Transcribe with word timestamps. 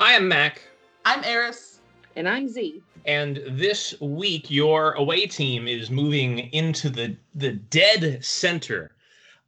I 0.00 0.12
am 0.12 0.28
Mac, 0.28 0.62
I'm 1.04 1.22
Eris. 1.24 1.80
And 2.16 2.28
I'm 2.28 2.48
Z. 2.48 2.82
and 3.06 3.42
this 3.46 4.00
week 4.00 4.50
your 4.50 4.92
away 4.92 5.26
team 5.26 5.68
is 5.68 5.90
moving 5.90 6.38
into 6.52 6.88
the 6.90 7.16
the 7.34 7.52
dead 7.52 8.24
center 8.24 8.92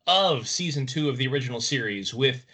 of 0.07 0.47
season 0.49 0.87
two 0.87 1.09
of 1.09 1.17
the 1.17 1.27
original 1.27 1.61
series 1.61 2.13
with 2.15 2.45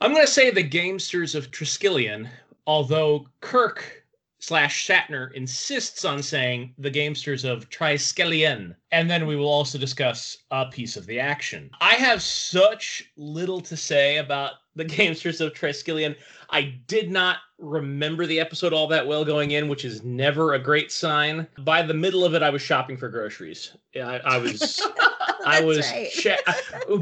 I'm 0.00 0.12
gonna 0.12 0.26
say 0.26 0.50
the 0.50 0.62
gamesters 0.62 1.34
of 1.34 1.50
Triskelion, 1.50 2.28
although 2.66 3.26
Kirk 3.40 4.04
slash 4.38 4.86
Shatner 4.86 5.32
insists 5.32 6.04
on 6.04 6.22
saying 6.22 6.74
the 6.78 6.90
gamesters 6.90 7.44
of 7.44 7.68
Triskelion. 7.70 8.76
And 8.92 9.10
then 9.10 9.26
we 9.26 9.36
will 9.36 9.48
also 9.48 9.78
discuss 9.78 10.38
a 10.50 10.66
piece 10.66 10.96
of 10.96 11.06
the 11.06 11.18
action. 11.18 11.70
I 11.80 11.94
have 11.94 12.22
such 12.22 13.10
little 13.16 13.60
to 13.62 13.76
say 13.76 14.18
about 14.18 14.52
the 14.76 14.84
gamesters 14.84 15.40
of 15.40 15.52
Triskelion. 15.52 16.14
I 16.50 16.74
did 16.86 17.10
not 17.10 17.38
remember 17.58 18.26
the 18.26 18.38
episode 18.38 18.72
all 18.72 18.86
that 18.88 19.06
well 19.06 19.24
going 19.24 19.52
in, 19.52 19.68
which 19.68 19.84
is 19.84 20.04
never 20.04 20.54
a 20.54 20.58
great 20.58 20.92
sign. 20.92 21.46
By 21.58 21.82
the 21.82 21.94
middle 21.94 22.24
of 22.24 22.34
it, 22.34 22.42
I 22.42 22.50
was 22.50 22.62
shopping 22.62 22.96
for 22.96 23.08
groceries. 23.08 23.76
I, 23.96 24.20
I 24.24 24.38
was. 24.38 24.80
I 25.46 25.60
was 25.60 25.90
right. 25.92 26.10
che- 26.10 26.38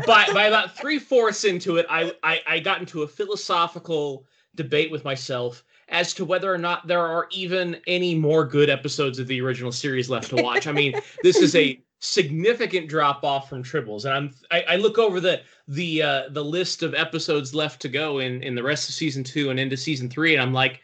by 0.07 0.27
by 0.35 0.45
about 0.45 0.77
three 0.77 0.99
fourths 0.99 1.45
into 1.45 1.79
it, 1.79 1.87
I, 1.89 2.13
I 2.23 2.41
I 2.47 2.59
got 2.61 2.79
into 2.79 3.03
a 3.03 3.09
philosophical 3.09 4.27
debate 4.55 4.91
with 4.91 5.03
myself 5.03 5.65
as 5.89 6.13
to 6.15 6.25
whether 6.27 6.53
or 6.53 6.59
not 6.59 6.87
there 6.87 7.01
are 7.01 7.27
even 7.31 7.81
any 7.87 8.15
more 8.15 8.45
good 8.45 8.69
episodes 8.69 9.19
of 9.19 9.27
the 9.29 9.41
original 9.41 9.73
series 9.73 10.11
left 10.11 10.29
to 10.31 10.43
watch. 10.43 10.67
I 10.67 10.73
mean, 10.73 10.95
this 11.23 11.37
is 11.37 11.55
a 11.55 11.81
significant 12.01 12.89
drop 12.89 13.25
off 13.25 13.49
from 13.49 13.63
Tribbles, 13.63 14.05
and 14.05 14.13
I'm 14.13 14.35
I, 14.51 14.75
I 14.75 14.77
look 14.77 14.99
over 14.99 15.21
the 15.21 15.41
the 15.69 16.03
uh, 16.03 16.23
the 16.31 16.45
list 16.45 16.83
of 16.83 16.95
episodes 16.95 17.55
left 17.55 17.81
to 17.83 17.89
go 17.89 18.19
in 18.19 18.43
in 18.43 18.55
the 18.55 18.63
rest 18.63 18.89
of 18.89 18.95
season 18.95 19.25
two 19.25 19.51
and 19.51 19.59
into 19.59 19.77
season 19.77 20.09
three, 20.11 20.35
and 20.35 20.43
I'm 20.43 20.53
like, 20.53 20.81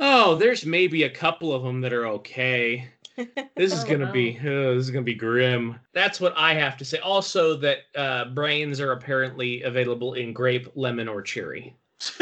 oh, 0.00 0.34
there's 0.36 0.64
maybe 0.66 1.02
a 1.04 1.10
couple 1.10 1.52
of 1.52 1.62
them 1.62 1.80
that 1.82 1.92
are 1.92 2.06
okay. 2.08 2.88
This 3.56 3.72
is 3.72 3.82
Oh, 3.84 3.86
gonna 3.86 4.06
no. 4.06 4.12
be 4.12 4.38
oh, 4.44 4.74
this 4.74 4.84
is 4.84 4.90
gonna 4.90 5.02
be 5.02 5.14
grim. 5.14 5.76
That's 5.94 6.20
what 6.20 6.34
I 6.36 6.52
have 6.54 6.76
to 6.78 6.84
say. 6.84 6.98
Also, 6.98 7.56
that 7.56 7.78
uh, 7.94 8.26
brains 8.26 8.78
are 8.80 8.92
apparently 8.92 9.62
available 9.62 10.12
in 10.14 10.34
grape, 10.34 10.68
lemon, 10.74 11.08
or 11.08 11.22
cherry. 11.22 11.74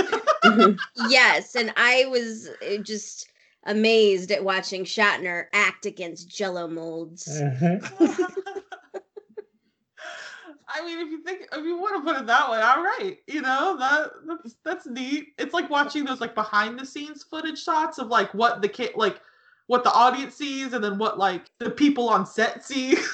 yes, 1.08 1.56
and 1.56 1.72
I 1.76 2.06
was 2.06 2.48
uh, 2.62 2.76
just 2.82 3.26
amazed 3.64 4.30
at 4.30 4.44
watching 4.44 4.84
Shatner 4.84 5.46
act 5.52 5.84
against 5.86 6.28
jello 6.28 6.68
molds. 6.68 7.26
I 10.74 10.84
mean, 10.84 10.98
if 10.98 11.10
you 11.10 11.22
think, 11.22 11.46
if 11.52 11.64
you 11.64 11.78
want 11.78 11.96
to 11.96 12.12
put 12.12 12.20
it 12.20 12.26
that 12.26 12.50
way, 12.50 12.60
all 12.60 12.82
right, 12.82 13.18
you 13.26 13.40
know 13.40 13.76
that 13.78 14.10
that's 14.26 14.56
that's 14.64 14.86
neat. 14.86 15.34
It's 15.38 15.54
like 15.54 15.70
watching 15.70 16.04
those 16.04 16.20
like 16.20 16.34
behind 16.34 16.78
the 16.78 16.86
scenes 16.86 17.22
footage 17.22 17.62
shots 17.62 17.98
of 17.98 18.08
like 18.08 18.32
what 18.34 18.60
the 18.60 18.68
kid 18.68 18.90
like 18.96 19.20
what 19.66 19.84
the 19.84 19.92
audience 19.92 20.34
sees, 20.34 20.72
and 20.72 20.82
then 20.82 20.98
what 20.98 21.18
like 21.18 21.46
the 21.58 21.70
people 21.70 22.08
on 22.08 22.26
set 22.26 22.64
see. 22.64 22.96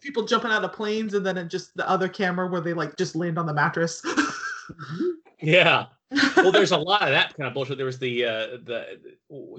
people 0.00 0.24
jumping 0.24 0.50
out 0.50 0.64
of 0.64 0.72
planes, 0.72 1.14
and 1.14 1.24
then 1.24 1.38
it 1.38 1.48
just 1.48 1.74
the 1.76 1.88
other 1.88 2.08
camera 2.08 2.48
where 2.48 2.60
they 2.60 2.74
like 2.74 2.96
just 2.96 3.14
land 3.14 3.38
on 3.38 3.46
the 3.46 3.54
mattress. 3.54 4.02
Yeah. 5.44 5.86
Well, 6.36 6.52
there's 6.52 6.72
a 6.72 6.78
lot 6.78 7.02
of 7.02 7.08
that 7.08 7.36
kind 7.36 7.46
of 7.48 7.54
bullshit. 7.54 7.76
There 7.76 7.86
was 7.86 7.98
the 7.98 8.24
uh, 8.24 8.46
the 8.64 9.00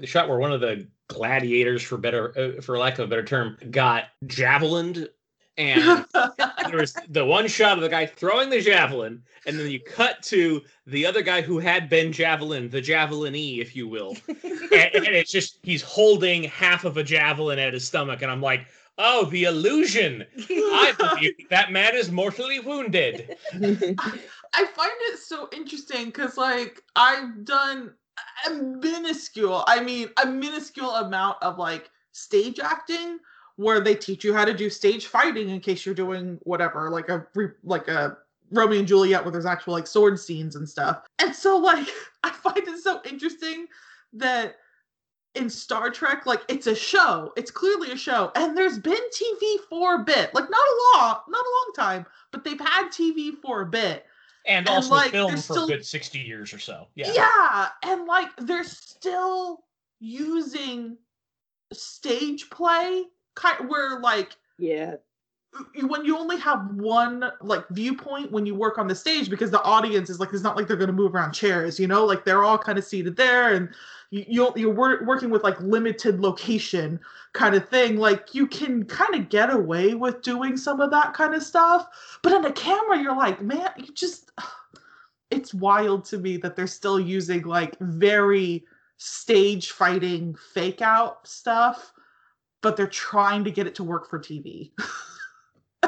the 0.00 0.06
shot 0.06 0.28
where 0.28 0.38
one 0.38 0.52
of 0.52 0.60
the 0.60 0.86
gladiators, 1.08 1.82
for 1.82 1.96
better 1.96 2.56
uh, 2.58 2.60
for 2.60 2.78
lack 2.78 2.98
of 2.98 3.06
a 3.06 3.08
better 3.08 3.24
term, 3.24 3.56
got 3.70 4.04
javelined, 4.26 5.08
and 5.58 6.04
there 6.68 6.78
was 6.78 6.96
the 7.08 7.24
one 7.24 7.46
shot 7.46 7.78
of 7.78 7.82
the 7.82 7.88
guy 7.88 8.06
throwing 8.06 8.50
the 8.50 8.60
javelin, 8.60 9.22
and 9.46 9.58
then 9.58 9.70
you 9.70 9.80
cut 9.80 10.22
to 10.24 10.62
the 10.86 11.06
other 11.06 11.22
guy 11.22 11.40
who 11.40 11.58
had 11.58 11.88
been 11.88 12.12
javelin, 12.12 12.68
the 12.68 12.82
javelinee, 12.82 13.60
if 13.60 13.74
you 13.74 13.88
will, 13.88 14.16
and, 14.28 14.42
and 14.72 15.06
it's 15.06 15.32
just 15.32 15.58
he's 15.62 15.82
holding 15.82 16.44
half 16.44 16.84
of 16.84 16.96
a 16.96 17.02
javelin 17.02 17.58
at 17.58 17.74
his 17.74 17.86
stomach, 17.86 18.22
and 18.22 18.30
I'm 18.30 18.42
like, 18.42 18.66
oh, 18.98 19.26
the 19.26 19.44
illusion! 19.44 20.24
I 20.50 20.92
believe 20.98 21.34
that 21.50 21.72
man 21.72 21.94
is 21.94 22.10
mortally 22.10 22.60
wounded. 22.60 23.36
I 23.52 24.64
find 24.64 24.92
it 25.00 25.18
so 25.18 25.48
interesting 25.52 26.06
because, 26.06 26.36
like, 26.36 26.82
I've 26.94 27.44
done 27.44 27.92
a 28.46 28.50
minuscule, 28.50 29.64
I 29.66 29.82
mean, 29.82 30.08
a 30.22 30.26
minuscule 30.26 30.90
amount 30.90 31.42
of 31.42 31.58
like 31.58 31.90
stage 32.12 32.58
acting 32.58 33.18
where 33.56 33.80
they 33.80 33.94
teach 33.94 34.22
you 34.24 34.34
how 34.34 34.44
to 34.44 34.54
do 34.54 34.68
stage 34.70 35.06
fighting 35.06 35.48
in 35.50 35.60
case 35.60 35.84
you're 35.86 35.94
doing 35.94 36.38
whatever, 36.42 36.90
like 36.90 37.08
a 37.08 37.26
re- 37.34 37.48
like 37.64 37.88
a 37.88 38.16
Romeo 38.50 38.78
and 38.78 38.86
Juliet 38.88 39.24
where 39.24 39.32
there's 39.32 39.46
actual 39.46 39.72
like 39.72 39.86
sword 39.86 40.20
scenes 40.20 40.56
and 40.56 40.68
stuff. 40.68 41.02
And 41.18 41.34
so, 41.34 41.56
like, 41.58 41.88
I 42.22 42.30
find 42.30 42.58
it 42.58 42.78
so 42.82 43.00
interesting 43.08 43.66
that 44.12 44.56
in 45.34 45.50
Star 45.50 45.90
Trek, 45.90 46.26
like 46.26 46.42
it's 46.48 46.66
a 46.66 46.74
show. 46.74 47.32
It's 47.36 47.50
clearly 47.50 47.90
a 47.92 47.96
show, 47.96 48.30
and 48.36 48.56
there's 48.56 48.78
been 48.78 48.94
TV 48.94 49.56
for 49.68 49.96
a 49.96 50.04
bit, 50.04 50.32
like 50.34 50.48
not 50.50 50.60
a 50.60 50.76
long, 50.98 51.20
not 51.28 51.44
a 51.44 51.52
long 51.56 51.72
time, 51.76 52.06
but 52.32 52.44
they've 52.44 52.60
had 52.60 52.88
TV 52.90 53.32
for 53.42 53.62
a 53.62 53.66
bit. 53.66 54.04
and 54.46 54.66
And, 54.66 54.68
also 54.76 54.94
like, 54.94 55.10
film 55.10 55.32
for 55.32 55.36
still- 55.38 55.64
a 55.64 55.68
good 55.68 55.84
60 55.84 56.18
years 56.20 56.52
or 56.54 56.58
so. 56.58 56.86
Yeah. 56.94 57.12
Yeah. 57.14 57.68
and 57.84 58.04
like 58.06 58.28
they're 58.38 58.64
still 58.64 59.64
using 59.98 60.96
stage 61.72 62.48
play 62.50 63.04
kind 63.36 63.68
where 63.68 64.00
like 64.00 64.36
Yeah. 64.58 64.96
when 65.84 66.04
you 66.04 66.18
only 66.18 66.38
have 66.38 66.74
one 66.74 67.30
like 67.40 67.66
viewpoint 67.70 68.32
when 68.32 68.44
you 68.44 68.54
work 68.54 68.78
on 68.78 68.88
the 68.88 68.94
stage 68.94 69.30
because 69.30 69.50
the 69.50 69.62
audience 69.62 70.10
is 70.10 70.18
like 70.18 70.32
it's 70.32 70.42
not 70.42 70.56
like 70.56 70.66
they're 70.66 70.76
going 70.76 70.88
to 70.88 70.92
move 70.92 71.14
around 71.14 71.32
chairs 71.32 71.78
you 71.78 71.86
know 71.86 72.04
like 72.04 72.24
they're 72.24 72.42
all 72.44 72.58
kind 72.58 72.78
of 72.78 72.84
seated 72.84 73.16
there 73.16 73.54
and 73.54 73.68
you, 74.10 74.24
you 74.28 74.52
you're 74.56 74.74
wor- 74.74 75.02
working 75.04 75.30
with 75.30 75.42
like 75.44 75.58
limited 75.60 76.20
location 76.20 76.98
kind 77.32 77.54
of 77.54 77.68
thing 77.68 77.96
like 77.96 78.34
you 78.34 78.46
can 78.46 78.84
kind 78.84 79.14
of 79.14 79.28
get 79.28 79.50
away 79.50 79.94
with 79.94 80.22
doing 80.22 80.56
some 80.56 80.80
of 80.80 80.90
that 80.90 81.14
kind 81.14 81.34
of 81.34 81.42
stuff 81.42 82.18
but 82.22 82.32
on 82.32 82.44
a 82.44 82.52
camera 82.52 83.00
you're 83.00 83.16
like 83.16 83.40
man 83.40 83.70
you 83.76 83.92
just 83.94 84.30
it's 85.30 85.52
wild 85.54 86.04
to 86.04 86.18
me 86.18 86.36
that 86.36 86.54
they're 86.56 86.66
still 86.66 87.00
using 87.00 87.42
like 87.42 87.78
very 87.80 88.64
stage 88.98 89.72
fighting 89.72 90.34
fake 90.54 90.80
out 90.80 91.26
stuff 91.26 91.92
but 92.66 92.76
they're 92.76 92.88
trying 92.88 93.44
to 93.44 93.50
get 93.52 93.68
it 93.68 93.76
to 93.76 93.84
work 93.84 94.10
for 94.10 94.18
tv 94.18 94.72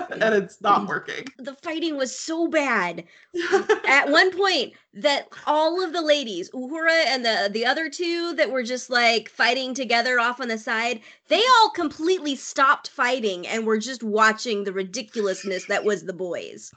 and 0.20 0.34
it's 0.34 0.60
not 0.60 0.86
working 0.86 1.24
the 1.38 1.54
fighting 1.54 1.96
was 1.96 2.16
so 2.16 2.48
bad 2.48 3.04
at 3.86 4.10
one 4.10 4.36
point 4.36 4.72
that 4.94 5.28
all 5.46 5.82
of 5.84 5.92
the 5.92 6.02
ladies, 6.02 6.50
Uhura 6.50 7.04
and 7.06 7.24
the 7.24 7.48
the 7.52 7.64
other 7.64 7.88
two 7.88 8.34
that 8.34 8.50
were 8.50 8.62
just 8.62 8.90
like 8.90 9.28
fighting 9.28 9.74
together 9.74 10.18
off 10.18 10.40
on 10.40 10.48
the 10.48 10.58
side, 10.58 11.00
they 11.28 11.40
all 11.60 11.70
completely 11.70 12.34
stopped 12.34 12.88
fighting 12.90 13.46
and 13.46 13.66
were 13.66 13.78
just 13.78 14.02
watching 14.02 14.64
the 14.64 14.72
ridiculousness 14.72 15.66
that 15.66 15.84
was 15.84 16.02
the 16.04 16.12
boys. 16.12 16.72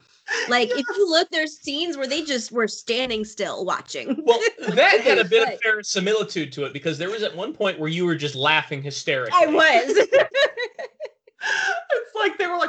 Like 0.50 0.70
if 0.72 0.86
you 0.96 1.10
look, 1.10 1.30
there's 1.32 1.58
scenes 1.60 1.98
where 1.98 2.08
they 2.08 2.24
just 2.24 2.52
were 2.52 2.68
standing 2.68 3.26
still 3.26 3.66
watching. 3.66 4.22
Well, 4.24 4.40
that 4.76 5.02
had 5.02 5.18
a 5.18 5.26
bit 5.26 5.44
Right. 5.44 5.56
of 5.56 5.64
verisimilitude 5.64 6.52
to 6.54 6.66
it 6.66 6.74
because 6.74 6.98
there 6.98 7.10
was 7.10 7.24
at 7.24 7.36
one 7.36 7.54
point 7.54 7.80
where 7.80 7.90
you 7.90 8.06
were 8.06 8.16
just 8.16 8.36
laughing 8.36 8.84
hysterically. 8.84 9.34
I 9.34 9.48
was. 9.48 9.98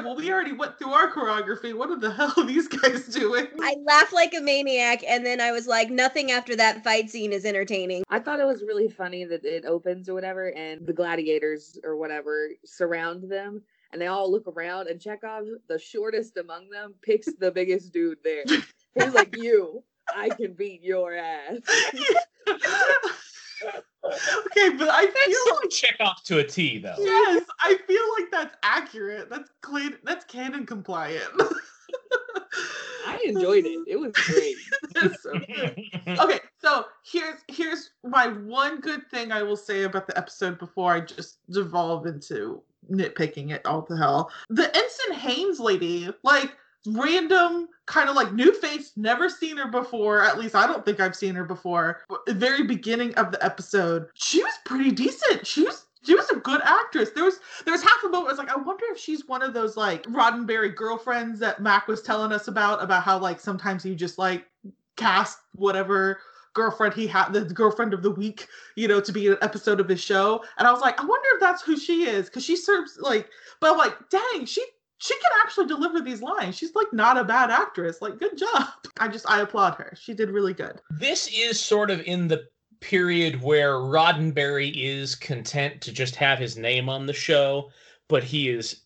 It's 0.02 0.08
like 0.08 0.16
like 0.16 0.16
well 0.16 0.25
we 0.25 0.32
already 0.32 0.52
went 0.52 0.78
through 0.78 0.93
our 0.93 1.10
choreography 1.10 1.75
what 1.75 2.00
the 2.00 2.12
hell 2.12 2.32
are 2.37 2.44
these 2.44 2.69
guys 2.69 3.06
doing 3.06 3.46
I 3.60 3.76
laughed 3.84 4.12
like 4.12 4.34
a 4.34 4.40
maniac, 4.40 5.02
and 5.06 5.25
then 5.25 5.40
I 5.40 5.52
was 5.52 5.66
like, 5.66 5.90
nothing 5.90 6.32
after 6.32 6.56
that 6.56 6.82
fight 6.82 7.10
scene 7.10 7.32
is 7.32 7.44
entertaining. 7.44 8.02
I 8.10 8.19
thought 8.19 8.40
it 8.40 8.46
was 8.46 8.62
really 8.62 8.88
funny 8.88 9.25
that 9.25 9.44
it 9.44 9.64
opens 9.64 10.08
or 10.08 10.14
whatever, 10.14 10.52
and 10.54 10.87
the 10.87 10.93
gladiators 10.93 11.78
or 11.84 11.96
whatever 11.96 12.49
surround 12.64 13.31
them, 13.31 13.62
and 13.93 14.00
they 14.00 14.06
all 14.06 14.31
look 14.31 14.46
around, 14.46 14.88
and 14.88 15.00
Chekov, 15.00 15.46
the 15.69 15.78
shortest 15.78 16.37
among 16.37 16.70
them, 16.70 16.94
picks 17.02 17.32
the 17.34 17.50
biggest 17.50 17.93
dude 17.93 18.19
there. 18.25 18.44
He's 18.94 19.14
like, 19.14 19.37
"You, 19.43 19.84
I 20.14 20.31
can 20.31 20.55
beat 20.55 20.82
your 20.82 21.14
ass." 21.14 21.58
okay 24.04 24.70
but 24.76 24.88
i 24.90 25.06
feel 25.06 25.54
sort 25.54 25.64
of 25.64 25.70
Chekov 25.70 26.22
to 26.25 26.38
a 26.38 26.44
T, 26.44 26.78
though. 26.78 26.94
yes 26.99 27.44
i 27.60 27.76
feel 27.87 28.02
like 28.19 28.31
that's 28.31 28.56
accurate 28.62 29.31
that's 29.31 29.50
clean 29.60 29.96
that's 30.04 30.25
canon 30.25 30.66
compliant 30.66 31.31
I 33.06 33.19
enjoyed 33.26 33.64
it. 33.66 33.81
It 33.87 33.99
was 33.99 34.12
great. 34.12 34.56
So 35.20 35.32
okay 36.25 36.40
So 36.60 36.84
here's 37.02 37.40
here's 37.49 37.90
my 38.04 38.28
one 38.28 38.81
good 38.81 39.08
thing 39.10 39.32
I 39.32 39.43
will 39.43 39.56
say 39.56 39.82
about 39.84 40.06
the 40.06 40.16
episode 40.16 40.58
before 40.58 40.93
I 40.93 41.00
just 41.00 41.38
devolve 41.50 42.06
into 42.06 42.62
nitpicking 42.90 43.50
it 43.50 43.64
all 43.66 43.82
to 43.82 43.96
hell. 43.96 44.31
The 44.50 44.75
Ensign 44.76 45.19
Haynes 45.19 45.60
lady, 45.60 46.10
like 46.22 46.56
random 46.87 47.69
kind 47.87 48.08
of 48.08 48.17
like 48.17 48.32
new 48.32 48.52
face, 48.52 48.93
never 48.96 49.29
seen 49.29 49.56
her 49.56 49.69
before. 49.69 50.23
At 50.25 50.38
least 50.38 50.55
I 50.55 50.67
don't 50.67 50.84
think 50.84 51.00
I've 51.00 51.17
seen 51.17 51.34
her 51.34 51.44
before. 51.44 52.00
Very 52.29 52.64
beginning 52.64 53.14
of 53.14 53.32
the 53.32 53.44
episode, 53.44 54.08
she 54.14 54.43
was 54.43 54.55
pretty 54.64 54.90
decent. 54.90 55.46
She 55.46 55.62
was 55.62 55.87
she 56.05 56.14
was 56.14 56.29
a 56.31 56.37
good 56.37 56.61
actress. 56.64 57.11
There 57.14 57.25
was 57.25 57.38
there 57.64 57.73
was 57.73 57.82
half 57.82 58.02
a 58.05 58.08
moment 58.08 58.29
I 58.29 58.32
was 58.32 58.38
like, 58.38 58.50
I 58.50 58.56
wonder 58.56 58.84
if 58.90 58.99
she's 58.99 59.29
one 59.29 59.43
of 59.43 59.55
those 59.55 59.76
like 59.76 60.05
Roddenberry 60.05 60.75
girlfriends 60.75 61.38
that 61.40 61.61
Mac 61.61 61.87
was 61.88 62.02
telling 62.02 62.32
us 62.32 62.49
about, 62.49 62.82
about 62.82 63.02
how 63.02 63.19
like 63.19 63.40
sometimes 63.40 63.84
you 63.84 63.94
just 63.94 64.19
like 64.19 64.46
cast 64.96 65.38
whatever 65.55 66.20
girlfriend 66.55 66.93
he 66.93 67.06
had 67.06 67.31
the 67.31 67.44
girlfriend 67.44 67.94
of 67.94 68.02
the 68.02 68.11
week 68.11 68.46
you 68.76 68.87
know 68.87 69.00
to 69.00 69.11
be 69.11 69.26
an 69.26 69.38
episode 69.40 69.81
of 69.81 69.88
his 69.88 70.02
show 70.02 70.44
and 70.58 70.69
i 70.69 70.70
was 70.70 70.82
like 70.82 71.00
i 71.00 71.02
wonder 71.02 71.29
if 71.32 71.40
that's 71.40 71.62
who 71.62 71.79
she 71.79 72.05
is 72.05 72.26
because 72.26 72.44
she 72.44 72.56
serves 72.56 72.99
like 73.00 73.26
but 73.58 73.73
I'm 73.73 73.79
like 73.79 73.96
dang 74.11 74.44
she 74.44 74.62
she 75.02 75.14
can 75.14 75.31
actually 75.43 75.66
deliver 75.66 76.00
these 76.00 76.22
lines 76.22 76.56
she's 76.56 76.75
like 76.75 76.93
not 76.93 77.19
a 77.19 77.25
bad 77.25 77.50
actress 77.50 78.00
like 78.00 78.19
good 78.19 78.37
job 78.38 78.69
i 79.00 79.08
just 79.08 79.28
i 79.28 79.40
applaud 79.40 79.75
her 79.75 79.93
she 80.00 80.14
did 80.14 80.31
really 80.31 80.54
good 80.54 80.81
This 80.90 81.28
is 81.34 81.58
sort 81.60 81.90
of 81.90 82.00
in 82.02 82.28
the 82.28 82.46
period 82.81 83.40
where 83.43 83.75
Roddenberry 83.75 84.72
is 84.75 85.14
content 85.14 85.81
to 85.82 85.93
just 85.93 86.16
have 86.16 86.38
his 86.40 86.56
name 86.56 86.88
on 86.88 87.06
the 87.06 87.12
show, 87.12 87.70
but 88.08 88.25
he 88.25 88.49
is 88.49 88.81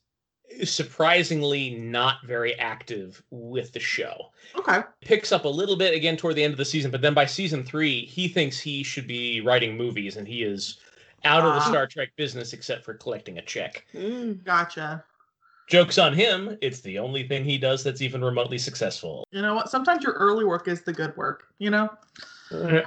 surprisingly 0.65 1.71
not 1.71 2.19
very 2.27 2.55
active 2.59 3.23
with 3.31 3.73
the 3.73 3.81
show. 3.81 4.31
okay 4.59 4.83
Picks 5.01 5.33
up 5.33 5.45
a 5.47 5.49
little 5.49 5.77
bit 5.77 5.95
again 5.95 6.17
toward 6.19 6.35
the 6.37 6.45
end 6.45 6.53
of 6.53 6.59
the 6.59 6.65
season, 6.65 6.91
but 6.91 7.01
then 7.01 7.15
by 7.15 7.25
season 7.25 7.65
three, 7.65 8.05
he 8.05 8.29
thinks 8.29 8.59
he 8.61 8.83
should 8.83 9.07
be 9.07 9.41
writing 9.41 9.77
movies 9.79 10.17
and 10.19 10.29
he 10.29 10.43
is 10.43 10.79
out 11.25 11.45
of 11.45 11.55
the 11.55 11.61
Ah. 11.61 11.69
Star 11.71 11.87
Trek 11.87 12.11
business 12.17 12.53
except 12.53 12.85
for 12.85 12.93
collecting 12.95 13.39
a 13.39 13.43
check. 13.43 13.87
Mm. 13.95 14.45
gotcha 14.45 15.05
Joke's 15.67 15.99
on 15.99 16.13
him. 16.13 16.57
It's 16.61 16.81
the 16.81 16.99
only 16.99 17.27
thing 17.27 17.45
he 17.45 17.59
does 17.59 17.83
that's 17.83 18.01
even 18.01 18.23
remotely 18.25 18.59
successful. 18.59 19.25
you 19.31 19.43
know 19.43 19.55
what 19.55 19.69
sometimes 19.71 20.03
your 20.05 20.13
early 20.15 20.45
work 20.45 20.69
is 20.69 20.83
the 20.83 20.93
good 20.93 21.17
work 21.17 21.45
you 21.59 21.71
know 21.71 21.91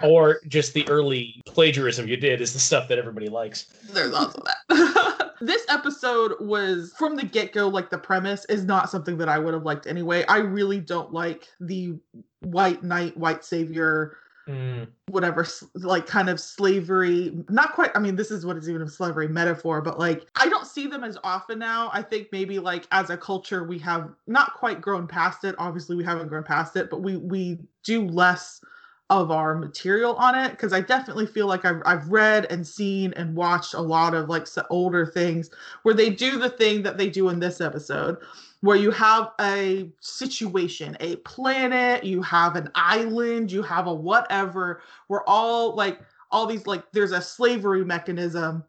Or 0.04 0.40
just 0.48 0.74
the 0.74 0.88
early 0.90 1.42
plagiarism 1.46 2.08
you 2.08 2.16
did 2.18 2.40
is 2.40 2.54
the 2.54 2.60
stuff 2.60 2.88
that 2.88 2.98
everybody 2.98 3.28
likes. 3.28 3.66
There's 3.92 4.14
also 4.14 4.42
that. 4.70 5.32
this 5.42 5.66
episode 5.70 6.34
was 6.40 6.94
from 6.98 7.18
the 7.18 7.24
get 7.26 7.52
go, 7.52 7.68
like 7.68 7.90
the 7.90 7.98
premise 7.98 8.46
is 8.46 8.64
not 8.64 8.90
something 8.90 9.18
that 9.18 9.28
I 9.28 9.38
would 9.38 9.54
have 9.54 9.64
liked 9.64 9.86
anyway. 9.86 10.24
I 10.30 10.38
really 10.38 10.80
don't 10.80 11.12
like 11.12 11.50
the 11.60 11.96
white 12.40 12.84
knight, 12.84 13.18
white 13.18 13.44
savior, 13.44 14.16
Mm. 14.48 14.88
whatever, 15.10 15.46
like 15.76 16.08
kind 16.08 16.28
of 16.28 16.40
slavery. 16.40 17.32
Not 17.50 17.74
quite, 17.74 17.92
I 17.94 18.00
mean, 18.00 18.16
this 18.16 18.32
is 18.32 18.48
what 18.48 18.58
is 18.58 18.68
even 18.68 18.82
a 18.82 18.90
slavery 18.90 19.28
metaphor, 19.28 19.80
but 19.80 20.00
like 20.00 20.26
I 20.36 20.50
don't 20.50 20.59
see 20.80 20.88
them 20.88 21.04
as 21.04 21.18
often 21.24 21.60
now. 21.60 21.90
I 21.94 22.02
think 22.02 22.30
maybe 22.32 22.60
like 22.60 22.88
as 22.92 23.10
a 23.10 23.18
culture, 23.18 23.64
we 23.64 23.80
have 23.80 24.10
not 24.28 24.54
quite 24.54 24.82
grown 24.82 25.08
past 25.08 25.44
it. 25.44 25.56
Obviously, 25.58 25.96
we 25.96 26.04
haven't 26.04 26.28
grown 26.28 26.44
past 26.44 26.76
it, 26.76 26.90
but 26.90 27.02
we 27.02 27.18
we 27.18 27.60
do 27.84 28.08
less 28.08 28.62
of 29.10 29.32
our 29.32 29.56
material 29.56 30.16
on 30.16 30.36
it 30.36 30.52
because 30.52 30.72
I 30.72 30.82
definitely 30.82 31.26
feel 31.26 31.48
like 31.48 31.66
I've, 31.66 31.82
I've 31.84 32.08
read 32.10 32.46
and 32.52 32.66
seen 32.66 33.12
and 33.14 33.36
watched 33.36 33.74
a 33.74 33.82
lot 33.82 34.14
of 34.14 34.30
like 34.30 34.48
older 34.70 35.04
things 35.04 35.50
where 35.82 35.96
they 35.96 36.12
do 36.12 36.38
the 36.38 36.50
thing 36.50 36.84
that 36.84 37.00
they 37.00 37.10
do 37.10 37.30
in 37.30 37.40
this 37.40 37.60
episode 37.60 38.18
where 38.62 38.78
you 38.78 38.92
have 38.92 39.32
a 39.42 39.90
situation, 40.00 40.96
a 41.00 41.16
planet, 41.18 42.04
you 42.04 42.22
have 42.22 42.56
an 42.56 42.70
island, 42.76 43.52
you 43.52 43.64
have 43.64 43.88
a 43.88 43.94
whatever, 43.94 44.82
where 45.08 45.28
all 45.28 45.76
like 45.76 46.00
all 46.30 46.46
these 46.46 46.68
like 46.68 46.84
there's 46.92 47.12
a 47.12 47.22
slavery 47.22 47.84
mechanism 47.84 48.64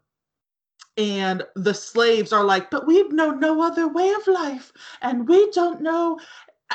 and 0.97 1.43
the 1.55 1.73
slaves 1.73 2.33
are 2.33 2.43
like, 2.43 2.69
but 2.69 2.85
we 2.85 3.03
know 3.09 3.31
no 3.31 3.61
other 3.61 3.87
way 3.87 4.11
of 4.11 4.27
life, 4.27 4.71
and 5.01 5.27
we 5.27 5.49
don't 5.51 5.81
know 5.81 6.19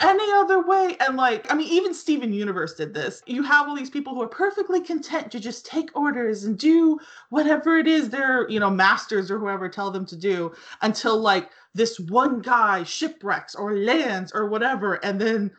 any 0.02 0.32
other 0.32 0.62
way. 0.62 0.96
And 1.00 1.16
like, 1.16 1.50
I 1.50 1.56
mean, 1.56 1.68
even 1.68 1.94
Steven 1.94 2.32
Universe 2.32 2.74
did 2.74 2.92
this. 2.92 3.22
You 3.26 3.42
have 3.42 3.68
all 3.68 3.76
these 3.76 3.90
people 3.90 4.14
who 4.14 4.22
are 4.22 4.28
perfectly 4.28 4.80
content 4.80 5.30
to 5.32 5.40
just 5.40 5.64
take 5.64 5.96
orders 5.96 6.44
and 6.44 6.58
do 6.58 6.98
whatever 7.30 7.78
it 7.78 7.86
is 7.86 8.10
their, 8.10 8.48
you 8.50 8.60
know, 8.60 8.70
masters 8.70 9.30
or 9.30 9.38
whoever 9.38 9.68
tell 9.68 9.90
them 9.90 10.04
to 10.06 10.16
do 10.16 10.52
until 10.82 11.18
like 11.18 11.50
this 11.74 11.98
one 11.98 12.40
guy 12.40 12.82
shipwrecks 12.82 13.54
or 13.54 13.76
lands 13.76 14.32
or 14.34 14.48
whatever, 14.48 14.94
and 15.04 15.20
then 15.20 15.50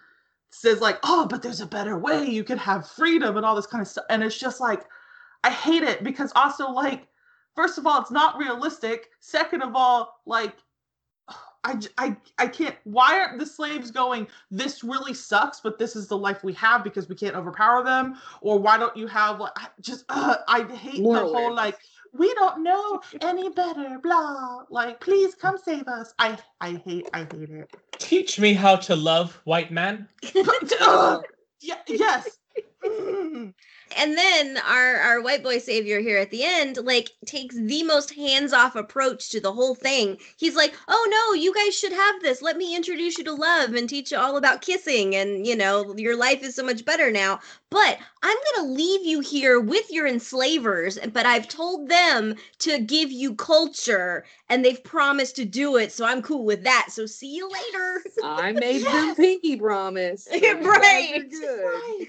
says 0.50 0.82
like, 0.82 1.00
oh, 1.04 1.28
but 1.28 1.42
there's 1.42 1.62
a 1.62 1.68
better 1.68 1.98
way. 1.98 2.26
You 2.26 2.44
could 2.44 2.58
have 2.58 2.90
freedom 2.90 3.38
and 3.38 3.46
all 3.46 3.56
this 3.56 3.68
kind 3.68 3.82
of 3.82 3.88
stuff. 3.88 4.06
And 4.10 4.24
it's 4.24 4.40
just 4.40 4.60
like, 4.60 4.86
I 5.44 5.50
hate 5.52 5.84
it 5.84 6.04
because 6.04 6.32
also 6.36 6.70
like, 6.70 7.08
first 7.58 7.78
of 7.78 7.86
all, 7.86 8.00
it's 8.00 8.12
not 8.12 8.38
realistic. 8.38 9.10
Second 9.20 9.64
of 9.64 9.76
all, 9.76 10.22
like 10.26 10.56
I, 11.64 11.80
I, 11.98 12.16
I 12.38 12.48
can't. 12.48 12.76
Why 12.86 13.20
aren't 13.20 13.40
the 13.40 13.46
slaves 13.46 13.92
going? 13.92 14.28
This 14.50 14.86
really 14.86 15.14
sucks, 15.14 15.60
but 15.60 15.78
this 15.78 15.98
is 15.98 16.08
the 16.08 16.18
life 16.18 16.44
we 16.44 16.54
have 16.54 16.84
because 16.84 17.10
we 17.10 17.16
can't 17.16 17.36
overpower 17.36 17.84
them. 17.84 18.16
Or 18.40 18.58
why 18.58 18.78
don't 18.78 18.96
you 18.96 19.08
have 19.08 19.42
like 19.42 19.54
just? 19.82 20.06
Uh, 20.08 20.38
I 20.48 20.64
hate 20.64 21.02
More 21.02 21.16
the 21.16 21.26
whole 21.26 21.54
like 21.54 21.78
we 22.14 22.34
don't 22.36 22.64
know 22.64 23.02
any 23.22 23.50
better. 23.50 24.00
Blah. 24.02 24.64
Like 24.70 25.02
please 25.02 25.36
come 25.36 25.58
save 25.58 25.88
us. 25.88 26.14
I 26.20 26.38
I 26.62 26.82
hate 26.86 27.10
I 27.12 27.20
hate 27.20 27.50
it. 27.50 27.76
Teach 27.98 28.40
me 28.40 28.54
how 28.54 28.78
to 28.78 28.96
love, 28.96 29.42
white 29.44 29.72
man. 29.72 30.08
But, 30.34 30.74
uh, 30.80 31.20
yeah, 31.60 31.82
yes. 31.88 32.38
And 33.96 34.18
then 34.18 34.58
our 34.58 34.98
our 34.98 35.22
white 35.22 35.44
boy 35.44 35.60
savior 35.60 36.00
here 36.00 36.18
at 36.18 36.30
the 36.30 36.44
end 36.44 36.78
like 36.78 37.12
takes 37.26 37.56
the 37.56 37.84
most 37.84 38.14
hands-off 38.14 38.76
approach 38.76 39.30
to 39.30 39.40
the 39.40 39.54
whole 39.54 39.76
thing. 39.76 40.18
He's 40.36 40.56
like, 40.56 40.76
"Oh 40.88 41.08
no, 41.10 41.34
you 41.34 41.54
guys 41.54 41.78
should 41.78 41.94
have 41.94 42.22
this. 42.22 42.42
Let 42.42 42.58
me 42.58 42.76
introduce 42.76 43.18
you 43.18 43.24
to 43.24 43.34
love 43.34 43.74
and 43.74 43.88
teach 43.88 44.12
you 44.12 44.18
all 44.18 44.36
about 44.38 44.62
kissing 44.62 45.16
and, 45.16 45.48
you 45.48 45.56
know, 45.56 45.96
your 45.98 46.18
life 46.18 46.44
is 46.44 46.56
so 46.56 46.64
much 46.64 46.84
better 46.84 47.12
now. 47.12 47.40
But 47.70 47.98
I'm 48.24 48.38
going 48.38 48.68
to 48.68 48.74
leave 48.74 49.06
you 49.06 49.20
here 49.22 49.60
with 49.60 49.90
your 49.92 50.06
enslavers, 50.06 51.00
but 51.14 51.26
I've 51.26 51.48
told 51.48 51.90
them 51.90 52.36
to 52.60 52.80
give 52.80 53.12
you 53.12 53.36
culture 53.36 54.26
and 54.50 54.64
they've 54.64 54.84
promised 54.84 55.38
to 55.38 55.46
do 55.46 55.78
it, 55.78 55.92
so 55.92 56.06
I'm 56.06 56.22
cool 56.22 56.44
with 56.46 56.64
that. 56.64 56.88
So 56.92 57.06
see 57.06 57.34
you 57.34 57.50
later." 57.50 58.04
I 58.24 58.52
made 58.52 58.82
them 58.92 59.16
pinky 59.16 59.56
promise. 59.56 60.26
so 60.26 60.36
Yeah, 60.36 60.52
I'm 60.52 60.64
glad 60.64 60.82
right. 60.82 61.26
Right. 61.34 62.08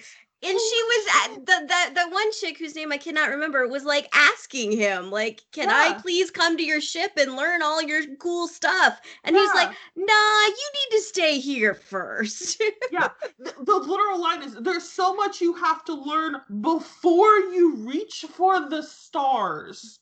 She 0.68 0.82
was 0.82 1.06
at 1.24 1.46
the 1.46 1.66
that 1.68 1.90
that 1.94 2.10
one 2.12 2.32
chick 2.32 2.58
whose 2.58 2.74
name 2.74 2.92
I 2.92 2.98
cannot 2.98 3.30
remember 3.30 3.66
was 3.68 3.84
like 3.84 4.08
asking 4.12 4.72
him, 4.72 5.10
like, 5.10 5.42
"Can 5.52 5.68
I 5.70 5.98
please 6.00 6.30
come 6.30 6.56
to 6.56 6.64
your 6.64 6.80
ship 6.80 7.12
and 7.16 7.36
learn 7.36 7.62
all 7.62 7.82
your 7.82 8.02
cool 8.16 8.48
stuff?" 8.48 9.00
And 9.24 9.36
he's 9.36 9.54
like, 9.54 9.70
"Nah, 9.96 10.46
you 10.46 10.70
need 10.74 10.96
to 10.96 11.02
stay 11.02 11.38
here 11.38 11.74
first. 11.74 12.62
yeah 12.92 13.08
the, 13.38 13.54
the 13.64 13.74
literal 13.74 14.20
line 14.20 14.42
is 14.42 14.54
there's 14.60 14.88
so 14.88 15.14
much 15.14 15.40
you 15.40 15.54
have 15.54 15.84
to 15.84 15.94
learn 15.94 16.36
before 16.60 17.36
you 17.36 17.76
reach 17.76 18.24
for 18.30 18.68
the 18.68 18.82
stars. 18.82 19.98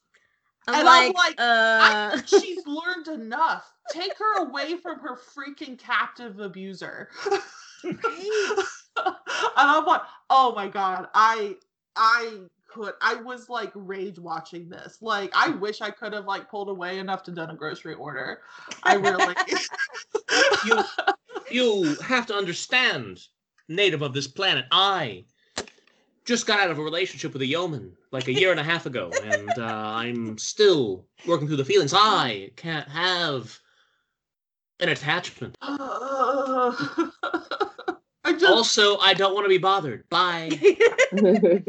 I'm 0.69 0.81
And 0.81 0.89
I'm 0.89 1.13
like, 1.13 1.17
like, 1.17 1.41
uh, 1.41 2.19
I 2.19 2.23
she's 2.27 2.67
learned 2.67 3.09
enough. 3.09 3.73
Take 3.91 4.17
her 4.19 4.49
away 4.49 4.77
from 4.77 4.99
her 5.01 5.17
freaking 5.17 5.79
captive 5.79 6.41
abuser. 6.41 7.09
And 7.85 7.99
i'm 9.57 9.85
like 9.85 10.03
oh 10.31 10.55
my 10.55 10.69
god 10.69 11.09
i 11.15 11.57
i 11.97 12.39
could 12.69 12.95
i 13.01 13.15
was 13.15 13.49
like 13.49 13.71
rage 13.75 14.19
watching 14.19 14.69
this 14.69 14.99
like 15.01 15.31
i 15.35 15.49
wish 15.61 15.81
i 15.81 15.91
could 15.91 16.13
have 16.13 16.27
like 16.27 16.51
pulled 16.51 16.69
away 16.69 16.99
enough 16.99 17.23
to 17.23 17.31
done 17.31 17.51
a 17.51 17.55
grocery 17.55 17.95
order 17.95 18.41
i 18.83 18.95
really 18.95 19.35
You 20.67 20.83
you 21.51 21.95
have 21.97 22.27
to 22.27 22.35
understand, 22.35 23.27
native 23.69 24.03
of 24.03 24.13
this 24.13 24.27
planet, 24.27 24.67
I 24.71 25.25
just 26.25 26.47
got 26.47 26.59
out 26.59 26.71
of 26.71 26.79
a 26.79 26.83
relationship 26.83 27.33
with 27.33 27.43
a 27.43 27.47
yeoman 27.47 27.93
like 28.11 28.29
a 28.29 28.33
year 28.33 28.51
and 28.51 28.59
a 28.59 28.65
half 28.65 28.87
ago, 28.87 29.11
and 29.23 29.51
uh, 29.59 29.93
I'm 29.95 30.39
still 30.39 31.07
working 31.27 31.47
through 31.47 31.59
the 31.59 31.65
feelings. 31.65 31.93
I 31.95 32.51
can't 32.57 32.89
have 32.89 33.59
an 34.81 34.89
attachment. 34.89 35.57
Uh, 35.63 36.75
just 38.37 38.53
Also, 38.53 38.99
I 38.99 39.15
don't 39.15 39.35
want 39.35 39.45
to 39.45 39.49
be 39.49 39.59
bothered. 39.59 40.09
Bye. 40.09 40.51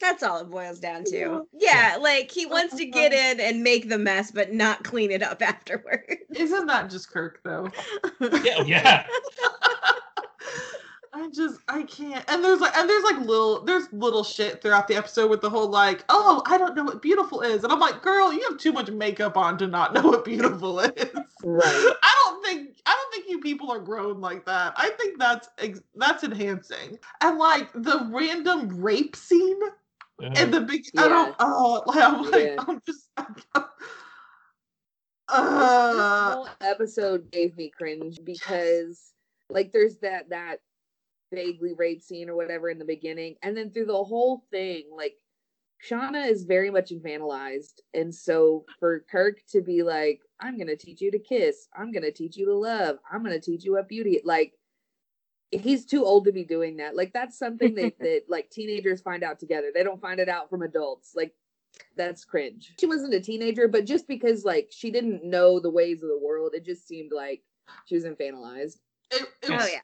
that's 0.00 0.22
all 0.22 0.40
it 0.40 0.50
boils 0.50 0.80
down 0.80 1.04
to. 1.04 1.46
Yeah, 1.52 1.96
like 2.00 2.30
he 2.30 2.46
wants 2.46 2.76
to 2.76 2.84
get 2.84 3.12
in 3.12 3.40
and 3.40 3.62
make 3.62 3.88
the 3.88 3.98
mess, 3.98 4.30
but 4.30 4.52
not 4.52 4.84
clean 4.84 5.10
it 5.10 5.22
up 5.22 5.42
afterwards. 5.42 6.14
isn't 6.34 6.66
that 6.66 6.90
just 6.90 7.10
Kirk 7.10 7.40
though? 7.44 7.68
Yeah, 8.20 8.62
yeah. 8.64 9.06
I 11.16 11.28
just 11.30 11.60
I 11.68 11.84
can't. 11.84 12.24
And 12.28 12.42
there's 12.42 12.60
like 12.60 12.76
and 12.76 12.88
there's 12.88 13.04
like 13.04 13.18
little 13.20 13.62
there's 13.64 13.92
little 13.92 14.24
shit 14.24 14.60
throughout 14.60 14.88
the 14.88 14.96
episode 14.96 15.30
with 15.30 15.40
the 15.40 15.50
whole 15.50 15.68
like, 15.68 16.04
oh, 16.08 16.42
I 16.46 16.58
don't 16.58 16.74
know 16.74 16.82
what 16.82 17.00
beautiful 17.02 17.40
is. 17.40 17.62
And 17.62 17.72
I'm 17.72 17.78
like, 17.78 18.02
girl, 18.02 18.32
you 18.32 18.42
have 18.48 18.58
too 18.58 18.72
much 18.72 18.90
makeup 18.90 19.36
on 19.36 19.56
to 19.58 19.68
not 19.68 19.94
know 19.94 20.02
what 20.02 20.24
beautiful 20.24 20.80
is. 20.80 21.10
right. 21.44 21.92
I 22.02 22.22
don't 22.24 22.44
think 22.44 22.76
I 22.84 22.92
don't 22.92 23.12
think 23.14 23.30
you 23.30 23.40
people 23.40 23.70
are 23.70 23.78
grown 23.78 24.20
like 24.20 24.44
that. 24.46 24.74
I 24.76 24.90
think 24.98 25.18
that's 25.18 25.48
that's 25.94 26.24
enhancing. 26.24 26.98
And 27.20 27.38
like 27.38 27.72
the 27.74 28.08
random 28.10 28.82
rape 28.82 29.14
scene 29.14 29.60
in 30.20 30.50
the 30.50 30.62
big 30.62 30.84
I 30.96 31.08
don't 31.08 31.28
Yeah. 31.28 31.34
oh 31.38 31.82
like 31.86 32.02
I'm 32.02 32.30
like 32.30 32.42
Yeah. 32.42 32.56
I'm 32.66 32.82
just 32.84 33.08
this 33.54 33.64
uh 35.28 36.34
whole 36.34 36.48
episode 36.60 37.30
gave 37.30 37.56
me 37.56 37.70
cringe 37.70 38.18
because 38.24 39.12
like 39.48 39.72
there's 39.72 39.98
that 39.98 40.28
that 40.30 40.58
vaguely 41.34 41.72
rape 41.74 42.02
scene 42.02 42.28
or 42.28 42.36
whatever 42.36 42.70
in 42.70 42.78
the 42.78 42.84
beginning. 42.84 43.36
And 43.42 43.56
then 43.56 43.70
through 43.70 43.86
the 43.86 44.04
whole 44.04 44.44
thing 44.50 44.84
like 44.96 45.14
Shahna 45.82 46.26
is 46.26 46.44
very 46.44 46.70
much 46.70 46.90
infantilized 46.90 47.80
and 47.92 48.14
so 48.14 48.64
for 48.78 49.04
kirk 49.10 49.40
to 49.50 49.60
be 49.60 49.82
like 49.82 50.20
i'm 50.40 50.56
gonna 50.56 50.76
teach 50.76 51.00
you 51.00 51.10
to 51.10 51.18
kiss. 51.18 51.68
I'm 51.76 51.92
gonna 51.92 52.10
teach 52.10 52.36
you 52.36 52.46
to 52.46 52.54
love. 52.54 52.98
I'm 53.10 53.22
gonna 53.22 53.40
teach 53.40 53.64
you 53.64 53.72
what 53.72 53.88
beauty 53.88 54.20
like 54.24 54.54
he's 55.50 55.84
too 55.84 56.04
old 56.04 56.24
to 56.24 56.32
be 56.32 56.44
doing 56.44 56.76
that. 56.78 56.96
Like 56.96 57.12
that's 57.12 57.38
something 57.38 57.74
that, 57.74 57.98
that 58.00 58.22
like 58.28 58.50
teenagers 58.50 59.00
find 59.00 59.22
out 59.22 59.38
together. 59.38 59.70
They 59.72 59.82
don't 59.82 60.00
find 60.00 60.20
it 60.20 60.28
out 60.28 60.50
from 60.50 60.62
adults. 60.62 61.12
Like 61.14 61.34
that's 61.96 62.24
cringe. 62.24 62.72
She 62.78 62.86
wasn't 62.86 63.14
a 63.14 63.20
teenager, 63.20 63.68
but 63.68 63.84
just 63.84 64.06
because 64.06 64.44
like 64.44 64.68
she 64.70 64.90
didn't 64.90 65.24
know 65.24 65.60
the 65.60 65.70
ways 65.70 66.02
of 66.02 66.08
the 66.08 66.20
world, 66.20 66.52
it 66.54 66.64
just 66.64 66.86
seemed 66.86 67.12
like 67.12 67.42
she 67.86 67.94
was 67.94 68.04
infantilized. 68.04 68.78
it, 69.10 69.22
it, 69.42 69.50
Oh 69.50 69.66
yeah. 69.66 69.80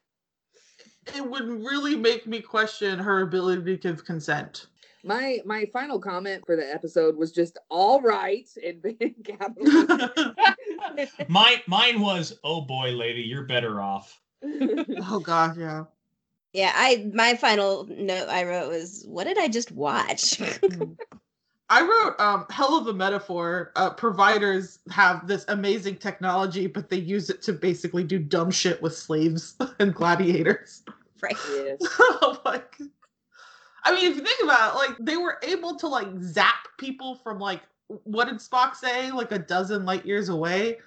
It 1.14 1.28
would 1.28 1.48
really 1.48 1.96
make 1.96 2.26
me 2.26 2.40
question 2.40 2.98
her 2.98 3.22
ability 3.22 3.64
to 3.64 3.76
give 3.76 4.04
consent. 4.04 4.66
My 5.02 5.38
my 5.46 5.66
final 5.72 5.98
comment 5.98 6.44
for 6.44 6.56
the 6.56 6.74
episode 6.74 7.16
was 7.16 7.32
just 7.32 7.58
all 7.70 8.00
right 8.02 8.48
in 8.62 8.80
big 8.80 9.24
capital. 9.24 10.34
mine, 11.28 11.60
mine 11.66 12.00
was, 12.00 12.38
oh 12.44 12.60
boy, 12.60 12.90
lady, 12.90 13.22
you're 13.22 13.44
better 13.44 13.80
off. 13.80 14.20
oh 14.44 15.20
god, 15.20 15.56
yeah. 15.56 15.84
Yeah, 16.52 16.72
I 16.74 17.08
my 17.14 17.34
final 17.34 17.86
note 17.88 18.28
I 18.28 18.44
wrote 18.44 18.68
was, 18.68 19.04
"What 19.06 19.24
did 19.24 19.38
I 19.38 19.48
just 19.48 19.72
watch?" 19.72 20.40
I 21.70 21.82
wrote 21.82 22.18
um 22.18 22.46
hell 22.50 22.76
of 22.76 22.88
a 22.88 22.92
metaphor. 22.92 23.70
Uh, 23.76 23.90
providers 23.90 24.80
have 24.90 25.26
this 25.28 25.44
amazing 25.48 25.96
technology, 25.96 26.66
but 26.66 26.88
they 26.88 26.96
use 26.96 27.30
it 27.30 27.40
to 27.42 27.52
basically 27.52 28.02
do 28.02 28.18
dumb 28.18 28.50
shit 28.50 28.82
with 28.82 28.96
slaves 28.96 29.56
and 29.78 29.94
gladiators. 29.94 30.82
Right. 31.22 31.36
yes. 31.54 31.80
like, 32.44 32.76
I 33.84 33.94
mean, 33.94 34.10
if 34.10 34.16
you 34.16 34.22
think 34.22 34.42
about 34.42 34.74
it, 34.74 34.76
like 34.76 34.96
they 35.00 35.16
were 35.16 35.38
able 35.42 35.76
to 35.76 35.88
like 35.88 36.08
zap 36.20 36.68
people 36.78 37.16
from 37.16 37.38
like 37.38 37.62
what 38.04 38.26
did 38.26 38.36
Spock 38.36 38.76
say, 38.76 39.10
like 39.10 39.32
a 39.32 39.38
dozen 39.38 39.84
light 39.84 40.06
years 40.06 40.28
away 40.28 40.78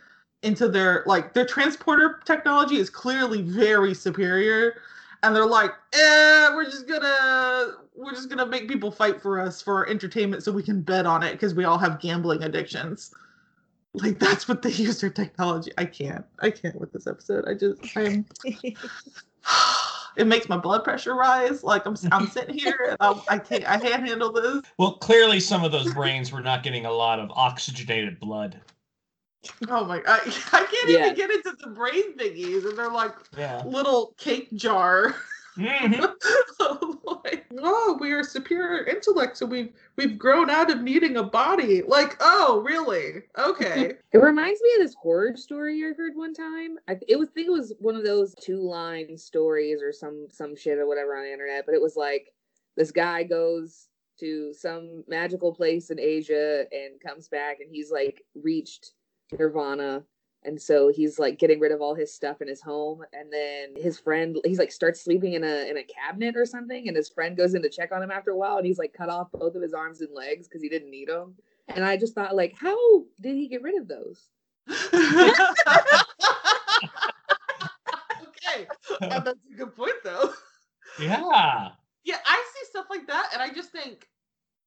into 0.41 0.67
their 0.67 1.03
like 1.05 1.33
their 1.33 1.45
transporter 1.45 2.19
technology 2.25 2.77
is 2.77 2.89
clearly 2.89 3.41
very 3.41 3.93
superior. 3.93 4.75
And 5.23 5.33
they're 5.33 5.45
like, 5.45 5.71
eh, 5.93 6.49
we're 6.53 6.65
just 6.65 6.87
gonna 6.87 7.75
we're 7.95 8.11
just 8.11 8.29
gonna 8.29 8.45
make 8.45 8.67
people 8.67 8.91
fight 8.91 9.21
for 9.21 9.39
us 9.39 9.61
for 9.61 9.87
entertainment 9.87 10.43
so 10.43 10.51
we 10.51 10.63
can 10.63 10.81
bet 10.81 11.05
on 11.05 11.23
it 11.23 11.33
because 11.33 11.55
we 11.55 11.63
all 11.63 11.77
have 11.77 11.99
gambling 11.99 12.43
addictions. 12.43 13.13
Like 13.93 14.19
that's 14.19 14.47
what 14.47 14.61
they 14.61 14.71
use 14.71 14.99
their 15.01 15.09
technology. 15.09 15.71
I 15.77 15.85
can't. 15.85 16.25
I 16.39 16.49
can't 16.51 16.79
with 16.79 16.91
this 16.91 17.07
episode. 17.07 17.45
I 17.47 17.53
just 17.53 17.79
I'm 17.95 18.25
it 20.15 20.27
makes 20.27 20.49
my 20.49 20.57
blood 20.57 20.83
pressure 20.83 21.15
rise. 21.15 21.63
Like 21.63 21.85
I'm, 21.85 21.95
I'm 22.11 22.27
sitting 22.27 22.57
here 22.57 22.77
and 22.89 22.97
I, 22.99 23.35
I 23.35 23.39
can't, 23.39 23.69
I 23.69 23.77
can't 23.77 24.07
handle 24.07 24.31
this. 24.31 24.61
Well, 24.77 24.93
clearly 24.97 25.39
some 25.39 25.63
of 25.63 25.71
those 25.71 25.93
brains 25.93 26.31
were 26.31 26.41
not 26.41 26.63
getting 26.63 26.85
a 26.85 26.91
lot 26.91 27.19
of 27.19 27.31
oxygenated 27.31 28.19
blood. 28.19 28.61
Oh 29.67 29.85
my, 29.85 30.01
I, 30.07 30.19
I 30.53 30.65
can't 30.65 30.89
Yeah. 30.89 31.05
even 31.05 31.15
get 31.15 31.31
into 31.31 31.55
the 31.59 31.67
brain 31.71 32.17
thingies, 32.17 32.67
and 32.67 32.77
they're 32.77 32.91
like 32.91 33.15
Yeah. 33.37 33.63
little 33.65 34.13
cake 34.17 34.53
jar. 34.53 35.15
Mhm. 35.57 36.13
oh, 37.59 37.97
we 37.99 38.11
are 38.11 38.23
superior 38.23 38.85
intellect, 38.85 39.37
so 39.37 39.45
we've 39.45 39.73
we've 39.97 40.17
grown 40.17 40.49
out 40.49 40.71
of 40.71 40.81
needing 40.81 41.17
a 41.17 41.23
body. 41.23 41.81
Like, 41.81 42.15
oh, 42.19 42.61
really? 42.65 43.23
Okay. 43.37 43.93
It 44.13 44.19
reminds 44.19 44.61
me 44.61 44.69
of 44.75 44.81
this 44.81 44.93
horror 44.93 45.35
story 45.35 45.83
I 45.83 45.93
heard 45.97 46.13
one 46.15 46.35
time. 46.35 46.77
I 46.87 46.97
it 47.07 47.17
was 47.17 47.29
think 47.29 47.47
it 47.47 47.51
was 47.51 47.73
one 47.79 47.95
of 47.95 48.03
those 48.03 48.35
two 48.35 48.57
line 48.57 49.17
stories 49.17 49.81
or 49.81 49.91
some 49.91 50.27
some 50.29 50.55
shit 50.55 50.77
or 50.77 50.87
whatever 50.87 51.15
on 51.15 51.23
the 51.23 51.31
internet, 51.31 51.65
but 51.65 51.73
it 51.73 51.81
was 51.81 51.95
like 51.95 52.31
this 52.77 52.91
guy 52.91 53.23
goes 53.23 53.87
to 54.19 54.53
some 54.53 55.03
magical 55.07 55.53
place 55.53 55.89
in 55.89 55.99
Asia 55.99 56.65
and 56.71 57.01
comes 57.01 57.27
back 57.27 57.57
and 57.59 57.69
he's 57.71 57.91
like 57.91 58.21
reached 58.35 58.91
nirvana 59.37 60.03
and 60.45 60.61
so 60.61 60.89
he's 60.89 61.19
like 61.19 61.39
getting 61.39 61.59
rid 61.59 61.71
of 61.71 61.81
all 61.81 61.95
his 61.95 62.13
stuff 62.13 62.41
in 62.41 62.47
his 62.47 62.61
home 62.61 63.03
and 63.13 63.31
then 63.31 63.69
his 63.75 63.99
friend 63.99 64.37
he's 64.45 64.59
like 64.59 64.71
starts 64.71 65.03
sleeping 65.03 65.33
in 65.33 65.43
a 65.43 65.69
in 65.69 65.77
a 65.77 65.83
cabinet 65.83 66.35
or 66.35 66.45
something 66.45 66.87
and 66.87 66.97
his 66.97 67.09
friend 67.09 67.37
goes 67.37 67.53
in 67.53 67.61
to 67.61 67.69
check 67.69 67.91
on 67.91 68.03
him 68.03 68.11
after 68.11 68.31
a 68.31 68.37
while 68.37 68.57
and 68.57 68.65
he's 68.65 68.79
like 68.79 68.93
cut 68.93 69.09
off 69.09 69.31
both 69.31 69.55
of 69.55 69.61
his 69.61 69.73
arms 69.73 70.01
and 70.01 70.13
legs 70.13 70.47
because 70.47 70.61
he 70.61 70.69
didn't 70.69 70.91
need 70.91 71.07
them 71.07 71.33
and 71.69 71.85
i 71.85 71.97
just 71.97 72.13
thought 72.13 72.35
like 72.35 72.53
how 72.57 72.77
did 73.21 73.35
he 73.35 73.47
get 73.47 73.61
rid 73.61 73.75
of 73.75 73.87
those 73.87 74.29
okay, 74.69 75.31
Uh, 79.01 79.19
that's 79.19 79.39
a 79.51 79.57
good 79.57 79.75
point, 79.75 79.93
though. 80.03 80.31
Yeah. 80.99 81.69
Yeah, 82.03 82.17
I 82.25 82.45
see 82.53 82.65
stuff 82.69 82.85
like 82.89 83.07
that, 83.07 83.29
and 83.33 83.41
I 83.41 83.53
just 83.53 83.71
think 83.71 84.07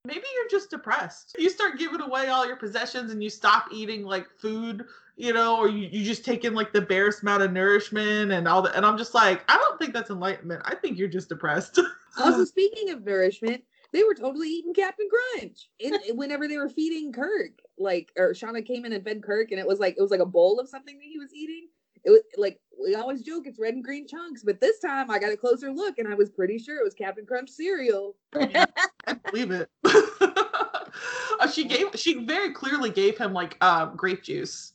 maybe 0.04 0.25
you're 0.35 0.49
just 0.50 0.71
depressed. 0.71 1.37
You 1.38 1.50
start 1.50 1.78
giving 1.78 2.00
away 2.00 2.28
all 2.28 2.47
your 2.47 2.56
possessions, 2.56 3.12
and 3.12 3.23
you 3.23 3.30
stop 3.30 3.66
eating 3.73 4.04
like 4.04 4.26
food, 4.38 4.85
you 5.16 5.32
know, 5.32 5.56
or 5.56 5.68
you, 5.68 5.88
you 5.90 6.04
just 6.04 6.25
take 6.25 6.44
in 6.44 6.54
like 6.54 6.73
the 6.73 6.80
barest 6.80 7.23
amount 7.23 7.42
of 7.42 7.52
nourishment 7.52 8.32
and 8.32 8.46
all 8.46 8.62
that. 8.62 8.76
And 8.76 8.85
I'm 8.85 8.99
just 8.99 9.14
like, 9.14 9.42
I 9.49 9.56
don't 9.56 9.78
think 9.78 9.94
that's 9.94 10.11
enlightenment. 10.11 10.62
I 10.64 10.75
think 10.75 10.99
you're 10.99 11.08
just 11.08 11.28
depressed. 11.28 11.80
also 12.18 12.44
speaking 12.44 12.90
of 12.90 13.04
nourishment 13.04 13.62
they 13.92 14.02
were 14.02 14.14
totally 14.14 14.49
eating 14.49 14.75
captain 14.75 15.08
crunch 15.38 15.68
in, 15.78 15.94
whenever 16.16 16.49
they 16.49 16.56
were 16.56 16.68
feeding 16.68 17.12
kirk 17.12 17.52
like 17.78 18.12
or 18.16 18.32
Shahna 18.32 18.62
came 18.62 18.85
in 18.85 18.92
and 18.92 19.04
fed 19.04 19.23
kirk 19.23 19.50
and 19.50 19.61
it 19.61 19.66
was 19.66 19.78
like 19.78 19.96
it 19.99 20.02
was 20.02 20.11
like 20.11 20.20
a 20.20 20.26
bowl 20.26 20.58
of 20.58 20.68
something 20.68 20.96
that 20.99 21.04
he 21.04 21.18
was 21.18 21.32
eating 21.35 21.68
it 22.04 22.11
was 22.11 22.20
like 22.37 22.61
we 22.82 22.94
always 22.94 23.23
joke 23.23 23.46
it's 23.46 23.58
red 23.58 23.75
and 23.75 23.85
green 23.85 24.06
chunks 24.06 24.42
but 24.42 24.61
this 24.61 24.78
time 24.80 25.11
i 25.11 25.18
got 25.18 25.32
a 25.32 25.37
closer 25.37 25.70
look 25.70 25.99
and 25.99 26.08
i 26.08 26.14
was 26.14 26.30
pretty 26.30 26.58
sure 26.58 26.78
it 26.78 26.85
was 26.85 26.94
captain 26.94 27.26
crunch 27.26 27.50
cereal 27.50 28.16
I 28.35 28.66
believe 29.30 29.50
it. 29.50 29.70
Uh, 31.38 31.50
she 31.50 31.64
gave 31.64 31.88
she 31.94 32.25
very 32.25 32.50
clearly 32.54 32.88
gave 32.88 33.18
him 33.18 33.35
like 33.35 33.58
uh, 33.61 33.85
grape 33.85 34.23
juice 34.23 34.73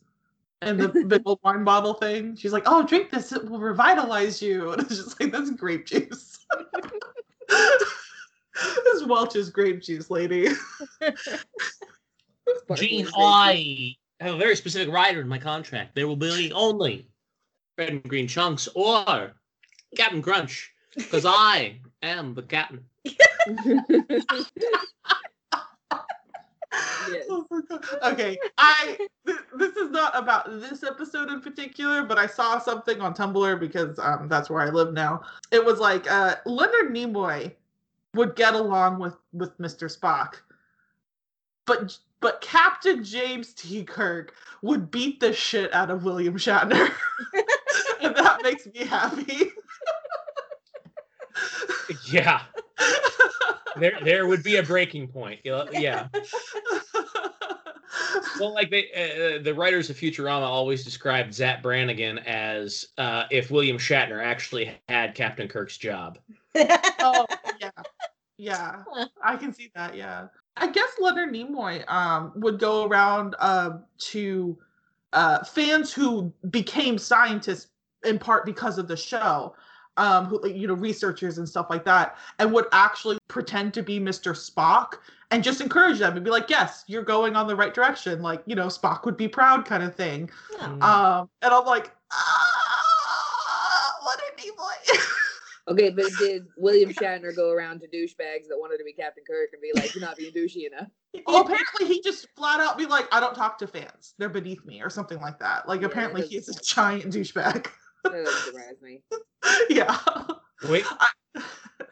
and 0.61 0.79
the 0.79 0.87
big 0.87 1.21
old 1.25 1.39
wine 1.43 1.63
bottle 1.63 1.93
thing. 1.93 2.35
She's 2.35 2.53
like, 2.53 2.63
"Oh, 2.65 2.85
drink 2.85 3.09
this; 3.09 3.31
it 3.31 3.49
will 3.49 3.59
revitalize 3.59 4.41
you." 4.41 4.71
And 4.81 4.81
it's 4.81 4.97
just 4.97 5.19
like 5.19 5.31
that's 5.31 5.51
grape 5.51 5.85
juice. 5.85 6.45
this 7.49 9.03
Welch's 9.05 9.49
grape 9.49 9.81
juice, 9.81 10.09
lady. 10.09 10.49
Gene, 12.75 13.07
I 13.15 13.95
have 14.19 14.35
a 14.35 14.37
very 14.37 14.55
specific 14.55 14.93
rider 14.93 15.21
in 15.21 15.27
my 15.27 15.39
contract. 15.39 15.95
There 15.95 16.07
will 16.07 16.15
be 16.15 16.51
only 16.53 17.07
red 17.77 17.89
and 17.89 18.03
green 18.03 18.27
chunks 18.27 18.69
or 18.75 19.33
Captain 19.95 20.21
Crunch, 20.21 20.71
because 20.95 21.25
I 21.25 21.79
am 22.01 22.33
the 22.33 22.43
captain. 22.43 22.85
Juice. 26.71 27.17
Yes. 27.17 27.25
Oh 27.29 27.45
my 27.49 27.61
God. 27.69 27.85
Okay, 28.03 28.37
I 28.57 28.97
th- 29.25 29.39
this 29.57 29.75
is 29.75 29.89
not 29.91 30.17
about 30.17 30.49
this 30.61 30.83
episode 30.83 31.29
in 31.29 31.41
particular, 31.41 32.03
but 32.03 32.17
I 32.17 32.27
saw 32.27 32.59
something 32.59 33.01
on 33.01 33.13
Tumblr 33.13 33.59
because 33.59 33.97
um 33.99 34.27
that's 34.27 34.49
where 34.49 34.61
I 34.61 34.69
live 34.69 34.93
now. 34.93 35.21
It 35.51 35.63
was 35.63 35.79
like 35.79 36.09
uh 36.09 36.35
Leonard 36.45 36.93
Nimoy 36.93 37.51
would 38.15 38.35
get 38.35 38.53
along 38.53 38.99
with 38.99 39.15
with 39.33 39.57
Mr. 39.57 39.95
Spock, 39.95 40.35
but 41.65 41.97
but 42.19 42.41
Captain 42.41 43.03
James 43.03 43.53
T. 43.53 43.83
Kirk 43.83 44.33
would 44.61 44.91
beat 44.91 45.19
the 45.19 45.33
shit 45.33 45.73
out 45.73 45.89
of 45.89 46.03
William 46.03 46.35
Shatner, 46.37 46.91
and 48.01 48.15
that 48.15 48.41
makes 48.43 48.67
me 48.67 48.85
happy. 48.85 49.51
Yeah, 52.11 52.41
there 53.77 53.97
there 54.03 54.27
would 54.27 54.43
be 54.43 54.57
a 54.57 54.63
breaking 54.63 55.07
point. 55.07 55.39
Yeah, 55.43 55.65
Yeah. 55.71 56.07
Well, 58.41 58.55
like 58.55 58.71
they, 58.71 58.89
uh, 58.91 59.43
the 59.43 59.53
writers 59.53 59.91
of 59.91 59.98
Futurama 59.98 60.41
always 60.41 60.83
described 60.83 61.31
Zapp 61.31 61.62
Brannigan 61.62 62.17
as 62.19 62.88
uh, 62.98 63.25
if 63.29 63.51
William 63.51 63.77
Shatner 63.77 64.24
actually 64.24 64.71
had 64.89 65.13
Captain 65.13 65.48
Kirk's 65.48 65.77
job. 65.77 66.17
oh 66.55 67.25
yeah. 67.60 67.69
Yeah. 68.38 68.83
I 69.24 69.36
can 69.36 69.53
see 69.53 69.71
that 69.75 69.95
yeah. 69.95 70.27
I 70.57 70.67
guess 70.71 70.89
leonard 71.00 71.31
nimoy 71.31 71.89
um 71.89 72.33
would 72.36 72.60
go 72.60 72.86
around 72.88 73.36
uh, 73.39 73.77
to 74.10 74.57
uh 75.13 75.43
fans 75.43 75.93
who 75.93 76.33
became 76.50 76.98
scientists 76.98 77.67
in 78.03 78.17
part 78.17 78.45
because 78.45 78.79
of 78.79 78.88
the 78.88 78.98
show 78.98 79.53
um, 79.98 80.25
who, 80.25 80.48
you 80.48 80.67
know, 80.67 80.74
researchers 80.74 81.38
and 81.38 81.48
stuff 81.48 81.67
like 81.69 81.86
that, 81.86 82.17
and 82.39 82.51
would 82.53 82.65
actually 82.71 83.17
pretend 83.27 83.74
to 83.74 83.83
be 83.83 84.00
Mr. 84.00 84.33
Spock 84.33 84.95
and 85.31 85.43
just 85.43 85.62
encourage 85.62 86.00
them 86.00 86.15
and 86.15 86.24
be 86.24 86.31
like, 86.31 86.50
yes, 86.50 86.83
you're 86.88 87.03
going 87.03 87.36
on 87.36 87.48
the 87.48 87.55
right 87.55 87.74
direction. 87.74 88.21
Like, 88.21 88.43
you 88.45 88.55
know, 88.55 88.67
Spock 88.67 89.05
would 89.05 89.17
be 89.17 89.27
proud 89.27 89.65
kind 89.65 89.81
of 89.81 89.95
thing. 89.95 90.29
Yeah. 90.53 90.67
Mm. 90.67 90.83
Um, 90.83 91.29
and 91.41 91.53
I'm 91.53 91.65
like, 91.65 91.95
ah, 92.12 93.95
what 94.03 94.19
an 94.19 94.45
evil. 94.45 94.67
okay, 95.69 95.89
but 95.89 96.12
did 96.19 96.48
William 96.57 96.91
Shatner 96.91 97.33
go 97.36 97.50
around 97.50 97.79
to 97.79 97.88
douchebags 97.88 98.48
that 98.50 98.57
wanted 98.57 98.77
to 98.77 98.83
be 98.83 98.93
Captain 98.93 99.24
Kirk 99.25 99.50
and 99.53 99.62
be 99.62 99.71
like, 99.79 99.95
you're 99.95 100.03
not 100.03 100.17
being 100.17 100.33
douchey 100.33 100.67
enough? 100.67 100.88
Well, 101.27 101.41
apparently 101.41 101.88
he 101.88 102.01
just 102.01 102.25
flat 102.38 102.62
out 102.62 102.77
be 102.77 102.86
like, 102.86 103.05
I 103.13 103.19
don't 103.19 103.36
talk 103.36 103.57
to 103.57 103.67
fans. 103.67 104.13
They're 104.17 104.29
beneath 104.29 104.63
me 104.63 104.81
or 104.81 104.89
something 104.89 105.19
like 105.19 105.39
that. 105.39 105.67
Like, 105.67 105.81
yeah, 105.81 105.88
apparently 105.88 106.25
he's 106.25 106.48
a 106.48 106.57
giant 106.63 107.12
douchebag. 107.12 107.67
That 108.03 108.27
surprise 108.46 108.81
me. 108.81 109.01
yeah. 109.70 109.98
Wait, 110.70 110.86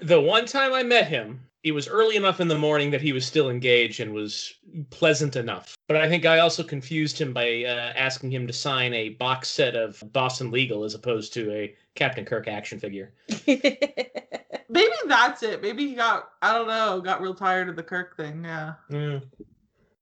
the 0.01 0.19
one 0.19 0.45
time 0.45 0.73
I 0.73 0.83
met 0.83 1.07
him, 1.07 1.41
it 1.63 1.71
was 1.73 1.87
early 1.87 2.15
enough 2.15 2.39
in 2.39 2.47
the 2.47 2.57
morning 2.57 2.91
that 2.91 3.01
he 3.01 3.11
was 3.11 3.25
still 3.25 3.49
engaged 3.49 3.99
and 3.99 4.13
was 4.13 4.53
pleasant 4.91 5.35
enough. 5.35 5.75
But 5.87 5.97
I 5.97 6.07
think 6.07 6.25
I 6.25 6.39
also 6.39 6.63
confused 6.63 7.19
him 7.19 7.33
by 7.33 7.63
uh, 7.63 7.93
asking 7.95 8.31
him 8.31 8.47
to 8.47 8.53
sign 8.53 8.93
a 8.93 9.09
box 9.09 9.49
set 9.49 9.75
of 9.75 10.01
Boston 10.13 10.51
Legal 10.51 10.83
as 10.83 10.93
opposed 10.93 11.33
to 11.33 11.51
a 11.51 11.75
Captain 11.95 12.23
Kirk 12.23 12.47
action 12.47 12.79
figure. 12.79 13.11
Maybe 13.47 14.93
that's 15.07 15.43
it. 15.43 15.61
Maybe 15.61 15.87
he 15.87 15.95
got 15.95 16.29
I 16.41 16.53
don't 16.53 16.67
know, 16.67 17.01
got 17.01 17.21
real 17.21 17.35
tired 17.35 17.67
of 17.69 17.75
the 17.75 17.83
Kirk 17.83 18.15
thing. 18.15 18.45
Yeah. 18.45 18.73
Mm. 18.89 19.23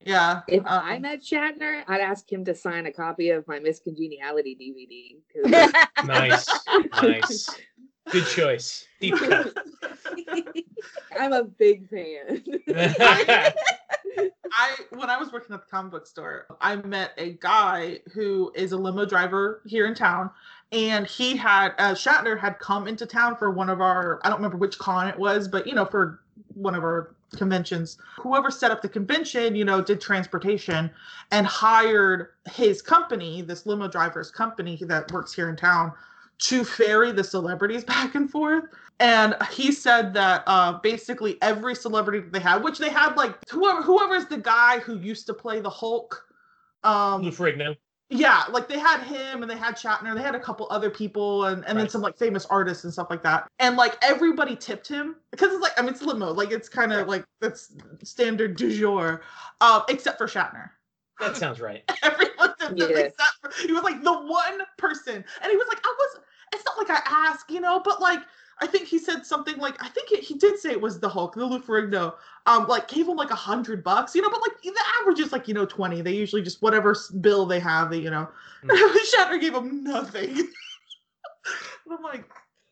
Yeah. 0.06 0.42
If 0.48 0.60
um, 0.60 0.68
I 0.68 1.00
met 1.00 1.22
Shatner, 1.22 1.84
I'd 1.88 2.01
ask 2.01 2.32
him 2.32 2.46
to 2.46 2.56
sign 2.56 2.86
a 2.86 2.92
copy 2.92 3.30
of 3.32 3.48
my 3.48 3.60
Miss 3.60 3.80
Congeniality 3.80 4.56
DVD. 4.56 5.18
'cause 5.34 5.74
Nice, 6.06 6.48
nice, 7.01 7.50
good 8.12 8.25
choice. 8.25 8.88
Deep 9.01 9.16
cut. 9.18 9.54
I'm 11.20 11.34
a 11.34 11.44
big 11.44 11.89
fan. 11.89 12.44
I 14.54 14.75
when 14.92 15.10
I 15.10 15.18
was 15.18 15.32
working 15.32 15.54
at 15.54 15.62
the 15.62 15.70
comic 15.70 15.92
book 15.92 16.08
store, 16.08 16.46
I 16.62 16.75
met 16.77 17.12
a 17.18 17.34
guy 17.34 18.00
who 18.13 18.51
is 18.56 18.72
a 18.72 18.77
limo 18.77 19.06
driver 19.06 19.62
here 19.66 19.88
in 19.88 19.94
town, 19.94 20.30
and 20.72 21.06
he 21.06 21.36
had 21.36 21.74
uh, 21.80 21.94
Shatner 21.94 22.39
had 22.39 22.60
come 22.60 22.88
into 22.88 23.06
town 23.06 23.36
for 23.36 23.51
one 23.51 23.70
of 23.70 23.82
our 23.82 24.20
I 24.24 24.30
don't 24.30 24.38
remember 24.38 24.58
which 24.58 24.77
con 24.77 25.08
it 25.08 25.18
was, 25.20 25.48
but 25.48 25.68
you 25.68 25.74
know 25.74 25.86
for 25.86 26.22
one 26.54 26.75
of 26.75 26.84
our 26.84 27.16
conventions. 27.36 27.98
Whoever 28.17 28.51
set 28.51 28.72
up 28.72 28.81
the 28.81 28.89
convention, 28.89 29.55
you 29.55 29.65
know, 29.65 29.81
did 29.81 30.00
transportation 30.00 30.89
and 31.31 31.46
hired 31.46 32.29
his 32.51 32.81
company, 32.81 33.41
this 33.41 33.65
limo 33.65 33.88
driver's 33.88 34.31
company 34.31 34.77
that 34.84 35.12
works 35.12 35.34
here 35.34 35.50
in 35.50 35.55
town, 35.55 35.91
to 36.39 36.63
ferry 36.63 37.12
the 37.12 37.24
celebrities 37.24 37.84
back 37.84 38.15
and 38.15 38.29
forth. 38.29 38.65
And 39.00 39.36
he 39.51 39.72
said 39.72 40.13
that 40.15 40.43
uh, 40.48 40.79
basically 40.79 41.38
every 41.41 41.75
celebrity 41.75 42.19
that 42.19 42.34
they 42.34 42.39
had, 42.39 42.63
which 42.63 42.79
they 42.79 42.89
had 42.89 43.15
like 43.15 43.36
whoever 43.50 43.81
whoever's 43.81 44.25
the 44.25 44.38
guy 44.38 44.79
who 44.79 44.98
used 44.98 45.27
to 45.27 45.34
play 45.34 45.60
the 45.60 45.69
Hulk. 45.69 46.25
Um, 46.84 47.22
Lou 47.22 47.31
Ferrigno. 47.31 47.75
Yeah, 48.10 48.46
like 48.52 48.70
they 48.70 48.80
had 48.80 49.04
him 49.04 49.42
and 49.42 49.52
they 49.52 49.58
had 49.58 49.76
Shatner, 49.76 50.16
they 50.16 50.22
had 50.22 50.36
a 50.36 50.40
couple 50.40 50.68
other 50.70 50.90
people 50.90 51.46
and, 51.46 51.66
and 51.66 51.78
then 51.78 51.90
some 51.90 52.02
like 52.02 52.18
famous 52.18 52.46
artists 52.46 52.86
and 52.86 52.94
stuff 52.94 53.08
like 53.10 53.22
that. 53.24 53.50
And 53.60 53.76
like 53.76 53.98
everybody 54.02 54.56
tipped 54.56 54.88
him 54.88 55.18
because 55.32 55.52
it's 55.52 55.62
like 55.62 55.74
I 55.78 55.82
mean 55.82 55.92
it's 55.92 56.02
limo, 56.02 56.32
like 56.34 56.52
it's 56.52 56.70
kind 56.70 56.94
of 56.94 57.08
like 57.08 57.26
that's 57.42 57.74
standard 58.04 58.56
du 58.56 58.78
jour, 58.78 59.22
uh, 59.60 59.82
except 59.90 60.18
for 60.18 60.28
Shatner. 60.28 60.70
That 61.20 61.36
sounds 61.36 61.60
right. 61.60 61.84
Everyone 62.04 62.54
tipped 62.60 62.80
him 62.80 62.92
except 62.92 63.38
for 63.42 63.52
he 63.66 63.74
was 63.74 63.84
like 63.84 64.02
the 64.02 64.14
one 64.14 64.62
person, 64.78 65.16
and 65.16 65.52
he 65.52 65.58
was 65.58 65.68
like 65.68 65.80
I 65.84 65.96
was. 65.98 66.24
It's 66.54 66.64
not 66.66 66.78
like 66.78 66.90
I 66.90 67.02
asked, 67.06 67.52
you 67.52 67.60
know, 67.60 67.82
but 67.84 68.00
like 68.00 68.22
I 68.60 68.68
think 68.68 68.88
he 68.88 68.98
said 68.98 69.26
something 69.26 69.58
like 69.58 69.82
I 69.84 69.90
think 69.90 70.12
it, 70.12 70.24
he 70.24 70.34
did 70.36 70.60
say 70.60 70.72
it 70.72 70.82
was 70.82 71.00
the 71.00 71.10
Hulk, 71.10 71.36
the 71.36 71.46
Lou 71.46 71.60
Ferrigno, 71.60 72.16
um, 72.48 72.68
like 72.68 72.88
gave 72.88 73.08
him 73.08 73.16
like 73.16 73.30
a 73.32 73.36
hundred 73.36 73.84
bucks, 73.84 74.16
you 74.16 74.22
know, 74.22 74.30
but 74.30 74.42
like 74.42 74.62
the 74.64 74.74
average 75.02 75.20
is 75.20 75.32
like 75.32 75.48
you 75.48 75.54
know 75.54 75.66
twenty. 75.66 76.02
They 76.02 76.14
usually 76.14 76.42
just 76.42 76.62
whatever 76.62 76.92
s- 76.92 77.10
bill 77.10 77.46
they 77.46 77.60
have, 77.60 77.90
they 77.92 78.00
you 78.00 78.10
know. 78.10 78.28
Shatner 78.66 79.40
gave 79.40 79.54
him 79.54 79.84
nothing. 79.84 80.36
I'm 81.90 82.04
like, 82.04 82.26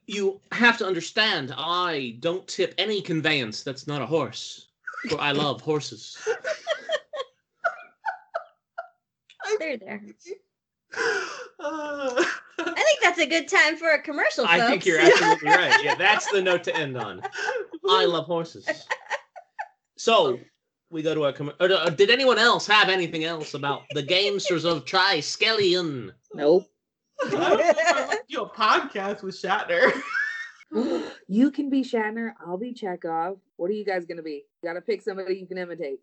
You 0.08 0.42
have 0.52 0.78
to 0.80 0.86
understand, 0.86 1.54
I 1.58 2.18
don't 2.20 2.46
tip 2.48 2.74
any 2.78 3.02
conveyance 3.02 3.64
that's 3.64 3.88
not 3.88 4.02
a 4.02 4.06
horse. 4.06 4.68
For 5.10 5.20
I 5.22 5.32
love 5.32 5.62
horses. 5.62 6.18
They're 9.60 9.78
there. 9.78 10.02
I 11.60 12.26
think 12.58 13.00
that's 13.02 13.20
a 13.20 13.26
good 13.26 13.48
time 13.48 13.78
for 13.78 13.92
a 13.92 14.02
commercial. 14.02 14.46
I 14.48 14.68
think 14.68 14.86
you're 14.86 15.00
absolutely 15.00 15.50
right. 15.50 15.84
Yeah, 15.84 15.96
that's 15.96 16.30
the 16.32 16.42
note 16.42 16.64
to 16.66 16.76
end 16.76 16.98
on. 16.98 17.22
I 17.90 18.06
love 18.06 18.26
horses. 18.26 18.68
So 19.98 20.40
we 20.90 21.02
go 21.02 21.16
to 21.16 21.24
our. 21.26 21.34
commercial. 21.34 21.74
uh, 21.74 21.90
did 21.90 22.10
anyone 22.10 22.38
else 22.38 22.68
have 22.68 22.90
anything 22.90 23.24
else 23.24 23.54
about 23.54 23.84
the 23.92 24.04
gamesters 24.04 24.66
of 24.66 24.86
Triskelion? 24.86 26.12
nope. 26.34 26.70
I 27.26 27.30
don't 27.30 27.40
know 27.40 27.60
if 27.60 27.78
I 27.78 28.06
want 28.08 28.12
to 28.12 28.36
do 28.36 28.42
a 28.42 28.50
podcast 28.50 29.24
with 29.24 29.36
Shatner. 29.36 29.94
you 31.28 31.52
can 31.52 31.70
be 31.70 31.82
Shatner. 31.82 32.34
I'll 32.46 32.58
be 32.58 32.74
Chekov. 32.74 33.38
What 33.56 33.70
are 33.72 33.74
you 33.74 33.86
guys 33.86 34.06
gonna 34.06 34.22
be? 34.22 34.44
You 34.62 34.70
gotta 34.70 34.82
pick 34.82 35.02
somebody 35.02 35.36
you 35.36 35.48
can 35.48 35.58
imitate. 35.58 36.00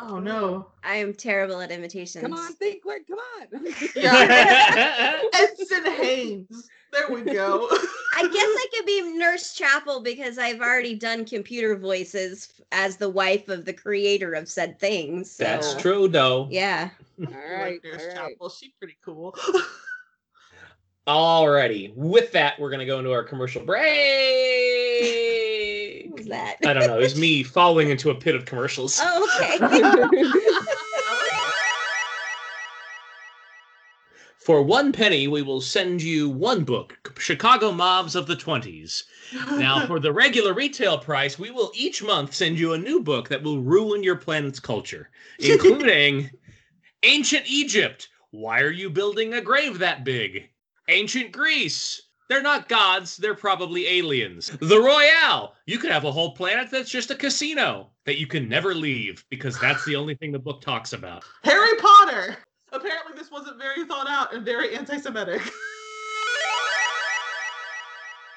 Oh 0.00 0.18
no. 0.18 0.68
I 0.84 0.96
am 0.96 1.12
terrible 1.14 1.60
at 1.60 1.70
imitations. 1.70 2.22
Come 2.22 2.32
on, 2.34 2.52
think 2.54 2.82
quick. 2.82 3.06
Come 3.08 3.18
on. 3.18 3.48
Yeah. 3.96 5.20
Ensign 5.34 5.92
Haynes. 5.92 6.68
There 6.92 7.08
we 7.10 7.22
go. 7.22 7.68
I 8.16 8.22
guess 8.22 8.32
I 8.34 8.66
could 8.74 8.86
be 8.86 9.18
Nurse 9.18 9.54
Chapel 9.54 10.00
because 10.00 10.38
I've 10.38 10.60
already 10.60 10.94
done 10.94 11.24
computer 11.24 11.76
voices 11.76 12.60
as 12.72 12.96
the 12.96 13.08
wife 13.08 13.48
of 13.48 13.64
the 13.66 13.74
creator 13.74 14.32
of 14.32 14.48
said 14.48 14.78
things. 14.78 15.30
So, 15.30 15.44
That's 15.44 15.74
true, 15.74 16.08
though. 16.08 16.48
Yeah. 16.50 16.90
all 17.20 17.26
right. 17.26 17.72
Like 17.72 17.84
Nurse 17.84 18.02
all 18.02 18.08
right. 18.08 18.30
Chapel. 18.30 18.48
She's 18.48 18.72
pretty 18.78 18.96
cool. 19.04 19.36
Alrighty. 21.06 21.94
With 21.94 22.32
that, 22.32 22.58
we're 22.60 22.70
gonna 22.70 22.86
go 22.86 22.98
into 22.98 23.12
our 23.12 23.24
commercial 23.24 23.64
break. 23.64 25.47
What 26.08 26.18
was 26.18 26.28
that? 26.28 26.56
I 26.64 26.72
don't 26.72 26.86
know. 26.86 26.98
It 26.98 27.02
was 27.02 27.18
me 27.18 27.42
falling 27.58 27.90
into 27.90 28.10
a 28.10 28.14
pit 28.14 28.34
of 28.34 28.44
commercials. 28.44 28.98
Oh, 29.02 29.58
okay. 29.60 30.24
For 34.48 34.62
one 34.62 34.92
penny, 34.92 35.28
we 35.28 35.42
will 35.42 35.60
send 35.60 36.00
you 36.00 36.30
one 36.30 36.64
book, 36.64 37.12
Chicago 37.18 37.70
Mobs 37.70 38.16
of 38.16 38.26
the 38.26 38.34
20s. 38.34 39.02
Now, 39.58 39.86
for 39.86 40.00
the 40.00 40.10
regular 40.10 40.54
retail 40.54 40.96
price, 40.96 41.38
we 41.38 41.50
will 41.50 41.70
each 41.74 42.02
month 42.02 42.32
send 42.32 42.58
you 42.58 42.72
a 42.72 42.78
new 42.78 43.00
book 43.00 43.28
that 43.28 43.42
will 43.42 43.60
ruin 43.60 44.02
your 44.02 44.16
planet's 44.16 44.58
culture, 44.58 45.10
including 45.38 46.30
Ancient 47.02 47.44
Egypt. 47.46 48.08
Why 48.30 48.62
are 48.62 48.70
you 48.70 48.88
building 48.88 49.34
a 49.34 49.42
grave 49.42 49.80
that 49.80 50.02
big? 50.02 50.48
Ancient 50.88 51.30
Greece. 51.30 52.07
They're 52.28 52.42
not 52.42 52.68
gods, 52.68 53.16
they're 53.16 53.34
probably 53.34 53.86
aliens. 53.86 54.52
The 54.60 54.78
Royale. 54.78 55.54
You 55.66 55.78
could 55.78 55.90
have 55.90 56.04
a 56.04 56.12
whole 56.12 56.32
planet 56.32 56.70
that's 56.70 56.90
just 56.90 57.10
a 57.10 57.14
casino 57.14 57.90
that 58.04 58.18
you 58.18 58.26
can 58.26 58.48
never 58.48 58.74
leave 58.74 59.24
because 59.30 59.58
that's 59.58 59.84
the 59.86 59.96
only 59.96 60.14
thing 60.14 60.32
the 60.32 60.38
book 60.38 60.60
talks 60.60 60.92
about. 60.92 61.24
Harry 61.44 61.76
Potter. 61.78 62.36
Apparently, 62.72 63.14
this 63.16 63.30
wasn't 63.30 63.56
very 63.56 63.86
thought 63.86 64.08
out 64.10 64.34
and 64.34 64.44
very 64.44 64.76
anti-Semitic. 64.76 65.40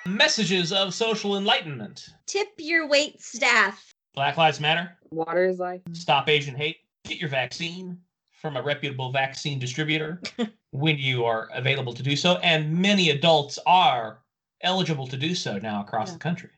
Messages 0.07 0.71
of 0.71 0.93
social 0.93 1.37
enlightenment. 1.37 2.07
Tip 2.27 2.47
your 2.57 2.87
wait 2.87 3.21
staff. 3.21 3.93
Black 4.15 4.37
Lives 4.37 4.61
Matter. 4.61 4.97
Water 5.11 5.45
is 5.45 5.59
life. 5.59 5.81
Stop 5.91 6.29
Asian 6.29 6.55
hate. 6.55 6.77
Get 7.03 7.17
your 7.17 7.29
vaccine 7.29 7.97
from 8.41 8.57
a 8.57 8.61
reputable 8.61 9.11
vaccine 9.11 9.59
distributor 9.59 10.19
when 10.71 10.97
you 10.97 11.23
are 11.25 11.47
available 11.53 11.93
to 11.93 12.01
do 12.01 12.15
so. 12.15 12.37
And 12.37 12.75
many 12.75 13.11
adults 13.11 13.59
are 13.67 14.19
eligible 14.61 15.05
to 15.07 15.17
do 15.17 15.35
so 15.35 15.59
now 15.59 15.81
across 15.81 16.09
Yeah. 16.09 16.13
the 16.13 16.19
country. 16.19 16.49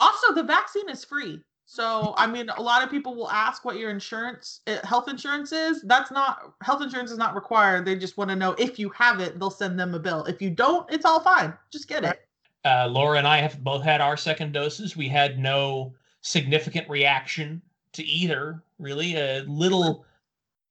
Also, 0.00 0.32
the 0.34 0.44
vaccine 0.44 0.88
is 0.88 1.04
free. 1.04 1.40
So, 1.66 2.14
I 2.16 2.26
mean, 2.26 2.48
a 2.50 2.60
lot 2.62 2.82
of 2.84 2.90
people 2.90 3.14
will 3.14 3.30
ask 3.30 3.64
what 3.64 3.76
your 3.76 3.90
insurance, 3.90 4.60
uh, 4.66 4.84
health 4.86 5.08
insurance 5.08 5.52
is. 5.52 5.82
That's 5.82 6.10
not, 6.10 6.52
health 6.62 6.82
insurance 6.82 7.10
is 7.10 7.18
not 7.18 7.34
required. 7.34 7.84
They 7.86 7.96
just 7.96 8.16
want 8.16 8.30
to 8.30 8.36
know 8.36 8.52
if 8.58 8.78
you 8.78 8.90
have 8.90 9.20
it, 9.20 9.38
they'll 9.38 9.50
send 9.50 9.78
them 9.80 9.94
a 9.94 9.98
bill. 9.98 10.24
If 10.24 10.42
you 10.42 10.50
don't, 10.50 10.88
it's 10.92 11.04
all 11.04 11.20
fine. 11.20 11.54
Just 11.72 11.88
get 11.88 12.04
it. 12.04 12.20
Uh, 12.64 12.88
Laura 12.88 13.18
and 13.18 13.26
I 13.26 13.38
have 13.38 13.62
both 13.64 13.82
had 13.82 14.00
our 14.00 14.16
second 14.16 14.52
doses. 14.52 14.96
We 14.96 15.08
had 15.08 15.38
no 15.38 15.94
significant 16.20 16.88
reaction 16.88 17.60
to 17.94 18.04
either, 18.04 18.62
really. 18.78 19.16
A 19.16 19.42
little. 19.48 20.04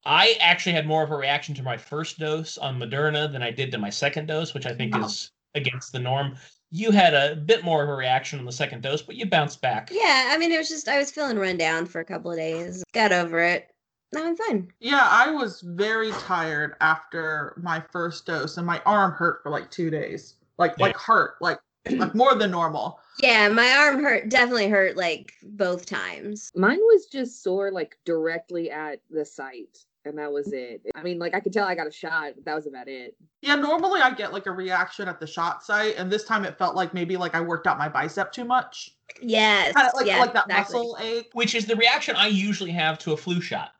I 0.05 0.35
actually 0.41 0.73
had 0.73 0.87
more 0.87 1.03
of 1.03 1.11
a 1.11 1.15
reaction 1.15 1.53
to 1.55 1.63
my 1.63 1.77
first 1.77 2.17
dose 2.17 2.57
on 2.57 2.79
Moderna 2.79 3.31
than 3.31 3.43
I 3.43 3.51
did 3.51 3.71
to 3.71 3.77
my 3.77 3.89
second 3.89 4.27
dose, 4.27 4.53
which 4.53 4.65
I 4.65 4.73
think 4.73 4.95
Oh. 4.95 5.05
is 5.05 5.31
against 5.53 5.91
the 5.91 5.99
norm. 5.99 6.35
You 6.71 6.91
had 6.91 7.13
a 7.13 7.35
bit 7.35 7.63
more 7.63 7.83
of 7.83 7.89
a 7.89 7.93
reaction 7.93 8.39
on 8.39 8.45
the 8.45 8.51
second 8.51 8.81
dose, 8.81 9.01
but 9.01 9.15
you 9.15 9.25
bounced 9.25 9.61
back. 9.61 9.89
Yeah, 9.91 10.29
I 10.31 10.37
mean, 10.37 10.51
it 10.51 10.57
was 10.57 10.69
just, 10.69 10.87
I 10.87 10.97
was 10.97 11.11
feeling 11.11 11.37
run 11.37 11.57
down 11.57 11.85
for 11.85 11.99
a 11.99 12.05
couple 12.05 12.31
of 12.31 12.37
days. 12.37 12.83
Got 12.93 13.11
over 13.11 13.39
it. 13.41 13.69
Now 14.13 14.25
I'm 14.25 14.35
fine. 14.35 14.71
Yeah, 14.79 15.07
I 15.09 15.29
was 15.31 15.61
very 15.61 16.11
tired 16.11 16.75
after 16.81 17.53
my 17.61 17.79
first 17.91 18.25
dose, 18.25 18.57
and 18.57 18.65
my 18.65 18.81
arm 18.85 19.11
hurt 19.11 19.43
for 19.43 19.49
like 19.51 19.69
two 19.69 19.89
days. 19.89 20.35
Like, 20.57 20.73
Yeah. 20.77 20.87
like 20.87 20.97
hurt, 20.97 21.35
like, 21.41 21.59
like 21.91 22.15
more 22.15 22.35
than 22.35 22.51
normal. 22.51 22.99
Yeah, 23.19 23.47
my 23.49 23.69
arm 23.71 24.03
hurt, 24.03 24.29
definitely 24.29 24.69
hurt 24.69 24.95
like 24.97 25.33
both 25.43 25.85
times. 25.85 26.51
Mine 26.55 26.79
was 26.79 27.05
just 27.07 27.43
sore 27.43 27.71
like 27.71 27.97
directly 28.05 28.71
at 28.71 28.99
the 29.09 29.25
site. 29.25 29.85
And 30.05 30.17
that 30.17 30.31
was 30.31 30.51
it. 30.53 30.81
I 30.95 31.03
mean, 31.03 31.19
like 31.19 31.33
I 31.33 31.39
could 31.39 31.53
tell 31.53 31.67
I 31.67 31.75
got 31.75 31.87
a 31.87 31.91
shot, 31.91 32.33
but 32.35 32.45
that 32.45 32.55
was 32.55 32.67
about 32.67 32.87
it. 32.87 33.15
Yeah, 33.41 33.55
normally 33.55 34.01
I 34.01 34.11
get 34.13 34.33
like 34.33 34.45
a 34.47 34.51
reaction 34.51 35.07
at 35.07 35.19
the 35.19 35.27
shot 35.27 35.63
site, 35.63 35.95
and 35.97 36.11
this 36.11 36.23
time 36.23 36.45
it 36.45 36.57
felt 36.57 36.75
like 36.75 36.93
maybe 36.93 37.17
like 37.17 37.35
I 37.35 37.41
worked 37.41 37.67
out 37.67 37.77
my 37.77 37.89
bicep 37.89 38.31
too 38.31 38.45
much. 38.45 38.95
Yes. 39.21 39.73
Kind 39.73 39.87
of 39.87 39.93
like 39.95 40.05
yes, 40.05 40.19
like 40.19 40.33
that 40.33 40.45
exactly. 40.45 40.79
muscle 40.79 40.97
ache. 41.01 41.29
which 41.33 41.55
is 41.55 41.65
the 41.65 41.75
reaction 41.75 42.15
I 42.15 42.27
usually 42.27 42.71
have 42.71 42.97
to 42.99 43.13
a 43.13 43.17
flu 43.17 43.41
shot. 43.41 43.71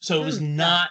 So 0.00 0.22
it 0.22 0.24
was 0.24 0.38
Mm, 0.38 0.42
yeah. 0.50 0.54
not 0.56 0.88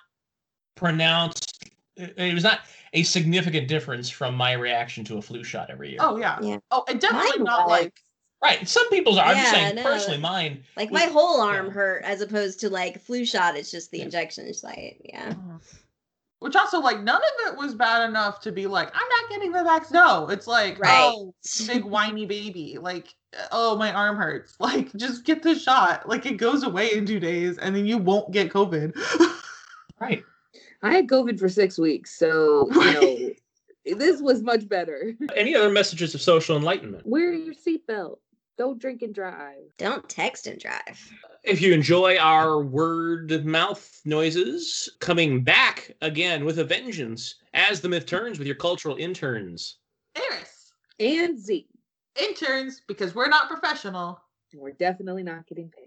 pronounced. 0.75 1.69
It 1.95 2.33
was 2.33 2.43
not 2.43 2.59
a 2.93 3.03
significant 3.03 3.67
difference 3.67 4.09
from 4.09 4.35
my 4.35 4.53
reaction 4.53 5.03
to 5.05 5.17
a 5.17 5.21
flu 5.21 5.43
shot 5.43 5.69
every 5.69 5.91
year. 5.91 5.99
Oh 6.01 6.17
yeah. 6.17 6.37
Yeah. 6.41 6.57
Oh, 6.71 6.83
and 6.89 6.99
definitely 6.99 7.37
Mine 7.39 7.45
not 7.45 7.67
was. 7.69 7.81
like 7.81 8.01
right. 8.45 8.67
Some 8.67 8.89
people's 8.89 9.17
are. 9.17 9.25
I'm 9.25 9.37
just 9.37 9.51
saying 9.51 9.75
no. 9.75 9.83
personally, 9.83 10.19
mine. 10.19 10.63
Like 10.77 10.91
was- 10.91 11.01
my 11.01 11.07
whole 11.11 11.41
arm 11.41 11.67
yeah. 11.67 11.71
hurt 11.73 12.03
as 12.03 12.21
opposed 12.21 12.59
to 12.61 12.69
like 12.69 13.01
flu 13.01 13.25
shot. 13.25 13.55
It's 13.57 13.71
just 13.71 13.91
the 13.91 13.99
Yeah. 13.99 14.05
injection 14.05 14.53
site. 14.53 15.01
Yeah. 15.03 15.33
Mm. 15.33 15.59
Which 16.39 16.55
also 16.55 16.79
like 16.79 17.01
none 17.01 17.21
of 17.21 17.53
it 17.53 17.57
was 17.57 17.73
bad 17.73 18.07
enough 18.07 18.39
to 18.41 18.51
be 18.51 18.67
like 18.67 18.89
I'm 18.93 19.07
not 19.09 19.29
getting 19.29 19.51
the 19.51 19.59
vax. 19.59 19.91
No, 19.91 20.29
it's 20.29 20.47
like 20.47 20.79
Right. 20.79 20.91
oh 21.13 21.33
big 21.67 21.83
whiny 21.83 22.25
baby 22.25 22.77
like 22.79 23.07
oh 23.51 23.75
my 23.77 23.91
arm 23.91 24.17
hurts. 24.17 24.55
Like 24.59 24.93
just 24.95 25.25
get 25.25 25.41
the 25.41 25.55
shot. 25.55 26.07
Like 26.07 26.25
it 26.25 26.37
goes 26.37 26.63
away 26.63 26.93
in 26.93 27.05
two 27.05 27.19
days 27.19 27.57
and 27.57 27.75
then 27.75 27.85
you 27.85 27.97
won't 27.97 28.31
get 28.31 28.51
COVID. 28.51 28.95
Right. 29.99 30.23
I 30.83 30.93
had 30.93 31.07
COVID 31.07 31.39
for 31.39 31.47
six 31.47 31.77
weeks, 31.79 32.19
so 32.19 32.67
you 32.73 33.33
know 33.87 33.97
this 33.97 34.21
was 34.21 34.41
much 34.41 34.67
better. 34.67 35.13
Any 35.35 35.55
other 35.55 35.69
messages 35.69 36.13
of 36.13 36.21
social 36.21 36.57
enlightenment? 36.57 37.05
Wear 37.05 37.33
your 37.33 37.53
seatbelt. 37.53 38.17
Don't 38.57 38.79
drink 38.79 39.01
and 39.01 39.13
drive. 39.13 39.57
Don't 39.77 40.07
text 40.07 40.47
and 40.47 40.59
drive. 40.59 41.11
If 41.43 41.61
you 41.61 41.73
enjoy 41.73 42.17
our 42.17 42.61
word 42.61 43.45
mouth 43.45 44.01
noises, 44.05 44.89
coming 44.99 45.43
back 45.43 45.91
again 46.01 46.45
with 46.45 46.59
a 46.59 46.63
vengeance 46.63 47.35
as 47.53 47.81
the 47.81 47.89
myth 47.89 48.05
turns 48.05 48.39
with 48.39 48.47
your 48.47 48.55
cultural 48.55 48.95
interns. 48.95 49.77
Eris, 50.15 50.73
And 50.99 51.37
Z. 51.37 51.67
interns 52.21 52.81
because 52.87 53.13
we're 53.13 53.27
not 53.27 53.49
professional. 53.49 54.21
We're 54.53 54.71
definitely 54.71 55.23
not 55.23 55.45
getting 55.47 55.69
paid. 55.69 55.84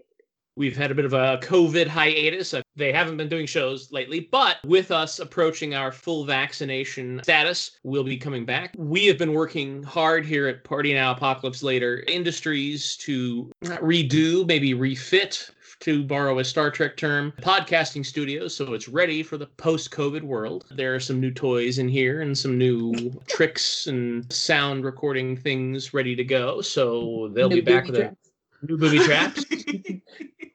We've 0.59 0.75
had 0.75 0.91
a 0.91 0.95
bit 0.95 1.05
of 1.05 1.13
a 1.13 1.39
COVID 1.41 1.87
hiatus. 1.87 2.53
Uh, 2.53 2.61
They 2.75 2.91
haven't 2.91 3.15
been 3.15 3.29
doing 3.29 3.45
shows 3.45 3.93
lately, 3.93 4.27
but 4.29 4.57
with 4.65 4.91
us 4.91 5.19
approaching 5.19 5.73
our 5.73 5.89
full 5.89 6.25
vaccination 6.25 7.21
status, 7.23 7.79
we'll 7.83 8.03
be 8.03 8.17
coming 8.17 8.43
back. 8.43 8.75
We 8.77 9.05
have 9.05 9.17
been 9.17 9.31
working 9.31 9.81
hard 9.83 10.25
here 10.25 10.47
at 10.49 10.65
Party 10.65 10.93
Now 10.93 11.11
Apocalypse 11.13 11.63
Later 11.63 12.03
Industries 12.09 12.97
to 12.97 13.49
redo, 13.63 14.45
maybe 14.45 14.73
refit, 14.73 15.49
to 15.79 16.03
borrow 16.03 16.39
a 16.39 16.43
Star 16.43 16.69
Trek 16.69 16.97
term, 16.97 17.31
podcasting 17.41 18.05
studios, 18.05 18.53
so 18.53 18.73
it's 18.73 18.89
ready 18.89 19.23
for 19.23 19.37
the 19.37 19.45
post 19.45 19.91
COVID 19.91 20.23
world. 20.23 20.65
There 20.71 20.93
are 20.93 20.99
some 20.99 21.21
new 21.21 21.31
toys 21.31 21.77
in 21.79 21.87
here 21.87 22.21
and 22.21 22.37
some 22.37 22.57
new 22.57 22.93
tricks 23.27 23.87
and 23.87 24.29
sound 24.29 24.83
recording 24.83 25.37
things 25.37 25.93
ready 25.93 26.17
to 26.17 26.23
go. 26.25 26.59
So 26.59 27.29
they'll 27.33 27.47
be 27.47 27.61
back 27.61 27.85
with 27.85 27.95
a 27.95 27.99
traps. 27.99 28.28
New 28.61 28.77
booby 28.77 28.99
traps. 28.99 29.45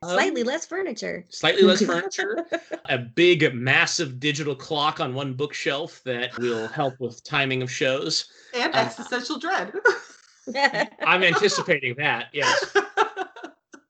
Slightly 0.03 0.43
Um, 0.43 0.47
less 0.49 0.67
furniture. 0.67 1.25
slightly 1.31 1.63
less 1.63 1.83
furniture, 1.87 2.45
a 2.91 2.99
big, 2.99 3.55
massive 3.55 4.21
digital 4.21 4.55
clock 4.55 5.01
on 5.01 5.15
one 5.15 5.33
bookshelf 5.33 6.03
that 6.05 6.37
will 6.39 6.69
help 6.69 7.01
with 7.01 7.25
timing 7.25 7.63
of 7.63 7.71
shows. 7.71 8.27
and 8.55 8.75
Uh, 8.75 8.79
existential 8.79 9.39
dread. 9.39 9.73
I'm 11.07 11.23
anticipating 11.23 11.95
that, 11.97 12.27
yes. 12.35 12.77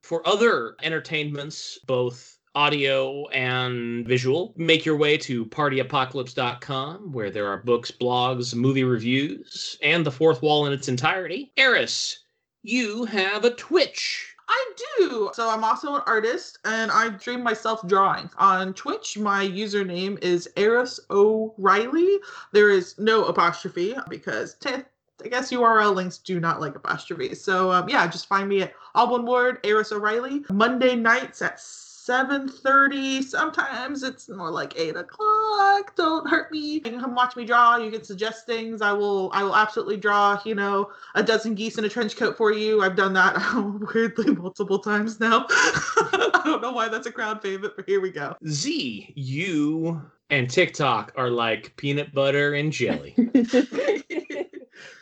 For 0.03 0.25
other 0.29 0.77
entertainments, 0.85 1.81
both 1.85 2.39
audio 2.55 3.27
and 3.31 4.07
visual, 4.07 4.55
make 4.57 4.85
your 4.85 4.97
way 4.97 5.17
to 5.19 5.45
partyapocalypse.com, 5.47 7.13
where 7.13 7.31
there 7.31 7.49
are 7.49 7.57
books, 7.59 7.91
blogs, 7.91 8.55
movie 8.55 8.85
reviews, 8.85 9.77
and 9.83 10.07
the 10.07 10.13
fourth 10.13 10.43
wall 10.43 10.67
in 10.67 10.73
its 10.73 10.87
entirety. 10.87 11.51
Eris, 11.57 12.21
you 12.65 13.05
have 13.05 13.45
a 13.45 13.51
Twitch. 13.51 14.35
I 14.49 14.73
do. 14.99 15.31
So 15.35 15.49
I'm 15.49 15.65
also 15.65 15.95
an 15.95 16.03
artist 16.07 16.59
and 16.65 16.91
I 16.91 17.17
stream 17.19 17.43
myself 17.43 17.87
drawing. 17.87 18.31
On 18.39 18.75
Twitch, 18.75 19.19
my 19.19 19.47
username 19.47 20.23
is 20.23 20.49
Eris 20.57 20.99
O'Reilly. 21.11 22.19
There 22.53 22.71
is 22.71 22.99
no 22.99 23.27
apostrophe 23.27 23.95
because 24.09 24.55
t- 24.55 24.83
I 25.25 25.29
guess 25.29 25.53
URL 25.53 25.95
links 25.95 26.19
do 26.19 26.41
not 26.41 26.61
like 26.61 26.75
apostrophes. 26.75 27.43
So 27.43 27.71
um, 27.71 27.89
yeah, 27.89 28.07
just 28.07 28.27
find 28.27 28.49
me 28.49 28.63
at 28.63 28.73
all 28.95 29.11
one 29.11 29.27
word, 29.27 29.61
Eris 29.65 29.93
O'Reilly. 29.93 30.43
Monday 30.51 30.97
nights 30.97 31.41
at 31.43 31.61
7.30. 32.07 33.23
Sometimes 33.23 34.03
it's 34.03 34.29
more 34.29 34.51
like 34.51 34.79
8 34.79 34.97
o'clock. 34.97 35.97
Don't 35.97 36.29
hurt 36.29 36.53
me. 36.53 36.59
You 36.59 36.81
can 36.83 37.01
come 37.01 37.15
watch 37.15 37.35
me 37.35 37.47
draw. 37.47 37.77
You 37.79 37.91
can 37.91 38.05
suggest 38.05 38.45
things. 38.45 38.83
I 38.83 38.93
will 38.93 39.31
I 39.33 39.43
will 39.43 39.57
absolutely 39.57 39.97
draw, 39.97 40.39
you 40.45 40.55
know, 40.55 40.91
a 41.15 41.23
dozen 41.23 41.55
geese 41.55 41.79
in 41.79 41.85
a 41.85 41.89
trench 41.89 42.17
coat 42.17 42.37
for 42.37 42.53
you. 42.53 42.83
I've 42.83 42.97
done 42.97 43.15
that 43.15 43.37
weirdly 43.95 44.35
multiple 44.35 44.79
times 44.79 45.19
now. 45.19 45.47
I 45.51 46.43
don't 46.45 46.61
know 46.61 46.73
why 46.73 46.89
that's 46.89 47.07
a 47.07 47.13
crowd 47.13 47.41
favorite, 47.41 47.73
but 47.75 47.87
here 47.87 48.03
we 48.03 48.11
go. 48.11 48.37
Z, 48.47 49.13
you 49.17 50.03
and 50.29 50.51
TikTok 50.51 51.13
are 51.17 51.31
like 51.31 51.75
peanut 51.77 52.13
butter 52.13 52.53
and 52.53 52.71
jelly. 52.71 53.15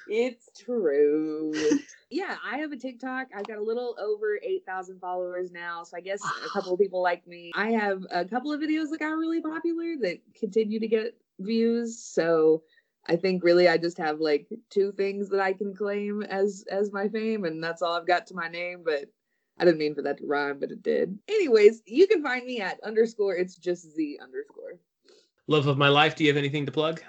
it's 0.07 0.51
true. 0.57 1.53
Yeah, 2.12 2.37
I 2.44 2.59
have 2.59 2.72
a 2.72 2.77
TikTok. 2.77 3.29
I've 3.35 3.46
got 3.46 3.57
a 3.57 3.62
little 3.62 3.96
over 3.98 4.38
8,000 4.42 5.01
followers 5.01 5.51
now. 5.51 5.83
So 5.83 5.96
I 5.96 6.01
guess 6.01 6.20
a 6.22 6.51
couple 6.51 6.75
of 6.75 6.79
people 6.79 7.03
like 7.03 7.27
me. 7.27 7.53
I 7.55 7.70
have 7.70 8.07
a 8.11 8.27
couple 8.27 8.53
of 8.53 8.61
videos 8.61 8.90
that 8.90 9.01
got 9.01 9.16
really 9.16 9.40
popular 9.40 9.96
that 10.03 10.18
continue 10.38 10.79
to 10.79 10.87
get 10.87 11.16
views. 11.40 11.98
So 11.98 12.64
I 13.07 13.16
think 13.16 13.42
really 13.42 13.66
I 13.66 13.79
just 13.79 13.96
have 13.96 14.20
like 14.20 14.46
two 14.68 14.92
things 14.92 15.31
that 15.31 15.40
I 15.40 15.55
can 15.55 15.75
claim 15.75 16.22
as 16.22 16.66
as 16.70 16.92
my 16.92 17.09
fame 17.09 17.44
and 17.44 17.64
that's 17.64 17.81
all 17.81 17.94
I've 17.94 18.07
got 18.07 18.27
to 18.27 18.35
my 18.35 18.48
name, 18.48 18.83
but 18.85 19.07
I 19.59 19.64
didn't 19.64 19.79
mean 19.79 19.94
for 19.94 20.03
that 20.03 20.18
to 20.18 20.27
rhyme, 20.27 20.61
but 20.61 20.70
it 20.70 20.83
did. 20.83 21.18
Anyways, 21.29 21.83
you 21.87 22.07
can 22.07 22.22
find 22.22 22.44
me 22.44 22.61
at 22.61 22.79
underscore 22.85 23.37
it's 23.37 23.57
just 23.57 23.90
Z 23.94 24.18
underscore. 24.22 24.79
Love 25.46 25.66
of 25.66 25.79
my 25.79 25.88
life, 25.88 26.14
do 26.14 26.25
you 26.25 26.31
have 26.31 26.37
anything 26.37 26.66
to 26.66 26.72
plug? 26.72 27.01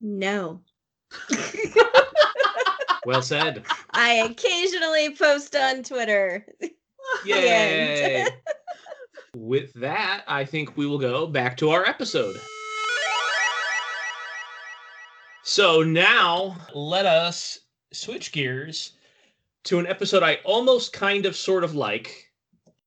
No. 0.00 0.60
Well 3.08 3.22
said. 3.22 3.64
I 3.92 4.16
occasionally 4.16 5.14
post 5.14 5.56
on 5.56 5.82
Twitter. 5.82 6.44
Yay! 7.24 8.26
With 9.34 9.72
that, 9.80 10.24
I 10.28 10.44
think 10.44 10.76
we 10.76 10.86
will 10.86 10.98
go 10.98 11.26
back 11.26 11.56
to 11.56 11.70
our 11.70 11.86
episode. 11.86 12.38
So 15.42 15.82
now 15.82 16.58
let 16.74 17.06
us 17.06 17.60
switch 17.94 18.30
gears 18.30 18.92
to 19.64 19.78
an 19.78 19.86
episode 19.86 20.22
I 20.22 20.40
almost 20.44 20.92
kind 20.92 21.24
of 21.24 21.34
sort 21.34 21.64
of 21.64 21.74
like. 21.74 22.30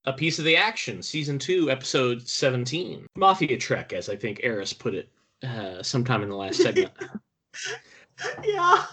A 0.05 0.13
piece 0.13 0.37
of 0.37 0.45
the 0.45 0.55
action, 0.55 1.01
season 1.01 1.39
two, 1.39 1.71
episode 1.71 2.27
17. 2.27 3.07
Mafia 3.15 3.57
Trek, 3.57 3.91
as 3.91 4.07
I 4.07 4.15
think 4.15 4.39
Eris 4.43 4.71
put 4.71 4.93
it 4.93 5.09
uh, 5.43 5.81
sometime 5.81 6.21
in 6.21 6.29
the 6.29 6.35
last 6.35 6.61
segment. 6.61 6.91
yeah. 8.43 8.85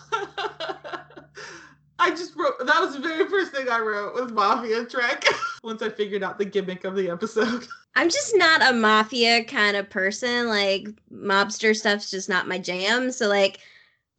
I 1.99 2.11
just 2.11 2.37
wrote 2.37 2.59
that 2.65 2.81
was 2.81 2.95
the 2.95 3.01
very 3.01 3.29
first 3.29 3.53
thing 3.53 3.69
I 3.69 3.81
wrote 3.81 4.15
was 4.15 4.33
Mafia 4.33 4.85
Trek 4.85 5.25
once 5.63 5.83
I 5.83 5.89
figured 5.89 6.23
out 6.23 6.39
the 6.39 6.45
gimmick 6.45 6.85
of 6.85 6.95
the 6.95 7.11
episode. 7.11 7.67
I'm 7.97 8.09
just 8.09 8.37
not 8.37 8.63
a 8.63 8.73
mafia 8.73 9.45
kind 9.45 9.77
of 9.77 9.91
person. 9.91 10.47
Like 10.47 10.89
mobster 11.13 11.77
stuff's 11.77 12.11
just 12.11 12.29
not 12.29 12.47
my 12.47 12.59
jam. 12.59 13.11
So 13.11 13.29
like 13.29 13.61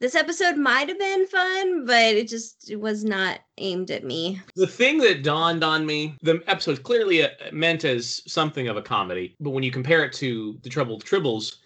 this 0.01 0.15
episode 0.15 0.57
might 0.57 0.89
have 0.89 0.99
been 0.99 1.27
fun, 1.27 1.85
but 1.85 2.15
it 2.15 2.27
just 2.27 2.69
it 2.69 2.77
was 2.77 3.05
not 3.05 3.39
aimed 3.57 3.91
at 3.91 4.03
me. 4.03 4.41
The 4.55 4.67
thing 4.67 4.97
that 4.99 5.23
dawned 5.23 5.63
on 5.63 5.85
me, 5.85 6.15
the 6.21 6.41
episode's 6.47 6.79
clearly 6.79 7.23
uh 7.23 7.29
meant 7.53 7.85
as 7.85 8.21
something 8.27 8.67
of 8.67 8.75
a 8.75 8.81
comedy, 8.81 9.35
but 9.39 9.51
when 9.51 9.63
you 9.63 9.71
compare 9.71 10.03
it 10.03 10.13
to 10.13 10.59
The 10.63 10.69
Trouble 10.69 10.97
with 10.97 11.05
Tribbles, 11.05 11.57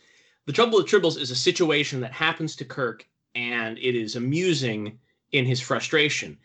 The 0.46 0.54
Trouble 0.54 0.78
with 0.78 0.88
Tribbles 0.88 1.20
is 1.20 1.32
a 1.32 1.36
situation 1.36 2.00
that 2.02 2.12
happens 2.12 2.56
to 2.58 2.66
Kirk 2.66 3.08
and 3.36 3.80
it 3.80 3.96
is 3.96 4.16
amusing 4.16 5.00
in 5.34 5.46
his 5.46 5.60
frustration. 5.60 6.38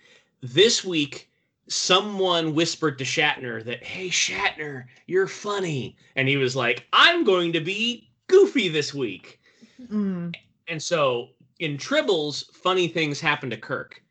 This 0.43 0.85
week, 0.85 1.31
someone 1.69 2.55
whispered 2.55 2.99
to 2.99 3.05
Shatner 3.05 3.65
that, 3.65 3.85
hey, 3.85 4.09
Shatner, 4.09 4.85
you're 5.07 5.29
funny. 5.29 5.97
And 6.17 6.27
he 6.27 6.37
was 6.37 6.57
like, 6.57 6.87
I'm 6.93 7.25
going 7.25 7.53
to 7.53 7.61
be 7.61 8.11
goofy 8.27 8.69
this 8.69 8.93
week. 8.93 9.41
Mm. 9.91 10.35
And 10.67 10.83
so 10.83 11.29
in 11.61 11.77
Tribbles, 11.77 12.53
funny 12.53 12.89
things 12.89 13.21
happen 13.21 13.51
to 13.51 13.57
Kirk. 13.57 14.03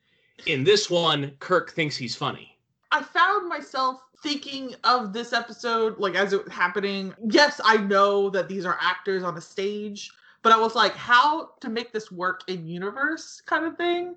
In 0.46 0.64
this 0.64 0.90
one, 0.90 1.32
Kirk 1.40 1.72
thinks 1.72 1.98
he's 1.98 2.16
funny. 2.16 2.58
I 2.92 3.02
found 3.02 3.50
myself 3.50 4.02
thinking 4.24 4.76
of 4.84 5.14
this 5.14 5.34
episode 5.34 5.98
like 6.00 6.16
as 6.16 6.34
it 6.34 6.44
was 6.44 6.54
happening. 6.54 7.14
Yes, 7.30 7.60
I 7.64 7.78
know 7.78 8.30
that 8.30 8.48
these 8.48 8.66
are 8.66 8.78
actors 8.82 9.24
on 9.24 9.38
a 9.38 9.42
stage, 9.42 10.12
but 10.44 10.54
I 10.54 10.58
was 10.58 10.76
like, 10.76 10.96
how 10.96 11.52
to 11.62 11.70
make 11.70 11.92
this 11.92 12.12
work 12.12 12.42
in 12.48 12.68
universe 12.68 13.42
kind 13.46 13.66
of 13.66 13.78
thing. 13.78 14.16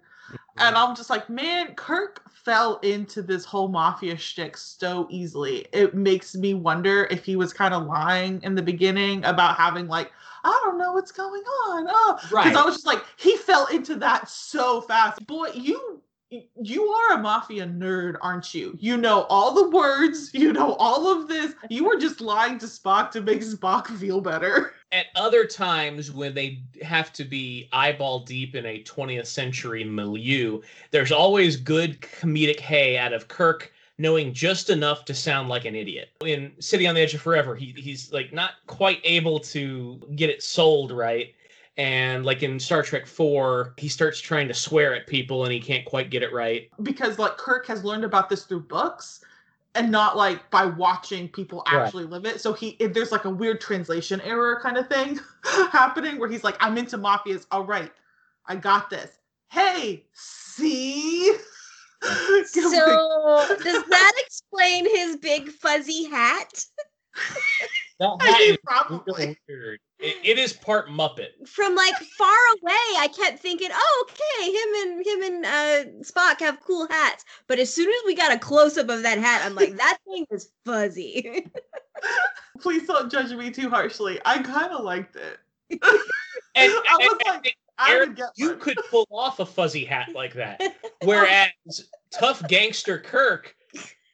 And 0.58 0.76
I'm 0.76 0.94
just 0.94 1.08
like, 1.10 1.30
man, 1.30 1.74
Kirk 1.74 2.22
fell 2.30 2.78
into 2.78 3.22
this 3.22 3.44
whole 3.44 3.68
mafia 3.68 4.16
shtick 4.16 4.56
so 4.56 5.06
easily. 5.10 5.66
It 5.72 5.94
makes 5.94 6.34
me 6.34 6.54
wonder 6.54 7.04
if 7.10 7.24
he 7.24 7.36
was 7.36 7.52
kind 7.52 7.72
of 7.72 7.84
lying 7.86 8.42
in 8.42 8.54
the 8.54 8.62
beginning 8.62 9.24
about 9.24 9.56
having 9.56 9.88
like, 9.88 10.12
I 10.44 10.60
don't 10.64 10.78
know 10.78 10.92
what's 10.92 11.12
going 11.12 11.42
on. 11.42 11.86
Oh, 11.88 12.16
because 12.16 12.32
Right. 12.32 12.56
I 12.56 12.64
was 12.64 12.76
just 12.76 12.86
like, 12.86 13.04
he 13.16 13.36
fell 13.36 13.66
into 13.66 13.96
that 13.96 14.28
so 14.28 14.80
fast. 14.82 15.26
Boy, 15.26 15.48
you 15.54 16.02
you 16.62 16.86
are 16.86 17.18
a 17.18 17.18
mafia 17.18 17.66
nerd, 17.66 18.14
aren't 18.22 18.54
you? 18.54 18.76
You 18.78 18.96
know 18.96 19.22
all 19.28 19.52
the 19.52 19.68
words, 19.70 20.30
you 20.32 20.52
know 20.52 20.74
all 20.74 21.10
of 21.10 21.26
this. 21.26 21.54
You 21.68 21.84
were 21.84 21.96
just 21.96 22.20
lying 22.20 22.56
to 22.58 22.66
Spock 22.66 23.10
to 23.12 23.20
make 23.20 23.40
Spock 23.40 23.88
feel 23.98 24.20
better. 24.20 24.74
At 24.92 25.06
other 25.14 25.44
times, 25.46 26.10
when 26.10 26.34
they 26.34 26.62
have 26.82 27.12
to 27.12 27.24
be 27.24 27.68
eyeball 27.72 28.20
deep 28.20 28.56
in 28.56 28.66
a 28.66 28.82
20th 28.82 29.26
century 29.26 29.84
milieu, 29.84 30.60
there's 30.90 31.12
always 31.12 31.56
good 31.56 32.00
comedic 32.00 32.58
hay 32.58 32.98
out 32.98 33.12
of 33.12 33.28
Kirk 33.28 33.72
knowing 33.98 34.32
just 34.32 34.70
enough 34.70 35.04
to 35.04 35.14
sound 35.14 35.48
like 35.48 35.66
an 35.66 35.76
idiot. 35.76 36.08
In 36.24 36.52
City 36.58 36.86
on 36.86 36.94
the 36.94 37.02
Edge 37.02 37.14
of 37.14 37.20
Forever, 37.20 37.54
he, 37.54 37.66
he's 37.76 38.10
like 38.12 38.32
not 38.32 38.52
quite 38.66 39.00
able 39.04 39.38
to 39.40 40.00
get 40.16 40.30
it 40.30 40.42
sold 40.42 40.90
right. 40.90 41.34
And 41.76 42.24
like 42.24 42.42
in 42.42 42.58
Star 42.58 42.82
Trek 42.82 43.06
4, 43.06 43.74
he 43.76 43.88
starts 43.88 44.18
trying 44.18 44.48
to 44.48 44.54
swear 44.54 44.94
at 44.94 45.06
people 45.06 45.44
and 45.44 45.52
he 45.52 45.60
can't 45.60 45.84
quite 45.84 46.10
get 46.10 46.22
it 46.22 46.32
right. 46.32 46.70
because 46.82 47.18
like 47.18 47.36
Kirk 47.36 47.66
has 47.66 47.84
learned 47.84 48.04
about 48.04 48.28
this 48.28 48.44
through 48.44 48.62
books 48.62 49.20
and 49.74 49.90
not 49.90 50.16
like 50.16 50.50
by 50.50 50.66
watching 50.66 51.28
people 51.28 51.62
Right. 51.72 51.82
actually 51.82 52.04
live 52.04 52.24
it. 52.24 52.40
So 52.40 52.52
he 52.52 52.70
if 52.80 52.92
there's 52.92 53.12
like 53.12 53.24
a 53.24 53.30
weird 53.30 53.60
translation 53.60 54.20
error 54.22 54.58
kind 54.62 54.76
of 54.76 54.88
thing 54.88 55.20
happening 55.44 56.18
where 56.18 56.28
he's 56.28 56.44
like, 56.44 56.56
I'm 56.60 56.76
into 56.78 56.98
mafias. 56.98 57.46
All 57.50 57.64
right, 57.64 57.92
I 58.46 58.56
got 58.56 58.90
this. 58.90 59.18
Hey, 59.48 60.04
see? 60.12 61.34
So 62.46 63.46
does 63.62 63.84
that 63.90 64.12
explain 64.24 64.88
his 64.88 65.16
big 65.18 65.50
fuzzy 65.50 66.04
hat? 66.08 66.64
That 67.98 68.16
I 68.20 68.26
hat 68.30 68.38
mean, 68.40 68.50
is 68.52 68.58
probably. 68.64 69.36
weird. 69.46 69.80
It, 69.98 70.16
it 70.24 70.38
is 70.38 70.54
part 70.54 70.88
Muppet. 70.88 71.46
From 71.46 71.74
like 71.74 71.94
far 72.16 72.34
away, 72.62 72.72
I 72.98 73.08
kept 73.14 73.38
thinking, 73.40 73.68
"Oh, 73.70 74.06
okay, 74.08 74.46
him 74.46 74.89
and 75.80 75.88
him 75.88 75.96
and 75.96 76.04
Spock 76.04 76.40
have 76.40 76.60
cool 76.60 76.86
hats." 76.88 77.24
But 77.46 77.58
as 77.58 77.72
soon 77.72 77.88
as 77.88 78.02
we 78.06 78.14
got 78.14 78.32
a 78.32 78.38
close 78.38 78.76
up 78.78 78.88
of 78.88 79.02
that 79.02 79.18
hat, 79.18 79.42
I'm 79.44 79.54
like, 79.54 79.76
"That 79.76 79.98
thing 80.04 80.26
is 80.30 80.50
fuzzy." 80.64 81.46
Please 82.60 82.86
don't 82.86 83.10
judge 83.10 83.32
me 83.32 83.50
too 83.50 83.70
harshly. 83.70 84.20
I 84.24 84.42
kind 84.42 84.72
of 84.72 84.84
liked 84.84 85.16
it. 85.16 85.38
And, 86.56 86.72
I 86.88 86.96
was 86.96 87.18
and- 87.26 87.44
like, 87.44 87.56
I 87.78 87.92
Eris, 87.94 88.10
get 88.14 88.28
you 88.36 88.56
could 88.56 88.78
pull 88.90 89.06
off 89.10 89.40
a 89.40 89.46
fuzzy 89.46 89.86
hat 89.86 90.10
like 90.14 90.34
that. 90.34 90.60
Whereas 91.02 91.88
tough 92.12 92.46
gangster 92.46 92.98
Kirk, 92.98 93.56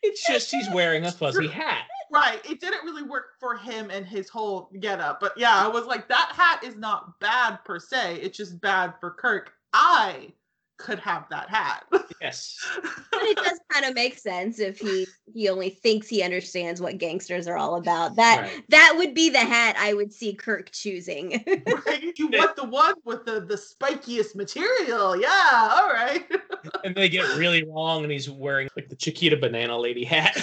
it's 0.03 0.25
just 0.25 0.53
he's 0.53 0.71
wearing 0.71 1.05
a 1.05 1.11
fuzzy 1.11 1.49
hat. 1.49 1.87
Right. 2.13 2.39
It 2.49 2.61
didn't 2.61 2.85
really 2.85 3.03
work 3.03 3.41
for 3.41 3.57
him 3.57 3.91
and 3.91 4.07
his 4.07 4.29
whole 4.29 4.71
getup. 4.79 5.19
But 5.19 5.37
yeah, 5.37 5.57
I 5.57 5.67
was 5.67 5.85
like, 5.85 6.07
that 6.07 6.31
hat 6.33 6.63
is 6.63 6.77
not 6.77 7.19
bad 7.19 7.59
per 7.65 7.81
se. 7.81 8.21
It's 8.23 8.37
just 8.37 8.61
bad 8.61 8.95
for 9.01 9.11
Kirk. 9.11 9.53
I 9.73 10.33
could 10.79 10.99
have 10.99 11.27
that 11.31 11.49
hat. 11.49 11.85
Yes. 12.21 12.59
but 12.83 13.23
it 13.23 13.37
does 13.37 13.61
kind 13.71 13.85
of 13.85 13.95
make 13.95 14.19
sense 14.19 14.59
if 14.59 14.79
he 14.79 15.07
he 15.33 15.49
only 15.49 15.71
thinks 15.71 16.09
he 16.09 16.23
understands 16.23 16.81
what 16.81 16.99
gangsters 16.99 17.47
are 17.47 17.57
all 17.57 17.77
about. 17.77 18.17
That 18.17 18.43
Right. 18.43 18.65
that 18.71 18.95
would 18.97 19.15
be 19.15 19.31
the 19.31 19.39
hat 19.39 19.77
I 19.79 19.95
would 19.95 20.13
see 20.13 20.35
Kirk 20.35 20.71
choosing. 20.73 21.45
right? 21.87 22.13
You 22.17 22.29
want 22.29 22.57
the 22.57 22.65
one 22.65 22.95
with 23.05 23.25
the, 23.25 23.41
the 23.41 23.57
spikiest 23.57 24.35
material. 24.35 25.21
Yeah, 25.21 25.71
all 25.73 25.89
right. 25.89 26.25
And 26.83 26.97
they 26.97 27.09
get 27.09 27.37
really 27.37 27.63
wrong, 27.63 28.03
and 28.03 28.11
he's 28.11 28.29
wearing 28.29 28.69
like 28.75 28.89
the 28.89 28.97
Chiquita 28.97 29.37
banana 29.37 29.79
lady 29.79 30.05
hat. 30.05 30.37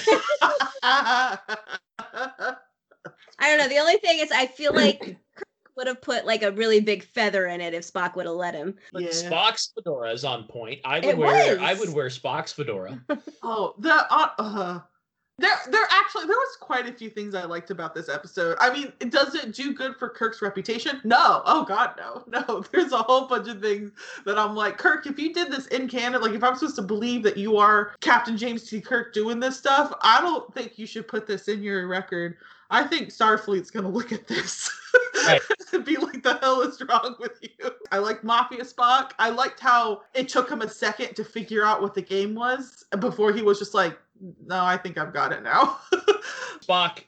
I 0.82 1.38
don't 3.40 3.58
know. 3.58 3.68
The 3.68 3.78
only 3.78 3.98
thing 3.98 4.20
is, 4.20 4.32
I 4.32 4.46
feel 4.48 4.74
like 4.74 5.00
Kirk 5.36 5.48
would 5.76 5.88
have 5.88 6.02
put 6.02 6.26
like 6.26 6.44
a 6.44 6.52
really 6.52 6.80
big 6.80 7.04
feather 7.04 7.48
in 7.48 7.62
it 7.62 7.74
if 7.74 7.84
Spock 7.84 8.16
would 8.16 8.26
have 8.26 8.36
let 8.36 8.54
him. 8.54 8.76
But 8.92 9.04
Yeah. 9.04 9.10
Spock's 9.10 9.72
fedora 9.74 10.12
is 10.12 10.24
on 10.24 10.46
point. 10.46 10.80
I 10.86 11.00
would 11.00 11.06
It 11.06 11.18
wear 11.18 11.60
I 11.60 11.74
would 11.74 11.94
wear 11.94 12.08
Spock's 12.08 12.52
fedora. 12.52 13.02
Oh, 13.44 13.76
the 13.78 13.94
uh, 14.10 14.30
uh 14.38 14.80
there 15.40 15.56
there 15.72 15.88
actually 15.90 16.26
there 16.26 16.38
was 16.38 16.58
quite 16.60 16.88
a 16.88 16.94
few 16.94 17.10
things 17.10 17.34
I 17.34 17.44
liked 17.46 17.72
about 17.72 17.96
this 17.96 18.08
episode. 18.08 18.56
I 18.62 18.72
mean, 18.72 18.94
does 19.10 19.34
it 19.34 19.54
do 19.54 19.74
good 19.74 19.96
for 19.96 20.10
Kirk's 20.10 20.42
reputation? 20.44 21.02
No. 21.04 21.42
Oh 21.46 21.66
god, 21.66 21.96
no. 21.98 22.24
No. 22.48 22.64
There's 22.72 22.92
a 22.92 22.98
whole 22.98 23.28
bunch 23.28 23.48
of 23.48 23.60
things 23.62 23.92
that 24.26 24.38
I'm 24.38 24.56
like, 24.56 24.78
Kirk, 24.78 25.08
if 25.08 25.18
you 25.18 25.34
did 25.34 25.52
this 25.52 25.68
in 25.68 25.88
Canada, 25.88 26.24
like 26.24 26.34
if 26.34 26.44
I'm 26.44 26.56
supposed 26.56 26.76
to 26.76 26.84
believe 26.84 27.24
that 27.24 27.38
you 27.38 27.58
are 27.58 27.94
Captain 28.00 28.38
James 28.38 28.70
T. 28.70 28.80
Kirk 28.80 29.14
doing 29.14 29.40
this 29.40 29.58
stuff, 29.58 29.92
I 30.02 30.22
don't 30.22 30.54
think 30.54 30.78
you 30.78 30.86
should 30.86 31.08
put 31.08 31.26
this 31.26 31.48
in 31.48 31.64
your 31.64 31.88
record. 31.88 32.38
I 32.70 32.84
think 32.84 33.10
Starfleet's 33.10 33.72
gonna 33.72 33.90
look 33.90 34.12
at 34.12 34.28
this 34.28 34.70
Right. 35.26 35.42
and 35.74 35.86
be 35.86 35.98
like, 35.98 36.24
the 36.24 36.38
hell 36.42 36.62
is 36.62 36.82
wrong 36.88 37.16
with 37.20 37.40
you? 37.42 37.72
I 37.92 37.98
liked 37.98 38.24
Mafia 38.24 38.64
Spock. 38.64 39.12
I 39.20 39.30
liked 39.30 39.60
how 39.60 40.02
it 40.14 40.30
took 40.30 40.50
him 40.50 40.62
a 40.62 40.70
second 40.70 41.16
to 41.16 41.24
figure 41.24 41.66
out 41.66 41.82
what 41.82 41.94
the 41.94 42.02
game 42.02 42.36
was 42.36 42.86
before 43.00 43.32
he 43.32 43.42
was 43.42 43.60
just 43.60 43.74
like, 43.74 43.98
no, 44.46 44.64
I 44.64 44.78
think 44.78 44.98
I've 44.98 45.14
got 45.14 45.32
it 45.32 45.44
now. 45.44 45.80
Spock 46.62 47.04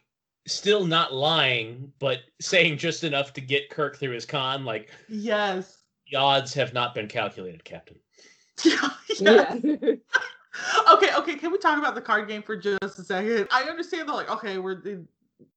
still 0.47 0.85
not 0.85 1.13
lying, 1.13 1.91
but 1.99 2.19
saying 2.39 2.77
just 2.77 3.03
enough 3.03 3.33
to 3.33 3.41
get 3.41 3.69
Kirk 3.69 3.97
through 3.97 4.11
his 4.11 4.25
con. 4.25 4.65
Like 4.65 4.89
yes. 5.09 5.79
the 6.11 6.17
odds 6.17 6.53
have 6.53 6.73
not 6.73 6.93
been 6.93 7.07
calculated, 7.07 7.63
Captain. 7.63 7.97
Yeah, 8.63 8.89
yeah. 9.19 9.55
Yeah. 9.61 9.95
okay, 10.93 11.13
okay. 11.15 11.35
Can 11.35 11.51
we 11.51 11.57
talk 11.57 11.77
about 11.77 11.93
the 11.93 12.01
card 12.01 12.29
game 12.29 12.41
for 12.41 12.55
just 12.55 12.81
a 12.81 13.03
second? 13.03 13.49
I 13.51 13.63
understand 13.63 14.07
that, 14.07 14.13
like, 14.13 14.29
okay, 14.29 14.57
we're 14.57 14.81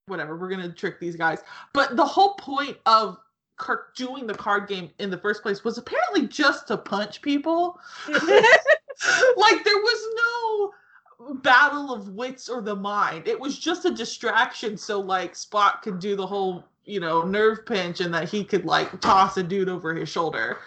whatever, 0.09 0.37
we're 0.37 0.49
gonna 0.49 0.73
trick 0.73 0.99
these 1.01 1.17
guys, 1.17 1.41
but 1.73 1.97
the 1.97 2.05
whole 2.05 2.35
point 2.35 2.77
of 2.87 3.19
Kirk 3.59 3.95
doing 3.97 4.27
the 4.27 4.35
card 4.35 4.69
game 4.69 4.91
in 4.99 5.11
the 5.11 5.19
first 5.19 5.43
place 5.43 5.65
was 5.65 5.79
apparently 5.79 6.27
just 6.29 6.69
to 6.69 6.77
punch 6.77 7.21
people. 7.21 7.79
like 8.09 9.65
there 9.65 9.77
was 9.77 10.15
no 10.17 11.35
battle 11.35 11.93
of 11.93 12.11
wits 12.11 12.49
or 12.49 12.63
the 12.63 12.75
mind. 12.75 13.27
It 13.29 13.39
was 13.39 13.59
just 13.59 13.85
a 13.85 13.91
distraction 13.91 14.77
so 14.77 15.01
like 15.01 15.35
Spock 15.35 15.83
could 15.83 15.99
do 15.99 16.17
the 16.17 16.27
whole, 16.27 16.65
you 16.85 17.01
know, 17.01 17.23
nerve 17.23 17.67
pinch 17.67 18.01
and 18.01 18.15
that 18.15 18.29
he 18.29 18.45
could 18.45 18.65
like 18.65 19.01
toss 19.01 19.37
a 19.37 19.43
dude 19.43 19.69
over 19.69 19.95
his 19.95 20.09
shoulder. 20.09 20.59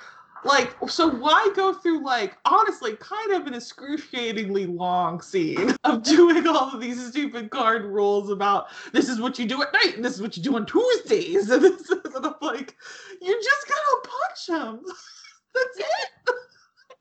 Like, 0.43 0.75
so 0.88 1.08
why 1.08 1.49
go 1.56 1.73
through 1.73 2.04
like 2.04 2.38
honestly 2.45 2.95
kind 2.95 3.34
of 3.34 3.47
an 3.47 3.54
excruciatingly 3.54 4.65
long 4.65 5.21
scene 5.21 5.75
of 5.84 6.04
doing 6.04 6.47
all 6.47 6.73
of 6.73 6.82
these 6.82 7.06
stupid 7.10 7.51
card 7.51 7.86
rules 7.86 8.30
about 8.30 8.67
this 8.91 9.08
is 9.08 9.19
what 9.19 9.38
you 9.38 9.45
do 9.45 9.62
at 9.62 9.73
night 9.73 9.95
and 9.95 10.04
this 10.04 10.15
is 10.15 10.21
what 10.21 10.36
you 10.36 10.43
do 10.43 10.56
on 10.56 10.65
Tuesdays 10.65 11.49
and 11.51 11.63
this 11.63 11.82
is 11.82 12.01
and 12.15 12.25
I'm 12.25 12.34
like, 12.41 12.75
you 13.21 13.41
just 13.41 13.67
gotta 13.67 14.10
punch 14.10 14.47
him. 14.60 14.80
That's 15.54 15.77
it. 15.80 16.36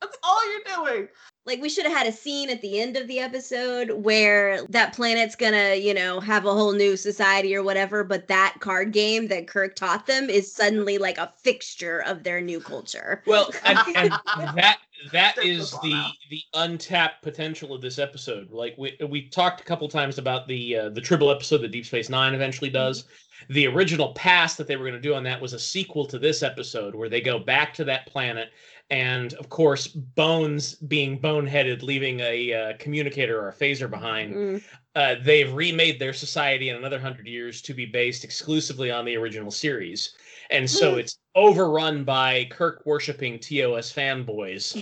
That's 0.01 0.17
all 0.23 0.41
you're 0.51 0.77
doing. 0.77 1.09
Like 1.47 1.61
we 1.61 1.69
should 1.69 1.85
have 1.87 1.97
had 1.97 2.07
a 2.07 2.13
scene 2.13 2.51
at 2.51 2.61
the 2.61 2.81
end 2.81 2.97
of 2.97 3.09
the 3.09 3.19
episode 3.19 3.91
where 3.91 4.65
that 4.69 4.95
planet's 4.95 5.35
gonna, 5.35 5.75
you 5.75 5.95
know, 5.95 6.21
have 6.21 6.45
a 6.45 6.53
whole 6.53 6.73
new 6.73 6.97
society 6.97 7.57
or 7.57 7.63
whatever, 7.63 8.05
but 8.05 8.29
that 8.29 8.57
card 8.61 8.93
game 8.93 9.29
that 9.29 9.49
Kirk 9.49 9.75
taught 9.75 10.07
them 10.07 10.31
is 10.31 10.53
suddenly 10.53 10.99
like 10.99 11.19
a 11.19 11.33
fixture 11.43 12.01
of 12.01 12.23
their 12.23 12.41
new 12.41 12.61
culture. 12.61 13.23
Well, 13.27 13.51
and, 13.65 13.79
and 13.97 14.13
that 14.57 14.79
that 15.13 15.35
That's 15.37 15.71
the 15.81 16.05
the 16.29 16.43
untapped 16.55 17.23
potential 17.23 17.75
of 17.75 17.81
this 17.81 17.99
episode. 17.99 18.51
Like 18.51 18.75
we 18.77 18.97
we 19.09 19.29
talked 19.29 19.61
a 19.61 19.65
couple 19.65 19.89
times 19.89 20.19
about 20.19 20.47
the 20.47 20.77
uh, 20.77 20.89
the 20.91 21.01
Tribble 21.01 21.31
episode 21.31 21.59
that 21.63 21.73
Deep 21.73 21.87
Space 21.87 22.09
Nine 22.09 22.35
eventually 22.35 22.71
does. 22.71 23.05
The 23.49 23.67
original 23.67 24.13
pass 24.13 24.57
that 24.57 24.67
they 24.67 24.77
were 24.77 24.85
going 24.85 25.01
to 25.01 25.09
do 25.09 25.15
on 25.15 25.23
that 25.25 25.41
was 25.41 25.55
a 25.55 25.59
sequel 25.59 26.05
to 26.07 26.19
this 26.19 26.43
episode, 26.43 26.95
where 26.95 27.09
they 27.09 27.23
go 27.23 27.39
back 27.39 27.73
to 27.75 27.85
that 27.85 28.07
planet, 28.07 28.51
and 28.91 29.35
of 29.35 29.49
course, 29.49 29.87
Bones 29.87 30.75
being 30.75 31.19
boneheaded, 31.19 31.83
leaving 31.83 32.21
a 32.21 32.53
uh, 32.53 32.73
communicator 32.79 33.41
or 33.41 33.49
a 33.49 33.55
phaser 33.55 33.89
behind. 33.89 34.35
Mm. 34.35 34.63
Uh, 34.97 35.15
they've 35.23 35.53
remade 35.53 36.01
their 36.01 36.13
society 36.13 36.69
in 36.69 36.77
another 36.77 36.99
hundred 36.99 37.27
years 37.27 37.63
to 37.63 37.73
be 37.73 37.87
based 37.87 38.25
exclusively 38.25 38.91
on 38.91 39.05
the 39.05 39.17
original 39.17 39.51
series, 39.51 40.15
and 40.51 40.69
so 40.69 40.95
Mm. 40.95 40.99
it's 41.01 41.19
overrun 41.35 42.03
by 42.05 42.45
Kirk 42.51 42.83
worshipping 42.85 43.39
TOS 43.39 43.93
fanboys. 43.93 44.75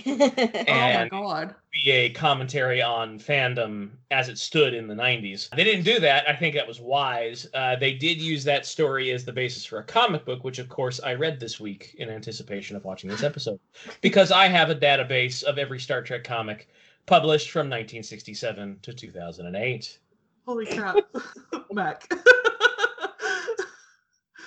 And- 0.67 1.09
oh 1.13 1.23
my 1.23 1.45
god. 1.45 1.55
Be 1.85 1.91
a 1.91 2.09
commentary 2.09 2.81
on 2.81 3.19
fandom 3.19 3.91
as 4.11 4.27
it 4.27 4.37
stood 4.39 4.73
in 4.73 4.87
the 4.87 4.95
'90s. 4.95 5.49
They 5.55 5.63
didn't 5.63 5.83
do 5.85 5.99
that. 5.99 6.27
I 6.27 6.35
think 6.35 6.55
that 6.55 6.67
was 6.67 6.81
wise. 6.81 7.47
Uh, 7.53 7.75
they 7.75 7.93
did 7.93 8.19
use 8.19 8.43
that 8.45 8.65
story 8.65 9.11
as 9.11 9.23
the 9.23 9.31
basis 9.31 9.63
for 9.65 9.77
a 9.77 9.83
comic 9.83 10.25
book, 10.25 10.43
which 10.43 10.57
of 10.59 10.67
course 10.67 10.99
I 10.99 11.13
read 11.13 11.39
this 11.39 11.59
week 11.59 11.95
in 11.99 12.09
anticipation 12.09 12.75
of 12.75 12.83
watching 12.85 13.09
this 13.09 13.21
episode, 13.23 13.59
because 14.01 14.31
I 14.31 14.47
have 14.47 14.69
a 14.71 14.75
database 14.75 15.43
of 15.43 15.57
every 15.59 15.79
Star 15.79 16.01
Trek 16.01 16.23
comic 16.23 16.67
published 17.05 17.51
from 17.51 17.67
1967 17.69 18.79
to 18.81 18.93
2008. 18.93 19.99
Holy 20.47 20.65
crap. 20.65 20.97
Mac. 21.71 22.11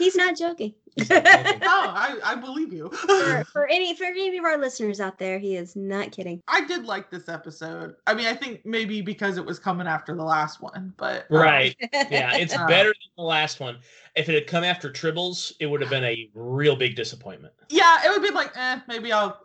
He's 0.02 0.16
not 0.16 0.36
joking. 0.36 0.74
No, 0.98 1.04
I, 1.10 2.18
I 2.22 2.34
believe 2.34 2.72
you. 2.72 2.90
for, 2.90 3.44
for 3.52 3.66
any 3.66 3.96
for 3.96 4.04
any 4.04 4.36
of 4.36 4.44
our 4.44 4.58
listeners 4.58 5.00
out 5.00 5.18
there, 5.18 5.38
he 5.38 5.56
is 5.56 5.74
not 5.74 6.12
kidding. 6.12 6.42
I 6.48 6.66
did 6.66 6.84
like 6.84 7.10
this 7.10 7.28
episode. 7.28 7.94
I 8.06 8.12
mean, 8.14 8.26
I 8.26 8.34
think 8.34 8.66
maybe 8.66 9.00
because 9.00 9.38
it 9.38 9.44
was 9.46 9.58
coming 9.58 9.86
after 9.86 10.14
the 10.14 10.24
last 10.24 10.60
one, 10.60 10.92
but 10.98 11.26
um, 11.30 11.38
Right. 11.38 11.76
Yeah, 12.10 12.36
it's 12.36 12.54
Uh, 12.54 12.66
better 12.66 12.88
than 12.90 13.10
the 13.16 13.22
last 13.22 13.58
one. 13.60 13.78
If 14.16 14.28
it 14.28 14.34
had 14.34 14.46
come 14.46 14.64
after 14.64 14.90
Tribbles, 14.90 15.52
it 15.60 15.66
would 15.66 15.80
have 15.80 15.88
been 15.90 16.04
a 16.04 16.28
real 16.34 16.76
big 16.76 16.94
disappointment. 16.96 17.54
yeah, 17.70 18.04
it 18.04 18.10
would 18.10 18.22
be 18.22 18.30
like, 18.30 18.50
eh, 18.56 18.80
maybe 18.88 19.12
I'll 19.12 19.40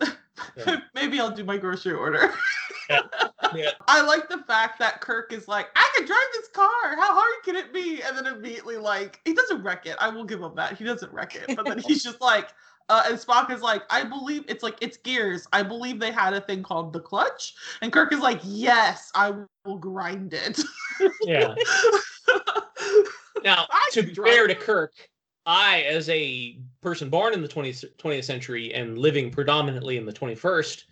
Yeah. 0.57 0.81
maybe 0.93 1.19
I'll 1.19 1.31
do 1.31 1.43
my 1.45 1.57
grocery 1.57 1.93
order. 1.93 2.33
Yeah. 2.89 3.01
Yeah. 3.55 3.71
I 3.87 4.01
like 4.01 4.29
the 4.29 4.39
fact 4.39 4.79
that 4.79 5.01
Kirk 5.01 5.33
is 5.33 5.47
like, 5.47 5.67
I 5.75 5.89
can 5.95 6.05
drive 6.05 6.19
this 6.33 6.47
car. 6.49 6.95
How 6.97 7.13
hard 7.13 7.43
can 7.43 7.55
it 7.55 7.73
be? 7.73 8.01
And 8.01 8.17
then 8.17 8.25
immediately, 8.27 8.77
like, 8.77 9.19
he 9.25 9.33
doesn't 9.33 9.63
wreck 9.63 9.85
it. 9.85 9.95
I 9.99 10.09
will 10.09 10.23
give 10.23 10.41
him 10.41 10.55
that. 10.55 10.77
He 10.77 10.83
doesn't 10.83 11.11
wreck 11.11 11.35
it. 11.35 11.55
But 11.55 11.65
then 11.65 11.79
he's 11.79 12.03
just 12.03 12.21
like, 12.21 12.49
uh, 12.89 13.03
and 13.07 13.17
Spock 13.17 13.51
is 13.51 13.61
like, 13.61 13.83
I 13.89 14.03
believe 14.03 14.45
it's 14.47 14.63
like 14.63 14.77
it's 14.81 14.97
gears. 14.97 15.47
I 15.51 15.61
believe 15.63 15.99
they 15.99 16.11
had 16.11 16.33
a 16.33 16.41
thing 16.41 16.63
called 16.63 16.93
the 16.93 17.01
clutch. 17.01 17.55
And 17.81 17.91
Kirk 17.91 18.13
is 18.13 18.19
like, 18.19 18.39
Yes, 18.43 19.11
I 19.13 19.33
will 19.65 19.77
grind 19.77 20.33
it. 20.33 20.61
Yeah. 21.23 21.53
Now, 23.43 23.67
I 23.69 23.89
to 23.93 23.99
can 24.01 24.09
be 24.09 24.15
drive 24.15 24.33
fair 24.33 24.47
to. 24.47 24.55
Kirk, 24.55 24.93
I, 25.45 25.81
as 25.83 26.09
a 26.09 26.57
person 26.81 27.09
born 27.09 27.33
in 27.33 27.41
the 27.41 27.47
20th, 27.47 27.85
20th 27.97 28.23
century 28.23 28.73
and 28.73 28.97
living 28.97 29.31
predominantly 29.31 29.97
in 29.97 30.05
the 30.05 30.13
21st, 30.13 30.83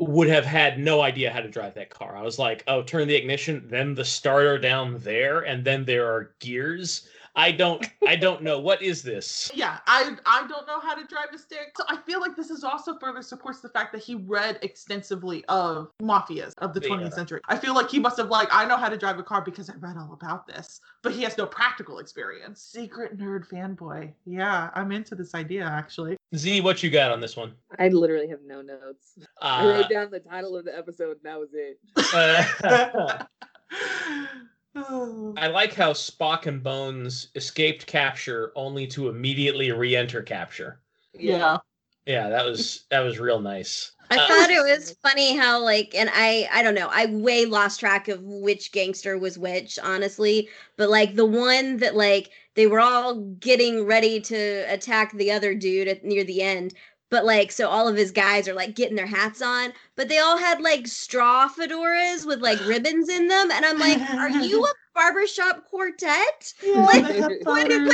would 0.00 0.28
have 0.28 0.46
had 0.46 0.78
no 0.78 1.02
idea 1.02 1.30
how 1.30 1.40
to 1.40 1.48
drive 1.48 1.74
that 1.74 1.90
car. 1.90 2.16
I 2.16 2.22
was 2.22 2.38
like, 2.38 2.64
oh, 2.66 2.82
turn 2.82 3.06
the 3.06 3.14
ignition, 3.14 3.66
then 3.68 3.94
the 3.94 4.04
starter 4.04 4.58
down 4.58 4.98
there, 5.00 5.40
and 5.40 5.64
then 5.64 5.84
there 5.84 6.06
are 6.06 6.32
gears. 6.40 7.06
I 7.36 7.52
don't 7.52 7.86
I 8.06 8.16
don't 8.16 8.42
know. 8.42 8.58
What 8.58 8.82
is 8.82 9.02
this? 9.02 9.50
Yeah, 9.60 9.78
I 9.86 10.16
I 10.26 10.46
don't 10.46 10.66
know 10.66 10.80
how 10.80 10.94
to 10.94 11.04
drive 11.06 11.28
a 11.34 11.38
stick. 11.38 11.72
So 11.76 11.84
I 11.88 11.96
feel 11.98 12.20
like 12.20 12.34
this 12.36 12.50
is 12.50 12.64
also 12.64 12.98
further 12.98 13.20
supports 13.22 13.60
the 13.60 13.68
fact 13.68 13.92
that 13.92 14.02
he 14.02 14.14
read 14.14 14.58
extensively 14.62 15.44
of 15.46 15.90
mafias 16.02 16.52
of 16.58 16.72
the 16.72 16.80
20th 16.80 17.00
Yeah. 17.02 17.08
century. 17.10 17.40
I 17.48 17.56
feel 17.56 17.74
like 17.74 17.90
he 17.90 17.98
must 17.98 18.16
have 18.16 18.28
like 18.30 18.48
I 18.50 18.64
know 18.64 18.76
how 18.76 18.88
to 18.88 18.96
drive 18.96 19.18
a 19.18 19.22
car 19.22 19.42
because 19.42 19.68
I 19.70 19.74
read 19.74 19.96
all 19.96 20.12
about 20.12 20.46
this, 20.46 20.80
but 21.02 21.12
he 21.12 21.22
has 21.22 21.36
no 21.36 21.46
practical 21.46 21.98
experience. 21.98 22.60
Secret 22.62 23.18
nerd 23.18 23.46
fanboy. 23.48 24.12
Yeah, 24.24 24.70
I'm 24.74 24.92
into 24.92 25.14
this 25.14 25.34
idea 25.34 25.64
actually. 25.64 26.16
Z, 26.34 26.60
what 26.62 26.82
you 26.82 26.90
got 26.90 27.10
on 27.10 27.20
this 27.20 27.36
one? 27.36 27.52
I 27.78 27.88
literally 27.88 28.28
have 28.28 28.42
no 28.46 28.62
notes. 28.62 29.18
I 29.42 29.64
Uh, 29.64 29.68
wrote 29.68 29.88
down 29.90 30.10
the 30.10 30.20
title 30.20 30.56
of 30.56 30.64
the 30.64 30.76
episode 30.76 31.18
and 31.18 31.24
that 31.24 31.38
was 31.38 31.50
it. 31.52 31.78
uh, 32.14 33.24
Oh. 34.74 35.34
I 35.36 35.46
like 35.48 35.74
how 35.74 35.92
Spock 35.92 36.46
and 36.46 36.62
Bones 36.62 37.28
escaped 37.34 37.86
capture 37.86 38.52
only 38.56 38.86
to 38.88 39.08
immediately 39.08 39.70
re-enter 39.72 40.22
capture. 40.22 40.80
yeah. 41.12 41.58
Yeah, 42.06 42.28
that 42.30 42.44
was 42.44 42.84
that 42.90 43.00
was 43.00 43.18
real 43.20 43.40
nice. 43.40 43.92
I 44.10 44.18
Uh, 44.18 44.26
thought 44.26 44.50
it 44.50 44.62
was 44.62 44.96
funny 45.02 45.36
how 45.36 45.62
like 45.62 45.94
and 45.94 46.10
I 46.12 46.48
I 46.52 46.62
don't 46.62 46.74
know, 46.74 46.88
I 46.90 47.06
way 47.06 47.44
lost 47.46 47.80
track 47.80 48.08
of 48.08 48.22
which 48.24 48.72
gangster 48.72 49.16
was 49.18 49.38
which, 49.38 49.78
honestly. 49.78 50.48
But 50.76 50.90
like 50.90 51.14
the 51.14 51.26
one 51.26 51.76
that 51.78 51.94
like 51.94 52.30
they 52.54 52.66
were 52.66 52.80
all 52.80 53.20
getting 53.38 53.84
ready 53.86 54.20
to 54.22 54.36
attack 54.68 55.12
the 55.12 55.30
other 55.30 55.54
dude 55.54 55.88
at 55.88 56.04
near 56.04 56.24
the 56.24 56.42
end. 56.42 56.74
But 57.10 57.24
like 57.24 57.52
so 57.52 57.68
all 57.68 57.86
of 57.88 57.96
his 57.96 58.10
guys 58.10 58.48
are 58.48 58.54
like 58.54 58.74
getting 58.74 58.96
their 58.96 59.06
hats 59.06 59.42
on, 59.42 59.72
but 60.00 60.08
they 60.08 60.16
all 60.16 60.38
had 60.38 60.62
like 60.62 60.86
straw 60.86 61.46
fedoras 61.46 62.24
with 62.24 62.40
like 62.40 62.58
ribbons 62.66 63.10
in 63.10 63.28
them. 63.28 63.50
And 63.50 63.66
I'm 63.66 63.78
like, 63.78 64.00
are 64.12 64.30
you 64.30 64.64
a 64.64 64.72
barbershop 64.94 65.66
quartet? 65.68 66.54
Yeah, 66.64 66.86
Like, 66.86 67.02
What, 67.04 67.44
what, 67.44 67.70
is, 67.70 67.86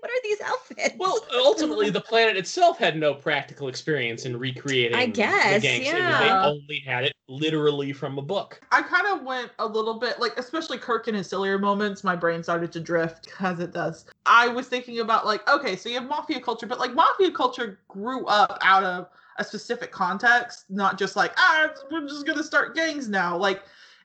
what 0.00 0.10
are 0.10 0.22
these 0.22 0.40
outfits? 0.40 0.94
Well, 0.96 1.18
ultimately, 1.34 1.90
the 1.90 2.00
planet 2.00 2.38
itself 2.38 2.78
had 2.78 2.96
no 2.96 3.12
practical 3.12 3.68
experience 3.68 4.24
in 4.24 4.38
recreating. 4.38 4.96
I 4.96 5.04
the 5.04 5.12
guess, 5.12 5.60
gangster. 5.60 5.98
yeah. 5.98 6.18
They 6.18 6.48
only 6.48 6.78
had 6.78 7.04
it 7.04 7.12
literally 7.28 7.92
from 7.92 8.16
a 8.16 8.22
book. 8.22 8.62
I 8.72 8.80
kind 8.80 9.06
of 9.08 9.22
went 9.26 9.50
a 9.58 9.66
little 9.66 9.98
bit 9.98 10.18
like, 10.18 10.38
especially 10.38 10.78
Kirk 10.78 11.08
in 11.08 11.14
his 11.14 11.28
sillier 11.28 11.58
moments. 11.58 12.02
My 12.02 12.16
brain 12.16 12.42
started 12.42 12.72
to 12.72 12.80
drift 12.80 13.28
as 13.40 13.60
it 13.60 13.74
does. 13.74 14.06
I 14.24 14.48
was 14.48 14.66
thinking 14.66 15.00
about 15.00 15.26
like, 15.26 15.46
okay, 15.46 15.76
so 15.76 15.90
you 15.90 15.96
have 15.96 16.08
mafia 16.08 16.40
culture, 16.40 16.66
but 16.66 16.78
like 16.78 16.94
mafia 16.94 17.30
culture 17.30 17.80
grew 17.88 18.24
up 18.28 18.56
out 18.62 18.82
of 18.82 19.08
a 19.40 19.44
specific 19.44 19.90
context, 19.90 20.66
not 20.70 20.98
just 20.98 21.16
like 21.16 21.32
ah, 21.38 21.70
we're 21.90 22.06
just 22.06 22.26
gonna 22.26 22.44
start 22.44 22.74
gangs 22.76 23.08
now. 23.08 23.36
Like, 23.36 23.62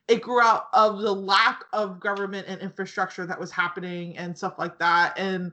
it 0.08 0.22
grew 0.22 0.42
out 0.42 0.68
of 0.74 1.00
the 1.02 1.14
lack 1.14 1.64
of 1.74 2.00
government 2.00 2.48
and 2.48 2.60
infrastructure 2.62 3.28
that 3.28 3.40
was 3.40 3.52
happening 3.52 4.18
and 4.18 4.36
stuff 4.38 4.56
like 4.58 4.80
that, 4.80 5.14
and 5.20 5.52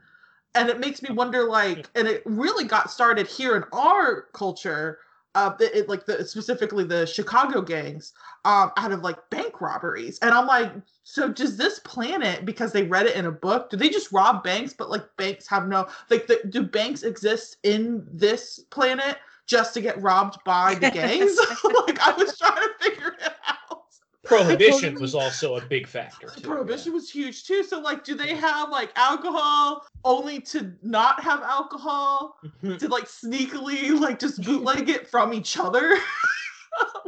and 0.54 0.68
it 0.70 0.80
makes 0.80 1.02
me 1.02 1.10
wonder 1.14 1.44
like, 1.48 1.88
and 1.94 2.06
it 2.08 2.22
really 2.26 2.64
got 2.64 2.90
started 2.90 3.26
here 3.26 3.56
in 3.56 3.64
our 3.72 4.22
culture. 4.32 4.98
Uh, 5.34 5.54
it, 5.60 5.74
it- 5.74 5.88
like 5.88 6.04
the 6.06 6.24
specifically 6.26 6.84
the 6.84 7.06
Chicago 7.06 7.62
gangs 7.62 8.12
um 8.44 8.70
out 8.76 8.92
of 8.92 9.00
like 9.02 9.16
bank 9.30 9.60
robberies 9.60 10.18
and 10.20 10.32
i'm 10.32 10.46
like 10.46 10.72
so 11.04 11.28
does 11.28 11.56
this 11.56 11.78
planet 11.80 12.44
because 12.44 12.72
they 12.72 12.82
read 12.82 13.06
it 13.06 13.14
in 13.16 13.26
a 13.26 13.30
book 13.32 13.70
do 13.70 13.76
they 13.76 13.88
just 13.88 14.10
rob 14.12 14.42
banks 14.42 14.72
but 14.72 14.90
like 14.90 15.04
banks 15.16 15.46
have 15.46 15.68
no 15.68 15.86
like 16.10 16.26
the, 16.26 16.40
do 16.50 16.62
banks 16.62 17.02
exist 17.04 17.56
in 17.62 18.04
this 18.12 18.58
planet 18.70 19.18
just 19.52 19.74
to 19.74 19.82
get 19.82 20.00
robbed 20.00 20.42
by 20.44 20.74
the 20.74 20.90
gangs? 20.90 21.36
Like 21.86 22.00
i 22.00 22.12
was 22.16 22.38
trying 22.38 22.56
to 22.56 22.70
figure 22.80 23.14
it 23.20 23.34
out. 23.46 23.82
Prohibition 24.24 24.98
was 24.98 25.14
also 25.14 25.56
a 25.56 25.60
big 25.60 25.86
factor. 25.86 26.28
Too. 26.28 26.40
prohibition 26.40 26.94
was 26.94 27.10
huge 27.10 27.44
too. 27.44 27.62
So 27.62 27.80
like 27.80 28.02
do 28.02 28.14
they 28.14 28.34
have 28.34 28.70
like 28.70 28.90
alcohol 28.96 29.84
only 30.04 30.40
to 30.52 30.72
not 30.82 31.22
have 31.22 31.42
alcohol? 31.42 32.38
Yeah. 32.62 32.78
to 32.78 32.88
like 32.88 33.04
sneakily 33.04 33.98
like 34.00 34.18
just 34.18 34.42
bootleg 34.42 34.88
it 34.88 35.06
from 35.08 35.32
each 35.34 35.58
other? 35.58 35.98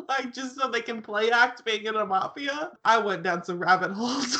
Like 0.07 0.35
just 0.35 0.57
so 0.57 0.71
they 0.71 0.83
can 0.83 1.01
play 1.01 1.31
act 1.31 1.65
being 1.65 1.87
in 1.87 1.97
a 1.97 2.05
mafia? 2.05 2.73
I 2.85 2.99
went 2.99 3.23
down 3.23 3.43
some 3.43 3.59
rabbit 3.59 3.93
holes. 3.93 4.37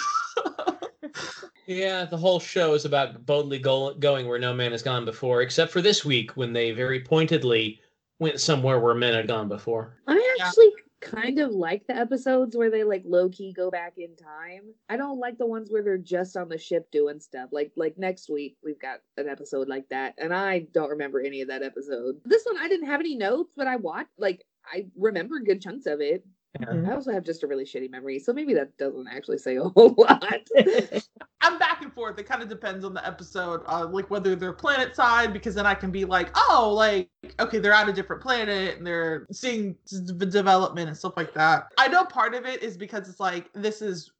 Yeah, 1.67 2.05
the 2.05 2.17
whole 2.17 2.41
show 2.41 2.75
is 2.75 2.85
about 2.85 3.25
boldly 3.25 3.59
go- 3.59 3.95
going 3.95 4.29
where 4.29 4.39
no 4.39 4.53
man 4.53 4.73
has 4.73 4.83
gone 4.83 5.05
before, 5.05 5.41
except 5.41 5.73
for 5.73 5.81
this 5.81 6.05
week 6.05 6.37
when 6.37 6.53
they 6.53 6.73
very 6.73 7.01
pointedly 7.01 7.81
went 8.19 8.41
somewhere 8.41 8.81
where 8.81 8.95
men 8.95 9.15
had 9.15 9.29
gone 9.29 9.49
before. 9.49 9.97
I 10.07 10.15
Yeah. 10.39 10.47
actually 10.47 10.73
kind 11.01 11.39
of 11.39 11.51
like 11.51 11.87
the 11.87 11.95
episodes 11.95 12.57
where 12.57 12.71
they 12.71 12.83
like 12.83 13.03
low 13.05 13.29
key 13.29 13.53
go 13.53 13.71
back 13.71 13.95
in 13.99 14.17
time. 14.17 14.63
I 14.89 14.97
don't 14.97 15.19
like 15.19 15.37
the 15.37 15.47
ones 15.47 15.71
where 15.71 15.83
they're 15.83 15.99
just 15.99 16.35
on 16.37 16.49
the 16.49 16.57
ship 16.57 16.91
doing 16.91 17.21
stuff. 17.21 17.51
Like 17.53 17.73
like 17.77 17.99
next 17.99 18.31
week 18.31 18.57
we've 18.65 18.81
got 18.81 19.01
an 19.19 19.29
episode 19.29 19.69
like 19.69 19.89
that, 19.91 20.15
and 20.19 20.33
I 20.33 20.61
don't 20.73 20.91
remember 20.91 21.21
any 21.21 21.43
of 21.43 21.49
that 21.49 21.63
episode. 21.63 22.21
This 22.25 22.45
one 22.45 22.57
I 22.59 22.69
didn't 22.69 22.87
have 22.87 23.01
any 23.01 23.17
notes, 23.17 23.53
but 23.57 23.67
I 23.67 23.77
watched 23.77 24.11
like 24.19 24.45
I 24.67 24.87
remember 24.97 25.41
good 25.41 25.61
chunks 25.61 25.85
of 25.87 26.01
it. 26.01 26.25
Mhm. 26.61 26.89
I 26.89 26.95
also 26.95 27.13
have 27.13 27.25
just 27.25 27.43
a 27.43 27.47
really 27.47 27.65
shitty 27.65 27.91
memory, 27.91 28.19
so 28.21 28.33
maybe 28.33 28.55
that 28.55 28.77
doesn't 28.77 29.09
actually 29.09 29.39
say 29.39 29.57
a 29.57 29.65
whole 29.69 29.95
lot. 29.99 30.23
i'm 31.41 31.59
back 31.59 31.83
and 31.83 31.93
forth 31.93 32.19
it 32.19 32.25
kind 32.27 32.43
of 32.43 32.49
depends 32.49 32.87
on 32.87 32.95
the 32.95 33.07
episode 33.07 33.61
uh, 33.67 33.87
like 33.87 34.09
whether 34.11 34.35
they're 34.35 34.53
planet 34.53 34.97
side 34.97 35.31
because 35.33 35.55
then 35.55 35.67
i 35.67 35.75
can 35.75 35.91
be 35.91 36.07
like 36.07 36.31
oh 36.37 36.73
like 36.75 37.11
okay 37.39 37.59
they're 37.59 37.75
on 37.75 37.87
a 37.91 37.93
different 37.93 38.23
planet 38.23 38.79
and 38.79 38.87
they're 38.87 39.27
seeing 39.31 39.77
s- 39.93 40.01
d- 40.01 40.27
development 40.27 40.89
and 40.89 40.97
stuff 40.97 41.13
like 41.19 41.35
that 41.35 41.67
i 41.77 41.87
know 41.87 42.03
part 42.05 42.35
of 42.35 42.47
it 42.47 42.63
is 42.63 42.79
because 42.79 43.11
it's 43.11 43.21
like 43.21 43.53
this 43.53 43.83
is 43.83 44.13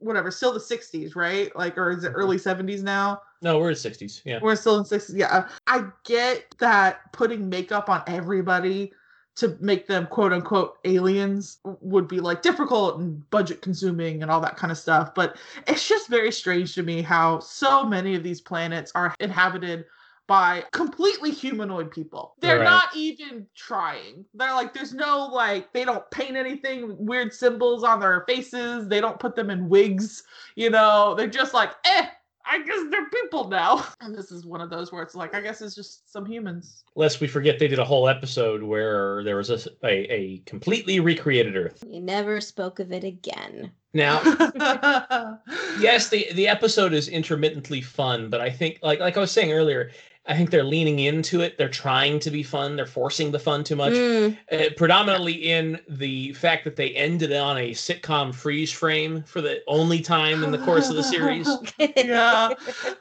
whatever 0.00 0.32
still 0.32 0.52
the 0.52 0.58
60s 0.58 1.14
right 1.14 1.54
like 1.54 1.78
or 1.78 1.92
is 1.92 2.02
it 2.02 2.10
early 2.14 2.38
70s 2.38 2.82
now 2.82 3.20
No, 3.40 3.58
we're 3.60 3.70
in 3.70 3.76
sixties. 3.76 4.20
Yeah. 4.24 4.38
We're 4.42 4.56
still 4.56 4.78
in 4.78 4.84
60s. 4.84 5.12
Yeah. 5.16 5.48
I 5.68 5.84
get 6.04 6.54
that 6.58 7.12
putting 7.12 7.48
makeup 7.48 7.88
on 7.88 8.02
everybody 8.08 8.92
to 9.36 9.56
make 9.60 9.86
them 9.86 10.06
quote 10.06 10.32
unquote 10.32 10.78
aliens 10.84 11.58
would 11.64 12.06
be 12.06 12.20
like 12.20 12.42
difficult 12.42 12.98
and 13.00 13.28
budget 13.30 13.62
consuming 13.62 14.22
and 14.22 14.30
all 14.30 14.40
that 14.40 14.56
kind 14.56 14.70
of 14.70 14.78
stuff. 14.78 15.14
But 15.14 15.36
it's 15.66 15.88
just 15.88 16.08
very 16.08 16.32
strange 16.32 16.74
to 16.74 16.82
me 16.82 17.02
how 17.02 17.38
so 17.38 17.84
many 17.84 18.14
of 18.14 18.22
these 18.22 18.40
planets 18.40 18.92
are 18.94 19.14
inhabited 19.20 19.86
by 20.28 20.64
completely 20.72 21.30
humanoid 21.30 21.90
people. 21.90 22.34
They're 22.40 22.58
Right. 22.58 22.64
not 22.64 22.94
even 22.94 23.46
trying. 23.56 24.24
They're 24.34 24.54
like, 24.54 24.72
there's 24.72 24.94
no 24.94 25.26
like, 25.26 25.72
they 25.72 25.84
don't 25.84 26.08
paint 26.10 26.36
anything, 26.36 26.94
weird 27.04 27.34
symbols 27.34 27.82
on 27.84 28.00
their 28.00 28.24
faces. 28.28 28.88
They 28.88 29.00
don't 29.00 29.18
put 29.18 29.34
them 29.34 29.50
in 29.50 29.68
wigs. 29.68 30.22
You 30.54 30.70
know, 30.70 31.14
they're 31.16 31.26
just 31.26 31.54
like, 31.54 31.72
eh, 31.84 32.06
I 32.44 32.62
guess 32.62 32.80
they're 32.90 33.08
people 33.10 33.48
now. 33.48 33.86
And 34.00 34.14
this 34.14 34.32
is 34.32 34.44
one 34.44 34.60
of 34.60 34.68
those 34.68 34.90
where 34.90 35.02
it's 35.02 35.14
like, 35.14 35.34
I 35.34 35.40
guess 35.40 35.62
it's 35.62 35.76
just 35.76 36.10
some 36.12 36.26
humans. 36.26 36.82
Lest 36.96 37.20
we 37.20 37.28
forget, 37.28 37.58
they 37.58 37.68
did 37.68 37.78
a 37.78 37.84
whole 37.84 38.08
episode 38.08 38.62
where 38.62 39.22
there 39.22 39.36
was 39.36 39.50
a, 39.50 39.60
a, 39.84 40.12
a 40.12 40.38
completely 40.44 40.98
recreated 40.98 41.56
Earth. 41.56 41.84
You 41.86 42.00
never 42.00 42.40
spoke 42.40 42.80
of 42.80 42.90
it 42.92 43.04
again. 43.04 43.70
Now, 43.94 44.22
yes, 45.78 46.08
the 46.08 46.26
the 46.32 46.48
episode 46.48 46.94
is 46.94 47.08
intermittently 47.08 47.82
fun, 47.82 48.30
but 48.30 48.40
I 48.40 48.48
think 48.48 48.78
like 48.82 49.00
like 49.00 49.16
I 49.18 49.20
was 49.20 49.30
saying 49.30 49.52
earlier, 49.52 49.90
I 50.26 50.36
think 50.36 50.50
they're 50.50 50.62
leaning 50.62 51.00
into 51.00 51.40
it. 51.40 51.58
They're 51.58 51.68
trying 51.68 52.20
to 52.20 52.30
be 52.30 52.44
fun. 52.44 52.76
They're 52.76 52.86
forcing 52.86 53.32
the 53.32 53.40
fun 53.40 53.64
too 53.64 53.74
much. 53.74 53.92
Mm, 53.92 54.38
Uh, 54.52 54.70
predominantly 54.76 55.32
in 55.32 55.80
the 55.88 56.32
fact 56.34 56.62
that 56.64 56.76
they 56.76 56.90
ended 56.90 57.32
on 57.32 57.58
a 57.58 57.72
sitcom 57.72 58.32
freeze 58.32 58.70
frame 58.70 59.24
for 59.24 59.40
the 59.40 59.62
only 59.66 60.00
time 60.00 60.44
in 60.44 60.52
the 60.52 60.58
course 60.58 60.88
of 60.88 60.94
the 60.96 61.02
series. 61.02 61.48
yeah. 61.96 62.50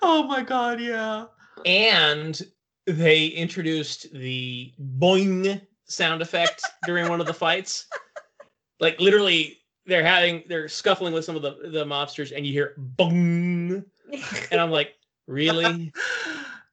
Oh 0.02 0.24
my 0.24 0.42
god, 0.42 0.82
yeah. 0.82 1.26
and 1.66 2.42
they 2.88 3.28
introduced 3.28 4.12
the 4.14 4.74
boing 4.98 5.62
sound 5.86 6.24
effect 6.24 6.64
during 6.88 7.08
one 7.08 7.22
of 7.22 7.28
the 7.28 7.34
fights. 7.34 7.86
Like 8.80 9.00
literally, 9.00 9.60
they're 9.86 10.04
having 10.04 10.44
they're 10.48 10.68
scuffling 10.68 11.14
with 11.14 11.24
some 11.24 11.36
of 11.36 11.44
the 11.44 11.70
the 11.70 11.86
mobsters, 11.86 12.36
and 12.36 12.48
you 12.48 12.52
hear 12.54 12.74
boing, 12.98 13.86
and 14.52 14.60
I'm 14.60 14.72
like, 14.72 14.96
really? 15.28 15.94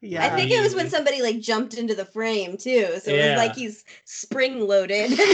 Yeah. 0.00 0.24
I 0.24 0.30
think 0.30 0.50
it 0.52 0.60
was 0.60 0.74
when 0.74 0.88
somebody 0.88 1.22
like 1.22 1.40
jumped 1.40 1.74
into 1.74 1.94
the 1.94 2.04
frame 2.04 2.56
too. 2.56 2.86
So 3.02 3.10
it 3.10 3.16
Yeah. 3.18 3.30
was 3.32 3.38
like 3.38 3.56
he's 3.56 3.84
spring 4.04 4.60
loaded. 4.66 5.18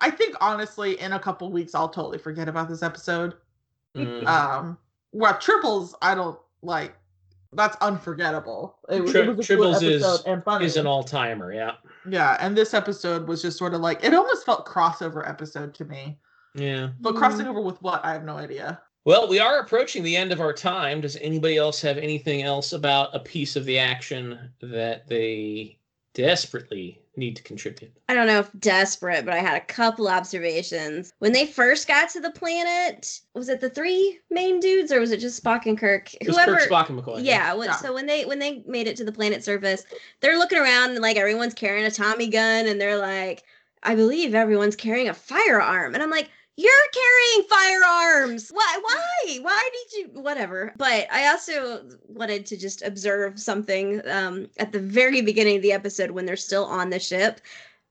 I 0.00 0.10
think 0.10 0.36
honestly, 0.40 1.00
in 1.00 1.12
a 1.12 1.18
couple 1.18 1.50
weeks, 1.50 1.74
I'll 1.74 1.88
totally 1.88 2.18
forget 2.18 2.48
about 2.48 2.68
this 2.68 2.82
episode. 2.82 3.34
Mm. 3.96 4.24
Um, 4.26 4.78
well, 5.12 5.34
tribbles, 5.34 5.94
I 6.02 6.14
don't 6.14 6.38
like. 6.62 6.94
That's 7.52 7.76
unforgettable. 7.80 8.78
It, 8.90 9.00
was- 9.02 9.10
Tri- 9.12 9.22
it 9.22 9.36
was 9.36 9.50
a 9.50 9.56
Tribbles 9.56 9.82
is- 9.82 10.04
episode 10.04 10.30
and 10.30 10.44
funny. 10.44 10.66
Is 10.66 10.76
an 10.76 10.86
all 10.86 11.02
timer, 11.02 11.52
yeah, 11.52 11.72
yeah, 12.08 12.36
and 12.40 12.56
this 12.56 12.74
episode 12.74 13.26
was 13.26 13.42
just 13.42 13.58
sort 13.58 13.74
of 13.74 13.80
like 13.80 14.04
it 14.04 14.14
almost 14.14 14.44
felt 14.46 14.66
crossover 14.66 15.28
episode 15.28 15.74
to 15.74 15.84
me. 15.86 16.18
yeah. 16.54 16.90
But 17.00 17.16
crossing 17.16 17.46
over 17.48 17.60
with 17.60 17.80
what? 17.82 18.04
I 18.04 18.12
have 18.12 18.22
no 18.24 18.36
idea. 18.36 18.80
Well, 19.08 19.26
we 19.26 19.40
are 19.40 19.60
approaching 19.60 20.02
the 20.02 20.18
end 20.18 20.32
of 20.32 20.40
our 20.42 20.52
time. 20.52 21.00
Does 21.00 21.16
anybody 21.16 21.56
else 21.56 21.80
have 21.80 21.96
anything 21.96 22.42
else 22.42 22.74
about 22.74 23.16
a 23.16 23.18
piece 23.18 23.56
of 23.56 23.64
the 23.64 23.78
action 23.78 24.38
that 24.60 25.08
they 25.08 25.78
desperately 26.12 27.00
need 27.16 27.34
to 27.36 27.42
contribute? 27.42 27.90
I 28.10 28.14
don't 28.14 28.26
know 28.26 28.40
if 28.40 28.50
desperate, 28.58 29.24
but 29.24 29.32
I 29.32 29.38
had 29.38 29.56
a 29.56 29.64
couple 29.64 30.08
observations. 30.08 31.14
When 31.20 31.32
they 31.32 31.46
first 31.46 31.88
got 31.88 32.10
to 32.10 32.20
the 32.20 32.32
planet, 32.32 33.22
was 33.32 33.48
it 33.48 33.62
the 33.62 33.70
three 33.70 34.20
main 34.28 34.60
dudes 34.60 34.92
or 34.92 35.00
was 35.00 35.10
it 35.10 35.20
just 35.20 35.42
Spock 35.42 35.64
and 35.64 35.78
Kirk? 35.78 36.12
It 36.12 36.26
was 36.26 36.36
Kirk, 36.36 36.68
Spock, 36.68 36.90
and 36.90 37.02
McCoy. 37.02 37.24
Yeah, 37.24 37.54
when, 37.54 37.68
Yeah. 37.68 37.76
so 37.76 37.94
when 37.94 38.04
they 38.04 38.26
when 38.26 38.38
they 38.38 38.62
made 38.66 38.88
it 38.88 38.96
to 38.98 39.06
the 39.06 39.12
planet 39.12 39.42
surface, 39.42 39.84
they're 40.20 40.36
looking 40.36 40.58
around 40.58 40.90
and 40.90 41.00
like 41.00 41.16
everyone's 41.16 41.54
carrying 41.54 41.86
a 41.86 41.90
Tommy 41.90 42.26
gun 42.26 42.66
and 42.66 42.78
they're 42.78 42.98
like, 42.98 43.42
I 43.82 43.94
believe 43.94 44.34
everyone's 44.34 44.76
carrying 44.76 45.08
a 45.08 45.14
firearm. 45.14 45.94
And 45.94 46.02
I'm 46.02 46.10
like, 46.10 46.28
you're 46.58 46.72
carrying 46.92 47.48
firearms. 47.48 48.50
Why 48.50 48.80
why? 48.82 49.38
Why 49.42 49.70
did 49.72 49.98
you 49.98 50.20
whatever? 50.20 50.74
But 50.76 51.06
I 51.12 51.28
also 51.28 51.84
wanted 52.08 52.46
to 52.46 52.56
just 52.56 52.82
observe 52.82 53.38
something 53.38 54.02
um 54.10 54.48
at 54.58 54.72
the 54.72 54.80
very 54.80 55.22
beginning 55.22 55.56
of 55.56 55.62
the 55.62 55.70
episode 55.72 56.10
when 56.10 56.26
they're 56.26 56.36
still 56.36 56.64
on 56.64 56.90
the 56.90 56.98
ship. 56.98 57.40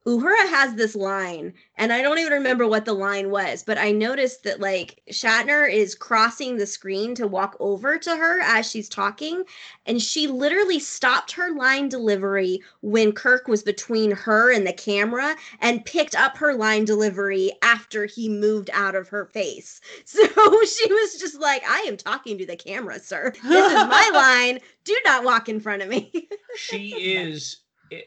Uhura 0.08 0.49
has 0.49 0.76
this 0.76 0.95
line, 0.95 1.53
and 1.76 1.91
I 1.91 2.01
don't 2.01 2.18
even 2.18 2.32
remember 2.32 2.66
what 2.66 2.86
the 2.86 2.93
line 2.93 3.30
was, 3.30 3.62
but 3.62 3.78
I 3.78 3.91
noticed 3.91 4.43
that 4.43 4.62
like 4.62 5.01
Shatner 5.12 5.70
is 5.70 5.95
crossing 5.95 6.55
the 6.55 6.66
screen 6.66 7.14
to 7.16 7.28
walk 7.28 7.58
over 7.60 7.97
to 7.97 8.16
her 8.16 8.39
as 8.39 8.72
she's 8.72 8.88
talking, 8.88 9.43
and 9.86 10.01
she 10.01 10.28
literally 10.28 10.80
stopped 10.80 11.34
her 11.34 11.53
line 11.53 11.89
delivery 11.89 12.62
when 12.80 13.12
Kirk 13.12 13.49
was 13.49 13.64
between 13.64 14.12
her 14.12 14.49
and 14.49 14.66
the 14.66 14.72
camera 14.72 15.36
and 15.60 15.84
picked 15.84 16.16
up 16.16 16.38
her 16.38 16.53
line 16.53 16.86
delivery 16.86 17.51
after 17.62 18.05
he 18.05 18.30
moved 18.30 18.70
out 18.72 18.95
of 18.95 19.10
her 19.10 19.26
face. 19.26 19.82
So 20.05 20.64
she 20.64 20.91
was 20.91 21.20
just 21.20 21.39
like, 21.39 21.64
I 21.68 21.80
am 21.82 21.97
talking 21.97 22.38
to 22.38 22.45
the 22.45 22.55
camera, 22.55 22.99
sir. 22.99 23.34
This 23.43 23.72
is 23.72 23.88
my 23.88 24.10
line. 24.14 24.60
Do 24.86 24.97
not 25.03 25.26
walk 25.26 25.49
in 25.49 25.60
front 25.60 25.82
of 25.82 25.89
me. 25.89 26.30
she 26.55 27.16
is 27.16 27.58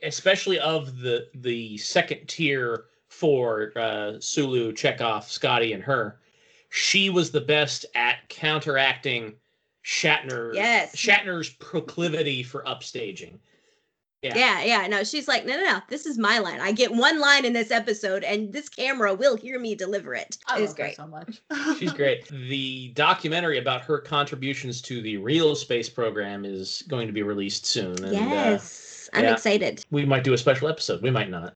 especially 0.02 0.58
of 0.60 0.98
the 1.00 1.28
the 1.34 1.76
second 1.78 2.26
tier 2.28 2.84
for 3.08 3.72
uh, 3.76 4.12
Sulu, 4.20 4.72
Chekov, 4.72 5.24
Scotty, 5.24 5.72
and 5.72 5.82
her. 5.82 6.18
She 6.70 7.10
was 7.10 7.30
the 7.32 7.40
best 7.40 7.86
at 7.94 8.28
counteracting 8.28 9.34
Shatner. 9.84 10.54
Yes. 10.54 10.94
Shatner's 10.94 11.48
proclivity 11.50 12.42
for 12.42 12.62
upstaging. 12.64 13.38
Yeah. 14.22 14.36
Yeah, 14.36 14.62
yeah. 14.62 14.86
No, 14.86 15.02
she's 15.02 15.26
like, 15.26 15.46
no, 15.46 15.56
no, 15.56 15.64
no. 15.64 15.78
This 15.88 16.04
is 16.04 16.18
my 16.18 16.38
line. 16.38 16.60
I 16.60 16.72
get 16.72 16.92
one 16.92 17.18
line 17.18 17.46
in 17.46 17.54
this 17.54 17.70
episode, 17.70 18.22
and 18.22 18.52
this 18.52 18.68
camera 18.68 19.14
will 19.14 19.34
hear 19.34 19.58
me 19.58 19.74
deliver 19.74 20.14
it. 20.14 20.36
I 20.46 20.58
It 20.58 20.60
was 20.60 20.70
love 20.72 20.76
her 20.76 20.84
great. 20.84 20.96
so 20.96 21.06
much. 21.06 21.40
She's 21.78 21.92
great. 21.92 22.28
The 22.28 22.88
documentary 22.94 23.56
about 23.58 23.80
her 23.80 23.98
contributions 23.98 24.82
to 24.82 25.00
the 25.00 25.16
real 25.16 25.56
space 25.56 25.88
program 25.88 26.44
is 26.44 26.84
going 26.86 27.06
to 27.06 27.14
be 27.14 27.22
released 27.22 27.64
soon. 27.64 27.92
And, 28.04 28.14
uh, 28.14 28.20
yes, 28.20 28.89
I'm 29.12 29.24
yeah. 29.24 29.32
excited. 29.32 29.84
we 29.90 30.04
might 30.04 30.24
do 30.24 30.32
a 30.32 30.38
special 30.38 30.68
episode. 30.68 31.02
We 31.02 31.10
might 31.10 31.30
not. 31.30 31.54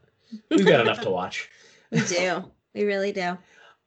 We've 0.50 0.66
got 0.66 0.80
enough 0.80 1.00
to 1.02 1.10
watch. 1.10 1.50
We 1.90 2.00
do. 2.00 2.50
We 2.74 2.82
really 2.82 3.12
do. 3.12 3.38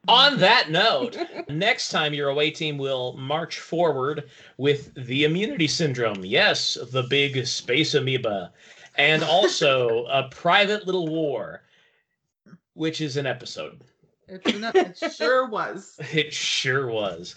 On 0.07 0.37
that 0.37 0.71
note, 0.71 1.17
next 1.49 1.89
time 1.89 2.13
your 2.13 2.29
away 2.29 2.51
team 2.51 2.77
will 2.77 3.17
march 3.17 3.59
forward 3.59 4.29
with 4.57 4.93
the 4.93 5.25
immunity 5.25 5.67
syndrome. 5.67 6.23
Yes, 6.23 6.77
the 6.91 7.03
big 7.03 7.45
space 7.45 7.93
amoeba. 7.93 8.53
And 8.95 9.23
also 9.23 10.05
a 10.09 10.29
private 10.29 10.85
little 10.85 11.07
war, 11.07 11.63
which 12.75 13.01
is 13.01 13.17
an 13.17 13.25
episode. 13.25 13.81
It's 14.29 14.53
an, 14.53 14.71
it 14.73 15.13
sure 15.13 15.47
was. 15.47 15.99
It 16.13 16.33
sure 16.33 16.87
was. 16.87 17.35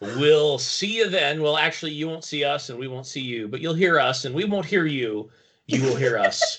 We'll 0.00 0.58
see 0.58 0.96
you 0.98 1.08
then. 1.08 1.42
Well, 1.42 1.56
actually, 1.56 1.92
you 1.92 2.08
won't 2.08 2.24
see 2.24 2.44
us 2.44 2.70
and 2.70 2.78
we 2.78 2.88
won't 2.88 3.06
see 3.06 3.20
you, 3.20 3.46
but 3.46 3.60
you'll 3.60 3.74
hear 3.74 4.00
us 4.00 4.24
and 4.24 4.34
we 4.34 4.44
won't 4.44 4.66
hear 4.66 4.86
you. 4.86 5.30
You 5.68 5.82
will 5.82 5.96
hear 5.96 6.18
us. 6.18 6.58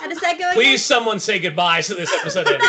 How 0.00 0.06
does 0.06 0.20
that 0.20 0.38
go? 0.38 0.52
Please, 0.52 0.84
someone 0.84 1.18
say 1.18 1.38
goodbye 1.38 1.80
so 1.80 1.94
this 1.94 2.12
episode 2.12 2.46
ends. 2.46 2.64